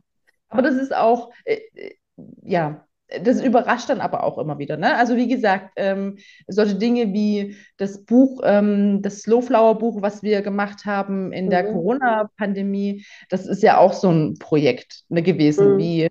Aber 0.50 0.62
das 0.62 0.74
ist 0.76 0.94
auch, 0.94 1.32
äh, 1.44 1.60
äh, 1.74 1.94
ja, 2.42 2.86
das 3.24 3.42
überrascht 3.42 3.88
dann 3.90 4.00
aber 4.00 4.22
auch 4.22 4.38
immer 4.38 4.58
wieder. 4.58 4.76
Ne? 4.76 4.96
Also 4.96 5.16
wie 5.16 5.26
gesagt, 5.26 5.72
ähm, 5.76 6.18
solche 6.46 6.76
Dinge 6.76 7.12
wie 7.12 7.56
das 7.76 8.04
Buch, 8.04 8.40
ähm, 8.44 9.02
das 9.02 9.22
Slowflower-Buch, 9.22 10.00
was 10.00 10.22
wir 10.22 10.42
gemacht 10.42 10.84
haben 10.86 11.32
in 11.32 11.50
der 11.50 11.64
Mhm. 11.64 11.72
Corona-Pandemie, 11.72 13.04
das 13.28 13.46
ist 13.46 13.62
ja 13.64 13.78
auch 13.78 13.94
so 13.94 14.10
ein 14.10 14.38
Projekt 14.38 15.02
ne, 15.08 15.22
gewesen, 15.22 15.76
Mhm. 15.76 15.76
wie 15.76 16.08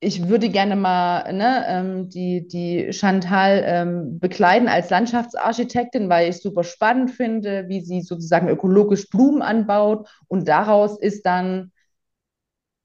ich 0.00 0.28
würde 0.28 0.50
gerne 0.50 0.76
mal 0.76 1.32
ne, 1.32 1.64
ähm, 1.66 2.08
die, 2.10 2.46
die 2.46 2.92
Chantal 2.92 3.62
ähm, 3.66 4.18
bekleiden 4.18 4.68
als 4.68 4.90
Landschaftsarchitektin, 4.90 6.08
weil 6.10 6.28
ich 6.28 6.42
super 6.42 6.62
spannend 6.62 7.10
finde, 7.12 7.66
wie 7.68 7.80
sie 7.80 8.02
sozusagen 8.02 8.48
ökologisch 8.48 9.08
Blumen 9.08 9.40
anbaut 9.40 10.06
und 10.28 10.46
daraus 10.46 10.98
ist 10.98 11.24
dann 11.24 11.72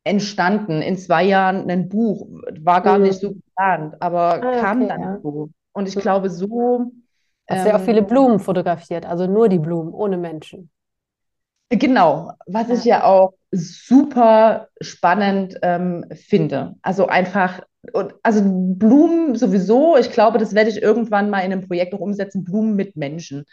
entstanden 0.10 0.82
in 0.82 0.98
zwei 0.98 1.24
Jahren 1.26 1.70
ein 1.70 1.90
Buch. 1.90 2.28
War 2.62 2.82
gar 2.84 3.00
nicht 3.00 3.20
so 3.20 3.32
Mhm. 3.32 3.36
geplant, 3.36 3.96
aber 4.02 4.42
Ah, 4.42 4.52
kam 4.52 4.88
okay, 4.88 4.88
dann 4.88 5.02
ja. 5.02 5.24
so. 5.24 5.50
Und 5.74 5.88
ich 5.88 5.96
Mhm. 5.96 6.02
glaube, 6.02 6.30
so, 6.30 6.92
Hast 7.50 7.66
du 7.66 7.70
ja 7.70 7.76
auch 7.76 7.82
viele 7.82 8.02
ähm, 8.02 8.04
Blumen 8.04 8.40
fotografiert, 8.40 9.06
also 9.06 9.28
nur 9.28 9.50
die 9.50 9.60
Blumen, 9.60 9.94
ohne 9.94 10.18
Menschen. 10.18 10.72
genau, 11.70 12.32
was 12.48 12.70
ich 12.70 12.84
Ja. 12.84 12.86
ja 12.86 13.04
auch 13.04 13.34
super 13.52 14.68
spannend 14.82 15.58
ähm, 15.62 16.06
finde. 16.14 16.76
Also 16.82 17.08
einfach, 17.08 17.62
und, 17.94 18.14
also 18.24 18.42
Blumen 18.46 19.36
sowieso, 19.36 19.98
ich 19.98 20.12
glaube, 20.12 20.38
das 20.38 20.54
werde 20.54 20.70
ich 20.70 20.82
irgendwann 20.82 21.30
mal 21.30 21.40
in 21.42 21.52
einem 21.52 21.68
Projekt 21.68 21.94
auch 21.94 22.00
umsetzen, 22.00 22.44
Blumen 22.44 22.76
mit 22.76 22.96
Menschen. 22.96 23.46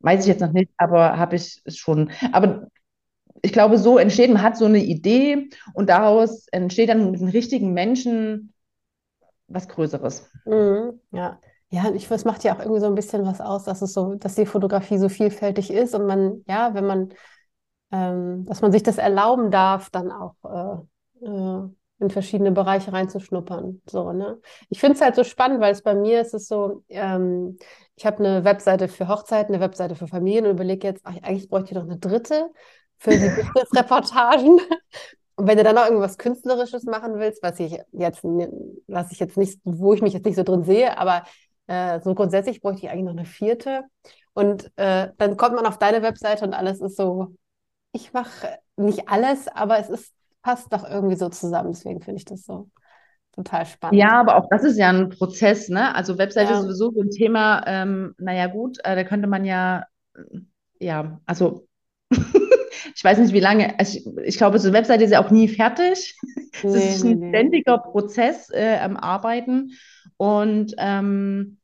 Weiß 0.00 0.22
ich 0.22 0.26
Mhm. 0.26 0.28
jetzt 0.28 0.40
noch 0.40 0.52
nicht, 0.52 0.70
aber 0.78 1.18
habe 1.18 1.36
ich 1.36 1.62
schon. 1.68 2.10
Aber 2.32 2.68
ich 3.42 3.52
glaube, 3.52 3.78
so 3.78 3.98
entsteht, 3.98 4.30
man 4.32 4.42
hat 4.42 4.56
so 4.56 4.64
eine 4.66 4.78
Idee 4.78 5.48
und 5.74 5.88
daraus 5.88 6.46
entsteht 6.48 6.88
dann 6.88 7.10
mit 7.10 7.20
den 7.20 7.28
richtigen 7.28 7.72
Menschen 7.72 8.52
was 9.48 9.68
Größeres. 9.68 10.30
Mhm. 10.46 11.00
Ja. 11.12 11.40
Ja, 11.72 11.84
und 11.86 11.94
ich 11.94 12.08
finde, 12.08 12.16
es 12.16 12.24
macht 12.24 12.42
ja 12.42 12.54
auch 12.54 12.58
irgendwie 12.58 12.80
so 12.80 12.86
ein 12.86 12.96
bisschen 12.96 13.24
was 13.24 13.40
aus, 13.40 13.62
dass 13.64 13.80
es 13.80 13.92
so, 13.92 14.14
dass 14.16 14.34
die 14.34 14.46
Fotografie 14.46 14.98
so 14.98 15.08
vielfältig 15.08 15.70
ist 15.70 15.94
und 15.94 16.04
man, 16.04 16.42
ja, 16.48 16.74
wenn 16.74 16.84
man, 16.84 17.14
ähm, 17.92 18.44
dass 18.46 18.60
man 18.60 18.72
sich 18.72 18.82
das 18.82 18.98
erlauben 18.98 19.52
darf, 19.52 19.88
dann 19.90 20.10
auch 20.10 20.34
äh, 21.22 21.26
äh, 21.26 21.68
in 22.00 22.10
verschiedene 22.10 22.50
Bereiche 22.50 22.92
reinzuschnuppern. 22.92 23.82
So, 23.88 24.12
ne? 24.12 24.40
Ich 24.68 24.80
finde 24.80 24.94
es 24.96 25.00
halt 25.00 25.14
so 25.14 25.22
spannend, 25.22 25.60
weil 25.60 25.72
es 25.72 25.82
bei 25.82 25.94
mir 25.94 26.20
ist 26.20 26.34
es 26.34 26.48
so, 26.48 26.82
ähm, 26.88 27.56
ich 27.94 28.04
habe 28.04 28.18
eine 28.18 28.44
Webseite 28.44 28.88
für 28.88 29.06
Hochzeiten, 29.06 29.54
eine 29.54 29.62
Webseite 29.62 29.94
für 29.94 30.08
Familien 30.08 30.46
und 30.46 30.52
überlege 30.52 30.88
jetzt, 30.88 31.02
ach, 31.04 31.14
eigentlich 31.22 31.48
bräuchte 31.48 31.70
ich 31.70 31.76
noch 31.76 31.84
eine 31.84 31.98
dritte 31.98 32.50
für 33.00 33.16
die 33.18 33.30
Business-Reportagen. 33.30 34.60
Und 35.36 35.46
wenn 35.46 35.56
du 35.56 35.64
dann 35.64 35.74
noch 35.74 35.86
irgendwas 35.86 36.18
Künstlerisches 36.18 36.84
machen 36.84 37.18
willst, 37.18 37.42
was 37.42 37.58
ich 37.60 37.78
jetzt, 37.92 38.22
was 38.22 39.10
ich 39.10 39.18
jetzt 39.20 39.38
nicht, 39.38 39.58
wo 39.64 39.94
ich 39.94 40.02
mich 40.02 40.12
jetzt 40.12 40.26
nicht 40.26 40.36
so 40.36 40.42
drin 40.42 40.64
sehe, 40.64 40.98
aber 40.98 41.24
äh, 41.66 41.98
so 42.00 42.14
grundsätzlich 42.14 42.60
bräuchte 42.60 42.82
ich 42.84 42.90
eigentlich 42.90 43.04
noch 43.06 43.12
eine 43.12 43.24
vierte. 43.24 43.84
Und 44.34 44.70
äh, 44.76 45.08
dann 45.16 45.36
kommt 45.38 45.56
man 45.56 45.66
auf 45.66 45.78
deine 45.78 46.02
Webseite 46.02 46.44
und 46.44 46.52
alles 46.52 46.80
ist 46.80 46.96
so, 46.96 47.34
ich 47.92 48.12
mache 48.12 48.58
nicht 48.76 49.08
alles, 49.08 49.48
aber 49.48 49.78
es 49.78 49.88
ist, 49.88 50.12
passt 50.42 50.72
doch 50.72 50.88
irgendwie 50.88 51.16
so 51.16 51.30
zusammen. 51.30 51.72
Deswegen 51.72 52.02
finde 52.02 52.18
ich 52.18 52.26
das 52.26 52.44
so 52.44 52.68
total 53.32 53.64
spannend. 53.64 53.98
Ja, 54.00 54.20
aber 54.20 54.36
auch 54.36 54.48
das 54.50 54.64
ist 54.64 54.76
ja 54.78 54.90
ein 54.90 55.08
Prozess, 55.08 55.68
ne? 55.68 55.94
Also 55.94 56.18
Webseite 56.18 56.52
ist 56.52 56.58
Ja. 56.58 56.62
sowieso 56.62 56.90
so 56.92 57.00
ein 57.00 57.10
Thema, 57.10 57.62
ähm, 57.66 58.14
naja 58.18 58.46
gut, 58.46 58.78
äh, 58.84 58.94
da 58.94 59.04
könnte 59.04 59.26
man 59.26 59.44
ja, 59.44 59.86
ja, 60.78 61.20
also 61.26 61.66
ich 62.94 63.04
weiß 63.04 63.18
nicht, 63.18 63.32
wie 63.32 63.40
lange, 63.40 63.78
also 63.78 63.98
ich, 63.98 64.06
ich 64.24 64.36
glaube, 64.38 64.58
so 64.58 64.68
eine 64.68 64.76
Webseite 64.78 65.04
ist 65.04 65.10
ja 65.12 65.24
auch 65.24 65.30
nie 65.30 65.48
fertig. 65.48 66.16
Es 66.62 66.74
Nee, 66.74 66.88
ist 66.88 67.04
ein 67.04 67.18
nee. 67.20 67.28
ständiger 67.30 67.78
Prozess 67.78 68.50
äh, 68.50 68.78
am 68.82 68.96
Arbeiten 68.96 69.70
und 70.16 70.74
ähm, 70.78 71.58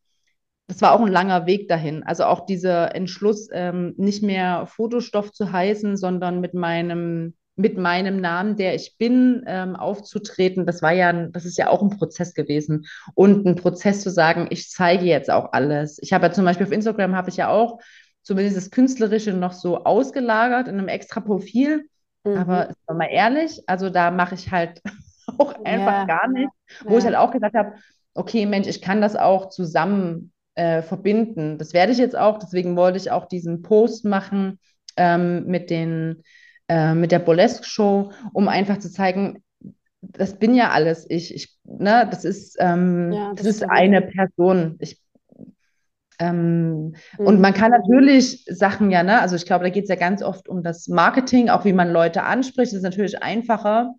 das 0.68 0.82
war 0.82 0.92
auch 0.92 1.00
ein 1.00 1.12
langer 1.12 1.46
Weg 1.46 1.68
dahin. 1.68 2.02
Also 2.02 2.24
auch 2.24 2.46
dieser 2.46 2.94
Entschluss, 2.94 3.48
ähm, 3.52 3.94
nicht 3.96 4.22
mehr 4.22 4.66
Fotostoff 4.66 5.32
zu 5.32 5.52
heißen, 5.52 5.96
sondern 5.96 6.40
mit 6.40 6.54
meinem, 6.54 7.34
mit 7.54 7.78
meinem 7.78 8.20
Namen, 8.20 8.56
der 8.56 8.74
ich 8.74 8.96
bin, 8.98 9.44
ähm, 9.46 9.76
aufzutreten, 9.76 10.66
das 10.66 10.82
war 10.82 10.92
ja, 10.92 11.12
das 11.12 11.44
ist 11.44 11.56
ja 11.56 11.68
auch 11.68 11.82
ein 11.82 11.90
Prozess 11.90 12.34
gewesen. 12.34 12.86
Und 13.14 13.46
ein 13.46 13.54
Prozess 13.56 14.00
zu 14.02 14.10
sagen, 14.10 14.48
ich 14.50 14.68
zeige 14.70 15.04
jetzt 15.04 15.30
auch 15.30 15.52
alles. 15.52 15.98
Ich 16.02 16.12
habe 16.12 16.26
ja 16.26 16.32
zum 16.32 16.44
Beispiel 16.44 16.66
auf 16.66 16.72
Instagram 16.72 17.14
habe 17.14 17.30
ich 17.30 17.36
ja 17.36 17.48
auch 17.48 17.78
zumindest 18.26 18.56
das 18.56 18.70
Künstlerische 18.70 19.32
noch 19.32 19.52
so 19.52 19.84
ausgelagert 19.84 20.68
in 20.68 20.78
einem 20.78 20.88
extra 20.88 21.20
Profil. 21.20 21.88
Aber 22.32 22.68
Mhm. 22.68 22.74
wir 22.88 22.94
mal 22.96 23.06
ehrlich, 23.10 23.62
also 23.66 23.88
da 23.90 24.10
mache 24.10 24.34
ich 24.34 24.50
halt 24.50 24.82
auch 25.38 25.54
einfach 25.64 25.94
Ja, 25.94 26.06
gar 26.06 26.28
nicht, 26.28 26.50
wo 26.88 26.98
ich 26.98 27.04
halt 27.04 27.14
ja. 27.14 27.16
auch 27.16 27.30
gesagt 27.30 27.54
habe, 27.54 27.74
okay, 28.14 28.46
Mensch, 28.46 28.66
ich 28.66 28.82
kann 28.82 29.00
das 29.00 29.16
auch 29.16 29.48
zusammen 29.50 30.32
äh, 30.54 30.82
verbinden. 30.82 31.58
Das 31.58 31.72
werde 31.72 31.92
ich 31.92 31.98
jetzt 31.98 32.16
auch, 32.16 32.38
deswegen 32.38 32.76
wollte 32.76 32.98
ich 32.98 33.10
auch 33.10 33.26
diesen 33.26 33.62
Post 33.62 34.04
machen 34.04 34.58
ähm, 34.96 35.46
mit 35.46 35.70
den, 35.70 36.22
äh, 36.68 36.94
mit 36.94 37.12
der 37.12 37.20
Burlesque-Show, 37.20 38.12
um 38.32 38.48
einfach 38.48 38.78
zu 38.78 38.90
zeigen, 38.90 39.42
das 40.00 40.38
bin 40.38 40.54
ja 40.54 40.70
alles 40.70 41.06
ich. 41.08 41.34
ich 41.34 41.56
ne, 41.64 42.06
das 42.10 42.24
ist, 42.24 42.56
ähm, 42.60 43.18
Ja, 43.18 43.34
das 43.34 43.46
das 43.46 43.56
ist 43.56 43.62
eine 43.70 44.02
Person. 44.02 44.76
Ich, 44.80 45.00
ähm, 46.18 46.94
und 47.24 47.36
Mhm. 47.36 47.40
man 47.40 47.54
kann 47.54 47.70
natürlich 47.70 48.44
Sachen 48.48 48.90
ja, 48.90 49.02
ne, 49.02 49.20
also 49.20 49.36
ich 49.36 49.46
glaube, 49.46 49.64
da 49.64 49.70
geht 49.70 49.84
es 49.84 49.90
ja 49.90 49.96
ganz 49.96 50.22
oft 50.22 50.48
um 50.48 50.62
das 50.62 50.88
Marketing, 50.88 51.48
auch 51.50 51.64
wie 51.64 51.72
man 51.72 51.90
Leute 51.92 52.22
anspricht. 52.22 52.72
Das 52.72 52.78
ist 52.78 52.82
natürlich 52.82 53.22
einfacher, 53.22 53.94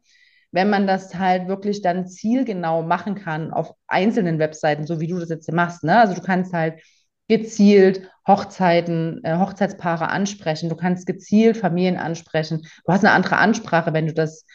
wenn 0.52 0.70
man 0.70 0.88
das 0.88 1.16
halt 1.16 1.48
wirklich 1.48 1.82
dann 1.82 2.08
zielgenau 2.08 2.82
machen 2.84 3.16
kann 3.16 3.52
auf 3.52 3.74
einzelnen 3.88 4.40
Webseiten, 4.40 4.88
so 4.88 5.00
wie 5.00 5.08
du 5.08 5.20
das 5.20 5.30
jetzt 5.30 5.52
machst. 5.52 5.84
Ne? 5.84 6.00
Also 6.00 6.14
du 6.16 6.22
kannst 6.22 6.54
halt 6.54 6.82
gezielt 7.28 8.10
Hochzeiten, 8.28 9.22
äh, 9.24 9.38
Hochzeitspaare 9.38 10.10
ansprechen. 10.10 10.70
Du 10.70 10.76
kannst 10.76 11.06
gezielt 11.06 11.58
Familien 11.58 11.98
ansprechen. 11.98 12.62
Du 12.86 12.94
hast 12.94 13.04
eine 13.04 13.14
andere 13.14 13.38
Ansprache, 13.38 13.94
wenn 13.94 14.08
du 14.08 14.14
das 14.14 14.46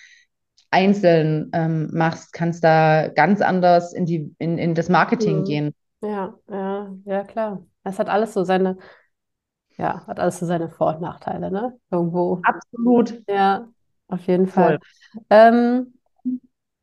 einzeln 0.70 1.50
ähm, 1.52 1.90
machst, 1.92 2.32
kannst 2.32 2.64
da 2.64 3.08
ganz 3.08 3.40
anders 3.42 3.92
in 3.92 4.06
die, 4.06 4.34
in, 4.38 4.58
in 4.58 4.74
das 4.74 4.88
Marketing 4.88 5.36
Mhm. 5.36 5.44
gehen. 5.44 5.74
Ja, 6.02 6.34
ja, 6.48 6.71
ja, 7.04 7.24
klar. 7.24 7.64
Das 7.84 7.98
hat 7.98 8.08
alles 8.08 8.32
so 8.34 8.44
seine, 8.44 8.78
ja, 9.76 10.06
hat 10.06 10.20
alles 10.20 10.38
so 10.38 10.46
seine 10.46 10.68
Vor- 10.68 10.94
und 10.96 11.00
Nachteile, 11.00 11.50
ne? 11.50 11.78
Irgendwo. 11.90 12.40
Absolut 12.42 13.22
Ja, 13.28 13.68
auf 14.08 14.26
jeden. 14.26 14.46
Fall. 14.46 14.78
Ähm, 15.30 15.94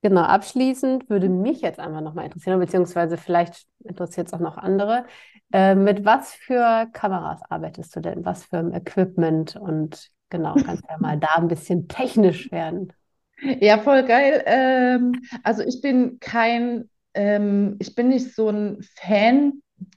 genau, 0.02 0.22
abschließend 0.22 1.10
würde 1.10 1.30
mich 1.30 1.62
jetzt 1.62 1.80
einfach 1.80 2.02
nochmal 2.02 2.26
interessieren, 2.26 2.60
beziehungsweise 2.60 3.18
vielleicht 3.18 3.66
interessiert 3.84 4.28
es 4.28 4.34
auch 4.34 4.40
noch 4.40 4.58
andere. 4.58 5.06
Äh, 5.52 5.76
mit 5.76 6.06
was 6.06 6.34
für 6.34 6.88
Kameras 6.94 7.42
arbeitest 7.50 7.96
du 7.96 8.02
denn? 8.02 8.26
Was 8.26 8.46
für 8.46 8.58
ein 8.58 8.74
Equipment? 8.74 9.56
Und 9.56 10.10
genau, 10.30 10.56
kannst 10.56 10.84
ja 10.90 10.98
mal 11.00 11.18
da 11.20 11.36
ein 11.38 11.48
bisschen 11.48 11.88
technisch 11.88 12.52
werden. 12.52 12.94
Ja, 13.62 13.78
voll 13.80 14.04
geil. 14.04 14.44
Ähm, 14.46 15.14
also 15.44 15.64
ich 15.64 15.82
bin 15.82 16.20
kein, 16.20 16.90
ähm, 17.14 17.78
ich 17.80 17.96
bin 17.96 18.10
nicht 18.10 18.36
so 18.36 18.50
ein 18.50 18.82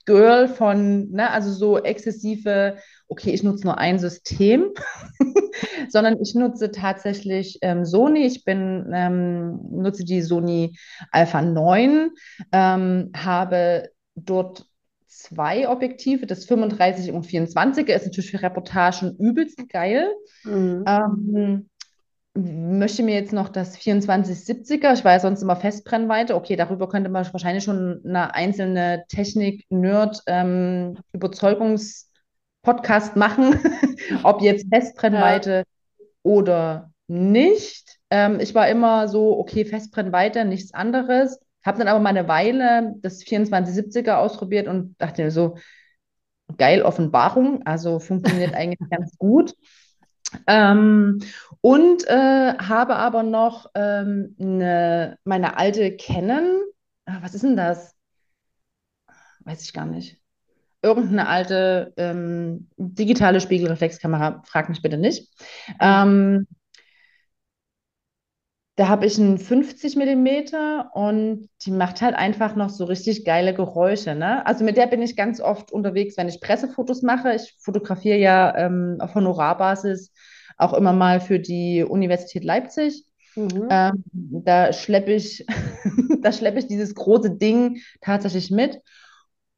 Fangirl 0.06 0.48
von, 0.48 1.10
ne, 1.10 1.30
also 1.30 1.52
so 1.52 1.78
exzessive, 1.78 2.76
okay, 3.08 3.30
ich 3.30 3.42
nutze 3.42 3.64
nur 3.64 3.78
ein 3.78 3.98
System, 3.98 4.70
sondern 5.88 6.20
ich 6.20 6.34
nutze 6.34 6.70
tatsächlich 6.70 7.58
ähm, 7.62 7.84
Sony. 7.84 8.26
Ich 8.26 8.44
bin, 8.44 8.90
ähm, 8.94 9.60
nutze 9.70 10.04
die 10.04 10.22
Sony 10.22 10.76
Alpha 11.10 11.42
9, 11.42 12.10
ähm, 12.52 13.10
habe 13.14 13.90
dort 14.14 14.66
zwei 15.06 15.68
Objektive, 15.68 16.26
das 16.26 16.46
35 16.46 17.12
und 17.12 17.26
24er 17.26 17.92
ist 17.92 18.06
natürlich 18.06 18.30
für 18.30 18.42
Reportagen 18.42 19.16
übelst 19.18 19.68
geil. 19.68 20.08
Mhm. 20.44 20.82
Möchte 22.34 23.02
mir 23.02 23.14
jetzt 23.14 23.34
noch 23.34 23.50
das 23.50 23.76
2470er, 23.76 24.94
ich 24.94 25.04
war 25.04 25.12
ja 25.12 25.20
sonst 25.20 25.42
immer 25.42 25.54
Festbrennweite, 25.54 26.34
okay, 26.34 26.56
darüber 26.56 26.88
könnte 26.88 27.10
man 27.10 27.30
wahrscheinlich 27.30 27.64
schon 27.64 28.00
eine 28.06 28.34
einzelne 28.34 29.04
Technik-Nerd 29.08 30.22
ähm, 30.26 30.96
Überzeugungs-Podcast 31.12 33.16
machen, 33.16 33.60
ob 34.22 34.40
jetzt 34.40 34.66
Festbrennweite 34.72 35.64
oder 36.22 36.90
nicht. 37.06 37.98
Ähm, 38.08 38.40
ich 38.40 38.54
war 38.54 38.66
immer 38.68 39.08
so, 39.08 39.38
okay, 39.38 39.66
Festbrennweite, 39.66 40.46
nichts 40.46 40.72
anderes. 40.72 41.38
Habe 41.62 41.78
dann 41.78 41.88
aber 41.88 42.00
mal 42.00 42.10
eine 42.10 42.28
Weile 42.28 42.94
das 43.02 43.20
2470er 43.20 44.14
ausprobiert 44.14 44.68
und 44.68 44.94
dachte 44.98 45.22
mir 45.22 45.30
so, 45.30 45.58
geil, 46.56 46.82
Offenbarung, 46.82 47.62
also 47.66 47.98
funktioniert 47.98 48.54
eigentlich 48.54 48.88
ganz 48.90 49.16
gut. 49.18 49.54
Ähm, 50.46 51.20
und 51.60 52.06
äh, 52.08 52.54
habe 52.58 52.96
aber 52.96 53.22
noch 53.22 53.66
ähm, 53.74 54.36
eine, 54.40 55.18
meine 55.24 55.56
alte 55.56 55.96
Canon, 55.96 56.62
ah, 57.06 57.18
was 57.20 57.34
ist 57.34 57.44
denn 57.44 57.56
das? 57.56 57.94
Weiß 59.44 59.62
ich 59.62 59.72
gar 59.72 59.86
nicht. 59.86 60.18
Irgendeine 60.82 61.28
alte 61.28 61.92
ähm, 61.96 62.68
digitale 62.76 63.40
Spiegelreflexkamera, 63.40 64.42
frag 64.44 64.68
mich 64.68 64.82
bitte 64.82 64.98
nicht. 64.98 65.32
Ähm, 65.80 66.46
da 68.76 68.88
habe 68.88 69.04
ich 69.04 69.18
einen 69.18 69.36
50 69.36 69.96
Millimeter 69.96 70.90
und 70.94 71.48
die 71.62 71.70
macht 71.70 72.00
halt 72.00 72.14
einfach 72.14 72.56
noch 72.56 72.70
so 72.70 72.84
richtig 72.84 73.24
geile 73.24 73.52
Geräusche. 73.52 74.14
Ne? 74.14 74.46
Also 74.46 74.64
mit 74.64 74.78
der 74.78 74.86
bin 74.86 75.02
ich 75.02 75.14
ganz 75.14 75.40
oft 75.40 75.72
unterwegs, 75.72 76.16
wenn 76.16 76.28
ich 76.28 76.40
Pressefotos 76.40 77.02
mache. 77.02 77.34
Ich 77.34 77.54
fotografiere 77.60 78.16
ja 78.16 78.56
ähm, 78.56 78.96
auf 79.00 79.14
Honorarbasis 79.14 80.12
auch 80.56 80.72
immer 80.72 80.92
mal 80.94 81.20
für 81.20 81.38
die 81.38 81.84
Universität 81.84 82.44
Leipzig. 82.44 83.04
Mhm. 83.36 83.68
Ähm, 83.70 84.04
da 84.12 84.72
schleppe 84.72 85.12
ich, 85.12 85.46
da 86.22 86.32
schleppe 86.32 86.58
ich 86.58 86.66
dieses 86.66 86.94
große 86.94 87.36
Ding 87.36 87.78
tatsächlich 88.00 88.50
mit. 88.50 88.80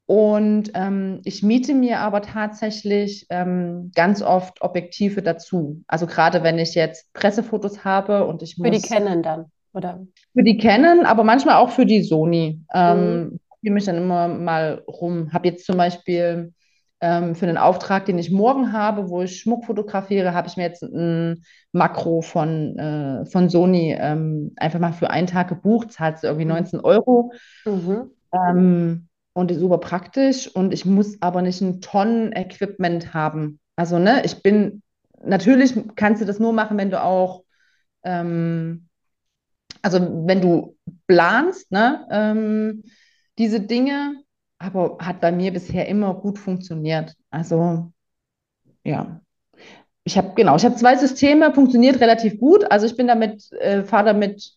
Und 0.07 0.71
ähm, 0.75 1.21
ich 1.23 1.41
miete 1.41 1.73
mir 1.73 1.99
aber 1.99 2.21
tatsächlich 2.21 3.25
ähm, 3.29 3.91
ganz 3.95 4.21
oft 4.21 4.61
Objektive 4.61 5.23
dazu. 5.23 5.83
Also 5.87 6.05
gerade 6.05 6.43
wenn 6.43 6.59
ich 6.59 6.75
jetzt 6.75 7.11
Pressefotos 7.13 7.83
habe 7.83 8.25
und 8.25 8.43
ich 8.43 8.55
Für 8.55 8.69
die 8.69 8.77
muss 8.77 8.83
Canon 8.83 9.23
dann, 9.23 9.45
oder? 9.73 10.05
für 10.33 10.43
die 10.43 10.57
Canon, 10.57 11.05
aber 11.05 11.23
manchmal 11.23 11.55
auch 11.55 11.69
für 11.71 11.85
die 11.85 12.03
Sony. 12.03 12.61
Mhm. 12.73 12.79
Ähm, 12.79 13.39
probiere 13.49 13.73
mich 13.73 13.85
dann 13.85 13.97
immer 13.97 14.27
mal 14.27 14.83
rum. 14.87 15.31
Habe 15.33 15.47
jetzt 15.47 15.65
zum 15.65 15.77
Beispiel 15.77 16.53
ähm, 17.01 17.35
für 17.35 17.47
einen 17.47 17.57
Auftrag, 17.57 18.05
den 18.05 18.19
ich 18.19 18.31
morgen 18.31 18.71
habe, 18.73 19.09
wo 19.09 19.21
ich 19.21 19.39
Schmuck 19.39 19.65
fotografiere, 19.65 20.33
habe 20.33 20.47
ich 20.47 20.57
mir 20.57 20.63
jetzt 20.63 20.83
ein 20.83 21.43
Makro 21.71 22.21
von, 22.21 22.77
äh, 22.77 23.25
von 23.25 23.49
Sony 23.49 23.95
ähm, 23.99 24.53
einfach 24.57 24.79
mal 24.79 24.93
für 24.93 25.09
einen 25.09 25.27
Tag 25.27 25.47
gebucht. 25.49 25.91
Zahlt 25.91 26.23
irgendwie 26.23 26.45
Mhm. 26.45 26.49
19 26.49 26.79
Euro. 26.79 27.31
Mhm. 27.65 28.11
Und 29.35 29.51
ist 29.51 29.59
super 29.59 29.79
praktisch. 29.79 30.47
Und 30.47 30.73
ich 30.73 30.85
muss 30.85 31.21
aber 31.21 31.41
nicht 31.41 31.61
ein 31.61 31.81
Tonnen-Equipment 31.81 33.13
haben. 33.13 33.59
Also, 33.75 33.99
ne, 33.99 34.23
ich 34.25 34.41
bin, 34.41 34.81
natürlich 35.23 35.75
kannst 35.97 36.21
du 36.21 36.25
das 36.25 36.39
nur 36.39 36.53
machen, 36.53 36.77
wenn 36.77 36.89
du 36.89 37.03
auch, 37.03 37.43
ähm, 38.03 38.87
also 39.81 39.99
wenn 40.27 40.41
du 40.41 40.77
planst, 41.07 41.71
ne, 41.71 42.07
ähm, 42.11 42.83
diese 43.37 43.59
Dinge, 43.59 44.23
aber 44.59 44.97
hat 45.01 45.21
bei 45.21 45.31
mir 45.33 45.51
bisher 45.53 45.87
immer 45.87 46.13
gut 46.15 46.39
funktioniert. 46.39 47.15
Also, 47.29 47.91
ja. 48.85 49.21
Ich 50.07 50.17
habe 50.19 50.33
genau, 50.35 50.55
ich 50.55 50.63
habe 50.63 50.75
zwei 50.75 50.95
Systeme, 50.95 51.51
funktioniert 51.51 51.99
relativ 51.99 52.37
gut. 52.39 52.69
Also 52.71 52.85
ich 52.85 52.95
bin 52.95 53.07
damit, 53.07 53.51
äh, 53.53 53.81
fahre 53.83 54.05
damit, 54.05 54.51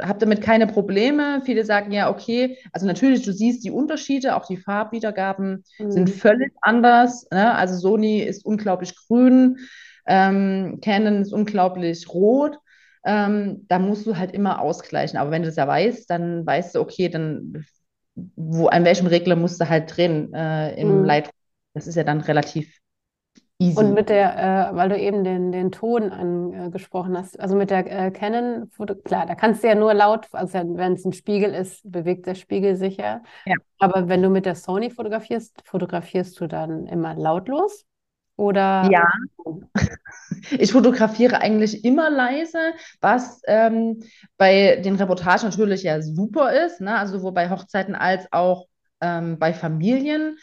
habe 0.00 0.18
damit 0.18 0.40
keine 0.40 0.66
Probleme. 0.66 1.42
Viele 1.44 1.66
sagen 1.66 1.92
ja, 1.92 2.08
okay, 2.10 2.56
also 2.72 2.86
natürlich, 2.86 3.22
du 3.22 3.32
siehst 3.32 3.62
die 3.64 3.70
Unterschiede, 3.70 4.34
auch 4.36 4.46
die 4.46 4.56
Farbwiedergaben 4.56 5.64
sind 5.88 6.08
Mhm. 6.08 6.14
völlig 6.18 6.52
anders. 6.62 7.26
Ne? 7.30 7.54
Also 7.54 7.76
Sony 7.76 8.20
ist 8.22 8.46
unglaublich 8.46 8.94
grün, 8.96 9.58
ähm, 10.06 10.78
Canon 10.82 11.20
ist 11.20 11.32
unglaublich 11.32 12.08
rot. 12.08 12.58
Ähm, 13.04 13.66
da 13.68 13.78
musst 13.78 14.06
du 14.06 14.16
halt 14.16 14.32
immer 14.32 14.60
ausgleichen. 14.62 15.18
Aber 15.18 15.30
wenn 15.30 15.42
du 15.42 15.48
das 15.48 15.56
ja 15.56 15.68
weißt, 15.68 16.08
dann 16.08 16.46
weißt 16.46 16.74
du, 16.74 16.80
okay, 16.80 17.08
dann 17.10 17.64
wo, 18.14 18.68
an 18.68 18.84
welchem 18.84 19.06
Regler 19.06 19.36
musst 19.36 19.60
du 19.60 19.68
halt 19.68 19.94
drehen 19.96 20.32
äh, 20.34 20.74
im 20.80 21.04
Mhm. 21.04 21.04
Lightroom. 21.04 21.32
Das 21.74 21.86
ist 21.86 21.96
ja 21.96 22.04
dann 22.04 22.20
relativ 22.22 22.78
Und 23.58 23.68
easy. 23.68 23.84
mit 23.84 24.10
der, 24.10 24.70
äh, 24.70 24.76
weil 24.76 24.90
du 24.90 24.98
eben 24.98 25.24
den, 25.24 25.50
den 25.50 25.72
Ton 25.72 26.12
angesprochen 26.12 27.16
hast, 27.16 27.40
also 27.40 27.56
mit 27.56 27.70
der 27.70 27.90
äh, 27.90 28.10
Canon, 28.10 28.70
klar, 29.04 29.24
da 29.24 29.34
kannst 29.34 29.62
du 29.62 29.68
ja 29.68 29.74
nur 29.74 29.94
laut, 29.94 30.26
also 30.32 30.58
wenn 30.76 30.92
es 30.92 31.06
ein 31.06 31.14
Spiegel 31.14 31.54
ist, 31.54 31.80
bewegt 31.90 32.26
der 32.26 32.34
Spiegel 32.34 32.76
sich. 32.76 32.98
Ja. 32.98 33.22
Aber 33.78 34.08
wenn 34.08 34.22
du 34.22 34.28
mit 34.28 34.44
der 34.44 34.56
Sony 34.56 34.90
fotografierst, 34.90 35.62
fotografierst 35.64 36.38
du 36.38 36.48
dann 36.48 36.86
immer 36.86 37.14
lautlos? 37.14 37.86
Oder? 38.36 38.90
Ja, 38.90 39.08
ich 40.50 40.72
fotografiere 40.72 41.40
eigentlich 41.40 41.82
immer 41.82 42.10
leise, 42.10 42.58
was 43.00 43.40
ähm, 43.46 44.02
bei 44.36 44.76
den 44.84 44.96
Reportagen 44.96 45.44
natürlich 45.44 45.82
ja 45.82 46.02
super 46.02 46.52
ist, 46.66 46.82
ne? 46.82 46.98
Also 46.98 47.18
sowohl 47.18 47.32
bei 47.32 47.48
Hochzeiten 47.48 47.94
als 47.94 48.30
auch 48.32 48.66
ähm, 49.00 49.38
bei 49.38 49.54
Familien. 49.54 50.36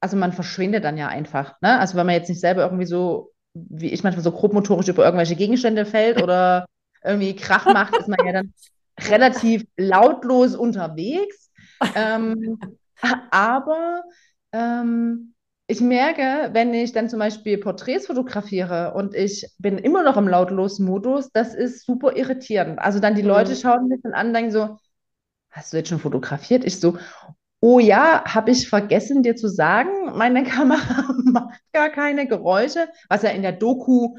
Also 0.00 0.16
man 0.16 0.32
verschwindet 0.32 0.84
dann 0.84 0.96
ja 0.96 1.08
einfach, 1.08 1.60
ne? 1.60 1.78
Also 1.78 1.96
wenn 1.96 2.06
man 2.06 2.14
jetzt 2.14 2.28
nicht 2.28 2.40
selber 2.40 2.62
irgendwie 2.62 2.86
so, 2.86 3.32
wie 3.54 3.90
ich 3.90 4.04
manchmal 4.04 4.22
so 4.24 4.32
grobmotorisch 4.32 4.88
über 4.88 5.04
irgendwelche 5.04 5.36
Gegenstände 5.36 5.84
fällt 5.86 6.18
oder 6.18 6.66
irgendwie 7.04 7.34
Krach 7.36 7.68
macht, 7.68 7.96
ist 7.96 8.08
man 8.08 8.18
ja 8.24 8.32
dann 8.32 8.52
relativ 9.00 9.64
lautlos 9.76 10.54
unterwegs. 10.56 11.50
Ähm, 11.94 12.58
aber 13.30 14.02
ähm, 14.52 15.34
ich 15.66 15.80
merke, 15.80 16.50
wenn 16.54 16.72
ich 16.74 16.92
dann 16.92 17.08
zum 17.10 17.18
Beispiel 17.18 17.58
Porträts 17.58 18.06
fotografiere 18.06 18.94
und 18.94 19.14
ich 19.14 19.46
bin 19.58 19.78
immer 19.78 20.02
noch 20.02 20.16
im 20.16 20.28
Lautlos-Modus, 20.28 21.30
das 21.32 21.54
ist 21.54 21.84
super 21.84 22.16
irritierend. 22.16 22.78
Also 22.78 23.00
dann 23.00 23.14
die 23.14 23.22
Leute 23.22 23.52
Mhm. 23.52 23.56
schauen 23.56 23.88
mich 23.88 24.00
dann 24.02 24.14
an, 24.14 24.32
denken 24.32 24.50
so, 24.52 24.78
hast 25.50 25.72
du 25.72 25.78
jetzt 25.78 25.88
schon 25.90 26.00
fotografiert? 26.00 26.64
Ich 26.64 26.80
so, 26.80 26.98
oh 27.60 27.78
ja, 27.80 28.24
habe 28.24 28.50
ich 28.52 28.68
vergessen 28.68 29.22
dir 29.22 29.36
zu 29.36 29.48
sagen, 29.48 29.90
meine 30.16 30.44
Kamera 30.44 31.12
macht 31.24 31.60
gar 31.72 31.90
keine 31.90 32.26
Geräusche, 32.28 32.88
was 33.08 33.22
ja 33.22 33.30
in 33.30 33.42
der 33.42 33.52
Doku, 33.52 34.16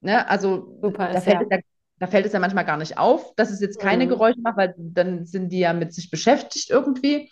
ne, 0.00 0.28
also 0.28 0.82
Super 0.82 1.10
da 1.10 1.20
ist, 1.20 1.22
fällt 1.22 1.40
ja. 1.40 1.42
es 1.42 1.48
ja, 1.50 1.58
da 1.98 2.06
fällt 2.08 2.26
es 2.26 2.32
ja 2.32 2.40
manchmal 2.40 2.64
gar 2.64 2.76
nicht 2.78 2.98
auf, 2.98 3.34
dass 3.36 3.50
es 3.50 3.60
jetzt 3.60 3.78
keine 3.80 4.06
Mhm. 4.06 4.08
Geräusche 4.08 4.40
macht, 4.40 4.56
weil 4.56 4.74
dann 4.78 5.26
sind 5.26 5.50
die 5.52 5.60
ja 5.60 5.72
mit 5.72 5.94
sich 5.94 6.10
beschäftigt 6.10 6.70
irgendwie. 6.70 7.30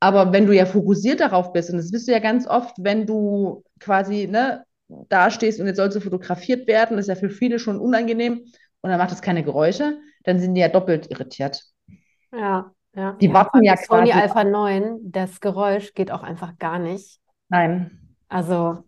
Aber 0.00 0.32
wenn 0.32 0.46
du 0.46 0.54
ja 0.54 0.66
fokussiert 0.66 1.20
darauf 1.20 1.52
bist, 1.52 1.70
und 1.70 1.78
das 1.78 1.90
bist 1.90 2.06
du 2.08 2.12
ja 2.12 2.18
ganz 2.18 2.46
oft, 2.46 2.74
wenn 2.78 3.06
du 3.06 3.64
quasi 3.80 4.26
ne, 4.28 4.64
da 5.08 5.30
stehst 5.30 5.60
und 5.60 5.66
jetzt 5.66 5.76
sollst 5.76 5.96
du 5.96 6.00
fotografiert 6.00 6.66
werden, 6.68 6.98
ist 6.98 7.08
ja 7.08 7.14
für 7.14 7.30
viele 7.30 7.58
schon 7.58 7.80
unangenehm 7.80 8.44
und 8.82 8.90
dann 8.90 8.98
macht 8.98 9.12
es 9.12 9.22
keine 9.22 9.42
Geräusche, 9.44 9.98
dann 10.24 10.38
sind 10.40 10.54
die 10.54 10.60
ja 10.60 10.68
doppelt 10.68 11.10
irritiert. 11.10 11.62
Ja, 12.32 12.74
ja, 12.94 13.12
Die 13.12 13.26
ja. 13.26 13.32
Warten 13.34 13.62
ja 13.62 13.74
die 13.74 13.84
Sony 13.84 14.10
quasi. 14.10 14.20
Alpha 14.22 14.44
9, 14.44 14.98
das 15.02 15.40
Geräusch 15.40 15.94
geht 15.94 16.10
auch 16.10 16.22
einfach 16.22 16.58
gar 16.58 16.78
nicht. 16.78 17.20
Nein. 17.48 18.16
Also, 18.28 18.84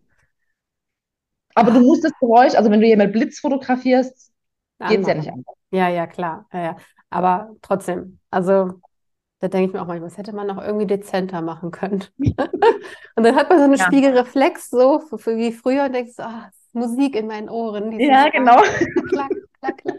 Aber 1.54 1.70
du 1.70 1.80
musst 1.80 2.04
das 2.04 2.12
Geräusch, 2.18 2.54
also 2.54 2.70
wenn 2.70 2.80
du 2.80 2.86
hier 2.86 2.96
mit 2.96 3.12
Blitz 3.12 3.40
fotografierst, 3.40 4.32
geht 4.88 5.00
es 5.00 5.06
ja 5.06 5.14
nicht 5.14 5.30
an. 5.30 5.44
Ja, 5.70 5.88
ja, 5.88 6.06
klar. 6.06 6.46
Ja, 6.52 6.60
ja. 6.62 6.76
Aber 7.10 7.50
trotzdem, 7.62 8.18
also 8.30 8.80
da 9.40 9.48
denke 9.48 9.66
ich 9.68 9.72
mir 9.74 9.82
auch 9.82 9.86
manchmal, 9.86 10.08
das 10.08 10.18
hätte 10.18 10.34
man 10.34 10.46
noch 10.46 10.62
irgendwie 10.62 10.86
dezenter 10.86 11.42
machen 11.42 11.70
können. 11.70 12.04
Und 12.18 13.24
dann 13.24 13.36
hat 13.36 13.48
man 13.50 13.58
so 13.58 13.64
einen 13.64 13.74
Ja. 13.74 13.86
Spiegelreflex, 13.86 14.70
so 14.70 14.98
f- 14.98 15.12
f- 15.12 15.26
wie 15.36 15.52
früher, 15.52 15.84
und 15.86 15.92
denkt 15.94 16.14
so, 16.14 16.22
ah, 16.22 16.50
Musik 16.72 17.16
in 17.16 17.26
meinen 17.26 17.48
Ohren. 17.50 17.98
Ja, 17.98 18.28
genau. 18.30 18.62
Klack, 19.10 19.30
klack, 19.60 19.78
klack. 19.78 19.96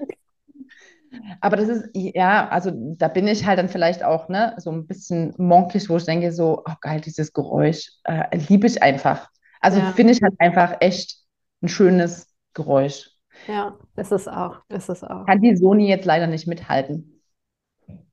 Aber 1.42 1.58
das 1.58 1.70
ist, 1.70 1.90
ja, 1.94 2.48
also 2.50 2.72
da 2.98 3.08
bin 3.08 3.28
ich 3.28 3.46
halt 3.46 3.60
dann 3.60 3.70
vielleicht 3.70 4.04
auch, 4.04 4.30
ne, 4.30 4.56
so 4.58 4.72
ein 4.72 4.88
bisschen 4.88 5.34
monkig, 5.38 5.90
wo 5.90 5.98
ich 5.98 6.06
denke, 6.06 6.32
so, 6.32 6.64
oh 6.68 6.74
geil, 6.82 7.02
dieses 7.02 7.34
Geräusch, 7.34 7.90
äh, 8.06 8.36
liebe 8.50 8.68
ich 8.68 8.82
einfach. 8.82 9.30
Also 9.62 9.80
Ja. 9.80 9.92
finde 9.94 10.14
ich 10.14 10.22
halt 10.22 10.34
einfach 10.40 10.78
echt 10.80 11.18
ein 11.62 11.70
schönes 11.70 12.28
Geräusch. 12.54 13.10
Ja, 13.48 13.78
ist 13.96 14.12
es 14.12 14.28
auch, 14.28 14.64
ist 14.70 14.90
es 14.90 15.04
auch. 15.04 15.28
Kann 15.28 15.42
die 15.42 15.56
Sony 15.58 15.88
jetzt 15.90 16.06
leider 16.06 16.28
nicht 16.28 16.48
mithalten. 16.48 17.22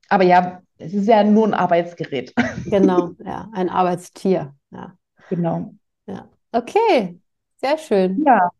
Aber 0.09 0.23
ja, 0.23 0.61
es 0.77 0.93
ist 0.93 1.07
ja 1.07 1.23
nur 1.23 1.47
ein 1.47 1.53
Arbeitsgerät. 1.53 2.33
Genau, 2.65 3.15
ja, 3.23 3.49
ein 3.53 3.69
Arbeitstier. 3.69 4.55
Ja, 4.71 4.97
Genau. 5.29 5.73
ja. 6.07 6.29
Okay, 6.51 7.19
sehr 7.57 7.77
schön. 7.77 8.25
Ja. 8.25 8.51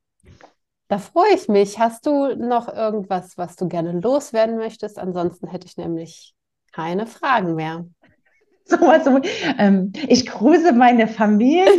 Da 0.91 0.97
freue 0.97 1.33
ich 1.33 1.47
mich. 1.47 1.79
Hast 1.79 2.05
du 2.05 2.35
noch 2.35 2.67
irgendwas, 2.67 3.37
was 3.37 3.55
du 3.55 3.69
gerne 3.69 3.93
loswerden 3.93 4.57
möchtest? 4.57 4.99
Ansonsten 4.99 5.47
hätte 5.47 5.65
ich 5.65 5.77
nämlich 5.77 6.33
keine 6.73 7.07
Fragen 7.07 7.55
mehr. 7.55 7.85
So, 8.63 8.77
also, 8.77 9.19
ähm, 9.57 9.91
ich 10.07 10.27
grüße 10.27 10.71
meine 10.71 11.07
Familie. 11.07 11.73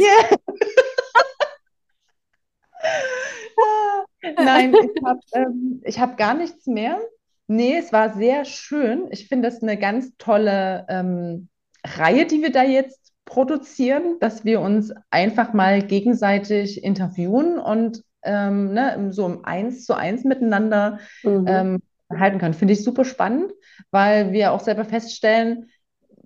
Nein, 4.37 4.75
ich 4.75 5.03
habe 5.05 5.21
ähm, 5.33 5.81
hab 5.87 6.17
gar 6.19 6.35
nichts 6.35 6.67
mehr. 6.67 7.01
Nee, 7.47 7.77
es 7.79 7.93
war 7.93 8.13
sehr 8.15 8.45
schön. 8.45 9.07
Ich 9.11 9.29
finde 9.29 9.49
das 9.49 9.63
eine 9.63 9.79
ganz 9.79 10.11
tolle 10.19 10.85
ähm, 10.89 11.49
Reihe, 11.87 12.27
die 12.27 12.43
wir 12.43 12.51
da 12.51 12.65
jetzt 12.65 13.13
produzieren, 13.25 14.19
dass 14.21 14.45
wir 14.45 14.61
uns 14.61 14.93
einfach 15.09 15.53
mal 15.55 15.83
gegenseitig 15.83 16.83
interviewen 16.83 17.59
und 17.59 18.03
ähm, 18.25 18.73
ne, 18.73 19.09
so 19.12 19.27
im 19.27 19.45
Eins 19.45 19.85
zu 19.85 19.95
eins 19.95 20.25
miteinander 20.25 20.99
Mhm. 21.25 21.47
ähm, 21.47 21.83
halten 22.11 22.39
können. 22.39 22.55
Finde 22.55 22.75
ich 22.75 22.85
super 22.85 23.05
spannend, 23.05 23.53
weil 23.91 24.33
wir 24.33 24.53
auch 24.53 24.61
selber 24.61 24.85
feststellen 24.85 25.70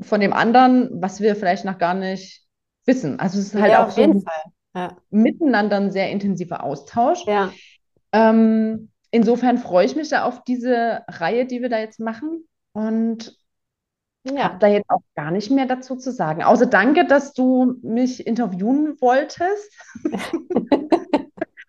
von 0.01 0.21
dem 0.21 0.33
anderen, 0.33 0.91
was 1.03 1.21
wir 1.21 1.37
vielleicht 1.37 1.65
noch 1.65 1.79
gar 1.79 1.95
nicht 1.95 2.45
wissen. 2.85 3.19
Also 3.21 3.39
es 3.39 3.47
ist 3.55 3.61
halt 3.61 3.75
Ja, 3.75 3.83
auch 3.87 3.89
auf 3.89 3.91
so 3.91 4.03
jeden 4.03 4.19
ein 4.19 4.23
Fall. 4.23 4.43
Ja, 4.75 4.97
miteinander 5.11 5.77
ein 5.79 5.91
sehr 5.93 6.11
intensiver 6.11 6.65
Austausch. 6.65 7.21
ja, 7.27 7.59
Ähm, 8.13 8.91
insofern 9.11 9.59
freue 9.59 9.87
ich 9.87 9.97
mich 9.97 10.09
da 10.11 10.25
auf 10.25 10.45
diese 10.45 11.03
Reihe, 11.09 11.47
die 11.47 11.63
wir 11.63 11.69
da 11.69 11.79
jetzt 11.79 12.01
machen 12.01 12.47
und 12.73 13.37
habe 14.39 14.55
ja. 14.55 14.61
da 14.61 14.67
jetzt 14.67 14.91
auch 14.91 15.01
gar 15.15 15.31
nicht 15.31 15.51
mehr 15.51 15.67
dazu 15.67 15.97
zu 15.97 16.13
sagen. 16.13 16.43
Außer 16.43 16.67
danke, 16.67 17.07
dass 17.07 17.33
du 17.33 17.77
mich 17.83 18.27
interviewen 18.27 19.01
wolltest. 19.01 19.73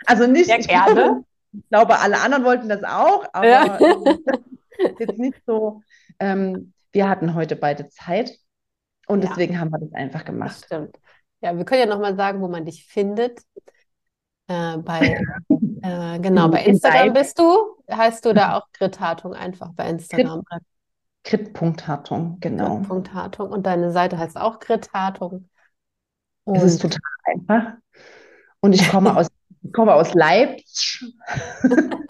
Also 0.07 0.27
nicht, 0.27 0.49
Ja, 0.49 0.57
ich 0.57 0.67
gerne. 0.67 0.93
glaube, 0.95 1.23
ich 1.53 1.69
glaube, 1.69 1.99
alle 1.99 2.19
anderen 2.21 2.43
wollten 2.43 2.69
das 2.69 2.83
auch, 2.83 3.25
aber 3.33 3.47
Ja. 3.47 3.79
ähm, 3.81 4.95
jetzt 4.99 5.17
nicht 5.17 5.37
so. 5.45 5.81
Ähm, 6.19 6.73
wir 6.91 7.09
hatten 7.09 7.33
heute 7.35 7.55
beide 7.55 7.89
Zeit 7.89 8.31
und 9.07 9.23
Ja. 9.23 9.29
deswegen 9.29 9.59
haben 9.59 9.71
wir 9.71 9.79
das 9.79 9.93
einfach 9.93 10.19
Das 10.21 10.27
gemacht. 10.27 10.65
stimmt. 10.65 10.97
Ja, 11.41 11.55
wir 11.55 11.65
können 11.65 11.81
ja 11.81 11.85
nochmal 11.87 12.15
sagen, 12.15 12.41
wo 12.41 12.47
man 12.47 12.65
dich 12.65 12.85
findet. 12.85 13.41
Äh, 14.47 14.77
bei, 14.77 15.17
äh, 15.81 16.19
genau, 16.19 16.47
bei 16.49 16.63
In 16.63 16.73
Instagram 16.73 17.13
bist 17.13 17.37
du. 17.37 17.75
Heißt 17.91 18.25
du 18.25 18.33
da 18.33 18.57
auch 18.57 18.67
Grit 18.73 18.99
Hartung 18.99 19.33
einfach 19.33 19.71
bei 19.73 19.89
Instagram? 19.89 20.39
oder 20.39 20.59
Crit.Hartung, 21.23 22.37
genau. 22.39 22.79
Grit. 22.81 23.13
Hartung. 23.13 23.49
Und 23.51 23.65
deine 23.65 23.91
Seite 23.91 24.17
heißt 24.17 24.37
auch 24.37 24.59
Grit 24.59 24.91
Hartung. 24.93 25.49
Es 26.45 26.63
ist 26.63 26.81
total 26.81 26.99
einfach. 27.25 27.73
Und 28.61 28.73
ich 28.73 28.89
komme 28.89 29.15
aus, 29.17 29.27
ich 29.63 29.73
komme 29.73 29.93
aus 29.93 30.13
Leipzig. 30.13 31.03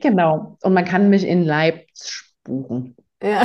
Genau. 0.00 0.58
Und 0.62 0.74
man 0.74 0.84
kann 0.84 1.08
mich 1.08 1.24
in 1.24 1.44
Leipzig 1.44 2.22
buchen. 2.44 2.94
ja, 3.22 3.42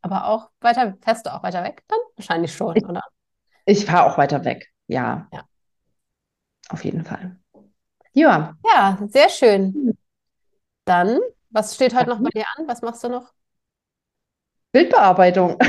aber 0.00 0.26
auch 0.26 0.50
weiter, 0.60 0.94
fährst 1.02 1.26
du 1.26 1.34
auch 1.34 1.42
weiter 1.42 1.62
weg 1.62 1.82
dann? 1.88 1.98
Wahrscheinlich 2.16 2.54
schon, 2.54 2.74
Ich- 2.76 2.84
oder? 2.86 3.02
Ich 3.66 3.84
fahre 3.84 4.10
auch 4.10 4.16
weiter 4.16 4.44
weg. 4.46 4.68
Ja. 4.86 5.28
Ja. 5.32 5.44
Auf 6.70 6.84
jeden 6.84 7.04
Fall. 7.04 7.38
Ja. 8.14 8.54
Ja, 8.64 8.98
sehr 9.08 9.28
schön. 9.28 9.96
Dann, 10.86 11.18
was 11.50 11.74
steht 11.74 11.94
heute 11.94 12.08
noch 12.08 12.20
bei 12.20 12.30
dir 12.30 12.46
an? 12.56 12.66
Was 12.66 12.80
machst 12.80 13.04
du 13.04 13.08
noch? 13.10 13.32
Bildbearbeitung. 14.72 15.58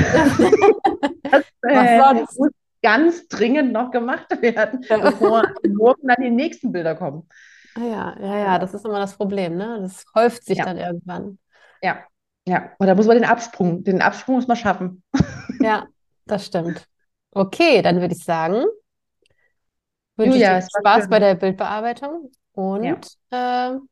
Das 1.30 1.44
äh, 1.62 2.00
Was 2.00 2.26
sonst? 2.36 2.54
Ganz 2.82 3.28
dringend 3.28 3.72
noch 3.72 3.90
gemacht 3.90 4.26
werden, 4.42 4.84
Ja. 4.88 4.98
bevor 4.98 5.44
morgen 5.68 6.08
dann 6.08 6.22
die 6.22 6.30
nächsten 6.30 6.72
Bilder 6.72 6.94
kommen. 6.94 7.28
Ah 7.76 7.80
ja, 7.84 8.16
ja, 8.20 8.38
ja, 8.38 8.58
das 8.58 8.74
ist 8.74 8.84
immer 8.84 8.98
das 8.98 9.16
Problem, 9.16 9.56
ne? 9.56 9.78
Das 9.82 10.04
häuft 10.14 10.44
sich 10.44 10.58
Ja. 10.58 10.64
dann 10.64 10.76
irgendwann. 10.78 11.38
Ja. 11.82 12.04
Ja. 12.46 12.70
Und 12.78 12.86
da 12.86 12.94
muss 12.94 13.06
man 13.06 13.16
den 13.16 13.24
Absprung, 13.28 13.84
den 13.84 14.02
Absprung 14.02 14.36
muss 14.36 14.48
man 14.48 14.56
schaffen. 14.56 15.02
Ja, 15.62 15.86
das 16.26 16.46
stimmt. 16.46 16.86
Okay, 17.32 17.82
dann 17.82 18.00
würde 18.00 18.14
ich 18.14 18.24
sagen, 18.24 18.64
wünsche 20.16 20.36
ich 20.38 20.42
Julia, 20.42 20.54
war 20.54 20.62
Spaß 20.80 21.00
schön. 21.02 21.10
bei 21.10 21.18
der 21.18 21.34
Bildbearbeitung 21.34 22.30
und 22.52 23.06
ähm, 23.30 23.88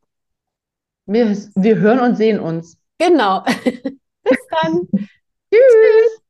Wir, 1.07 1.27
wir 1.55 1.77
hören 1.79 2.01
und 2.01 2.17
sehen 2.17 2.41
uns. 2.41 2.79
genau. 2.99 3.45
Bis 4.25 4.39
dann. 4.51 4.89
Tschüss. 5.53 6.23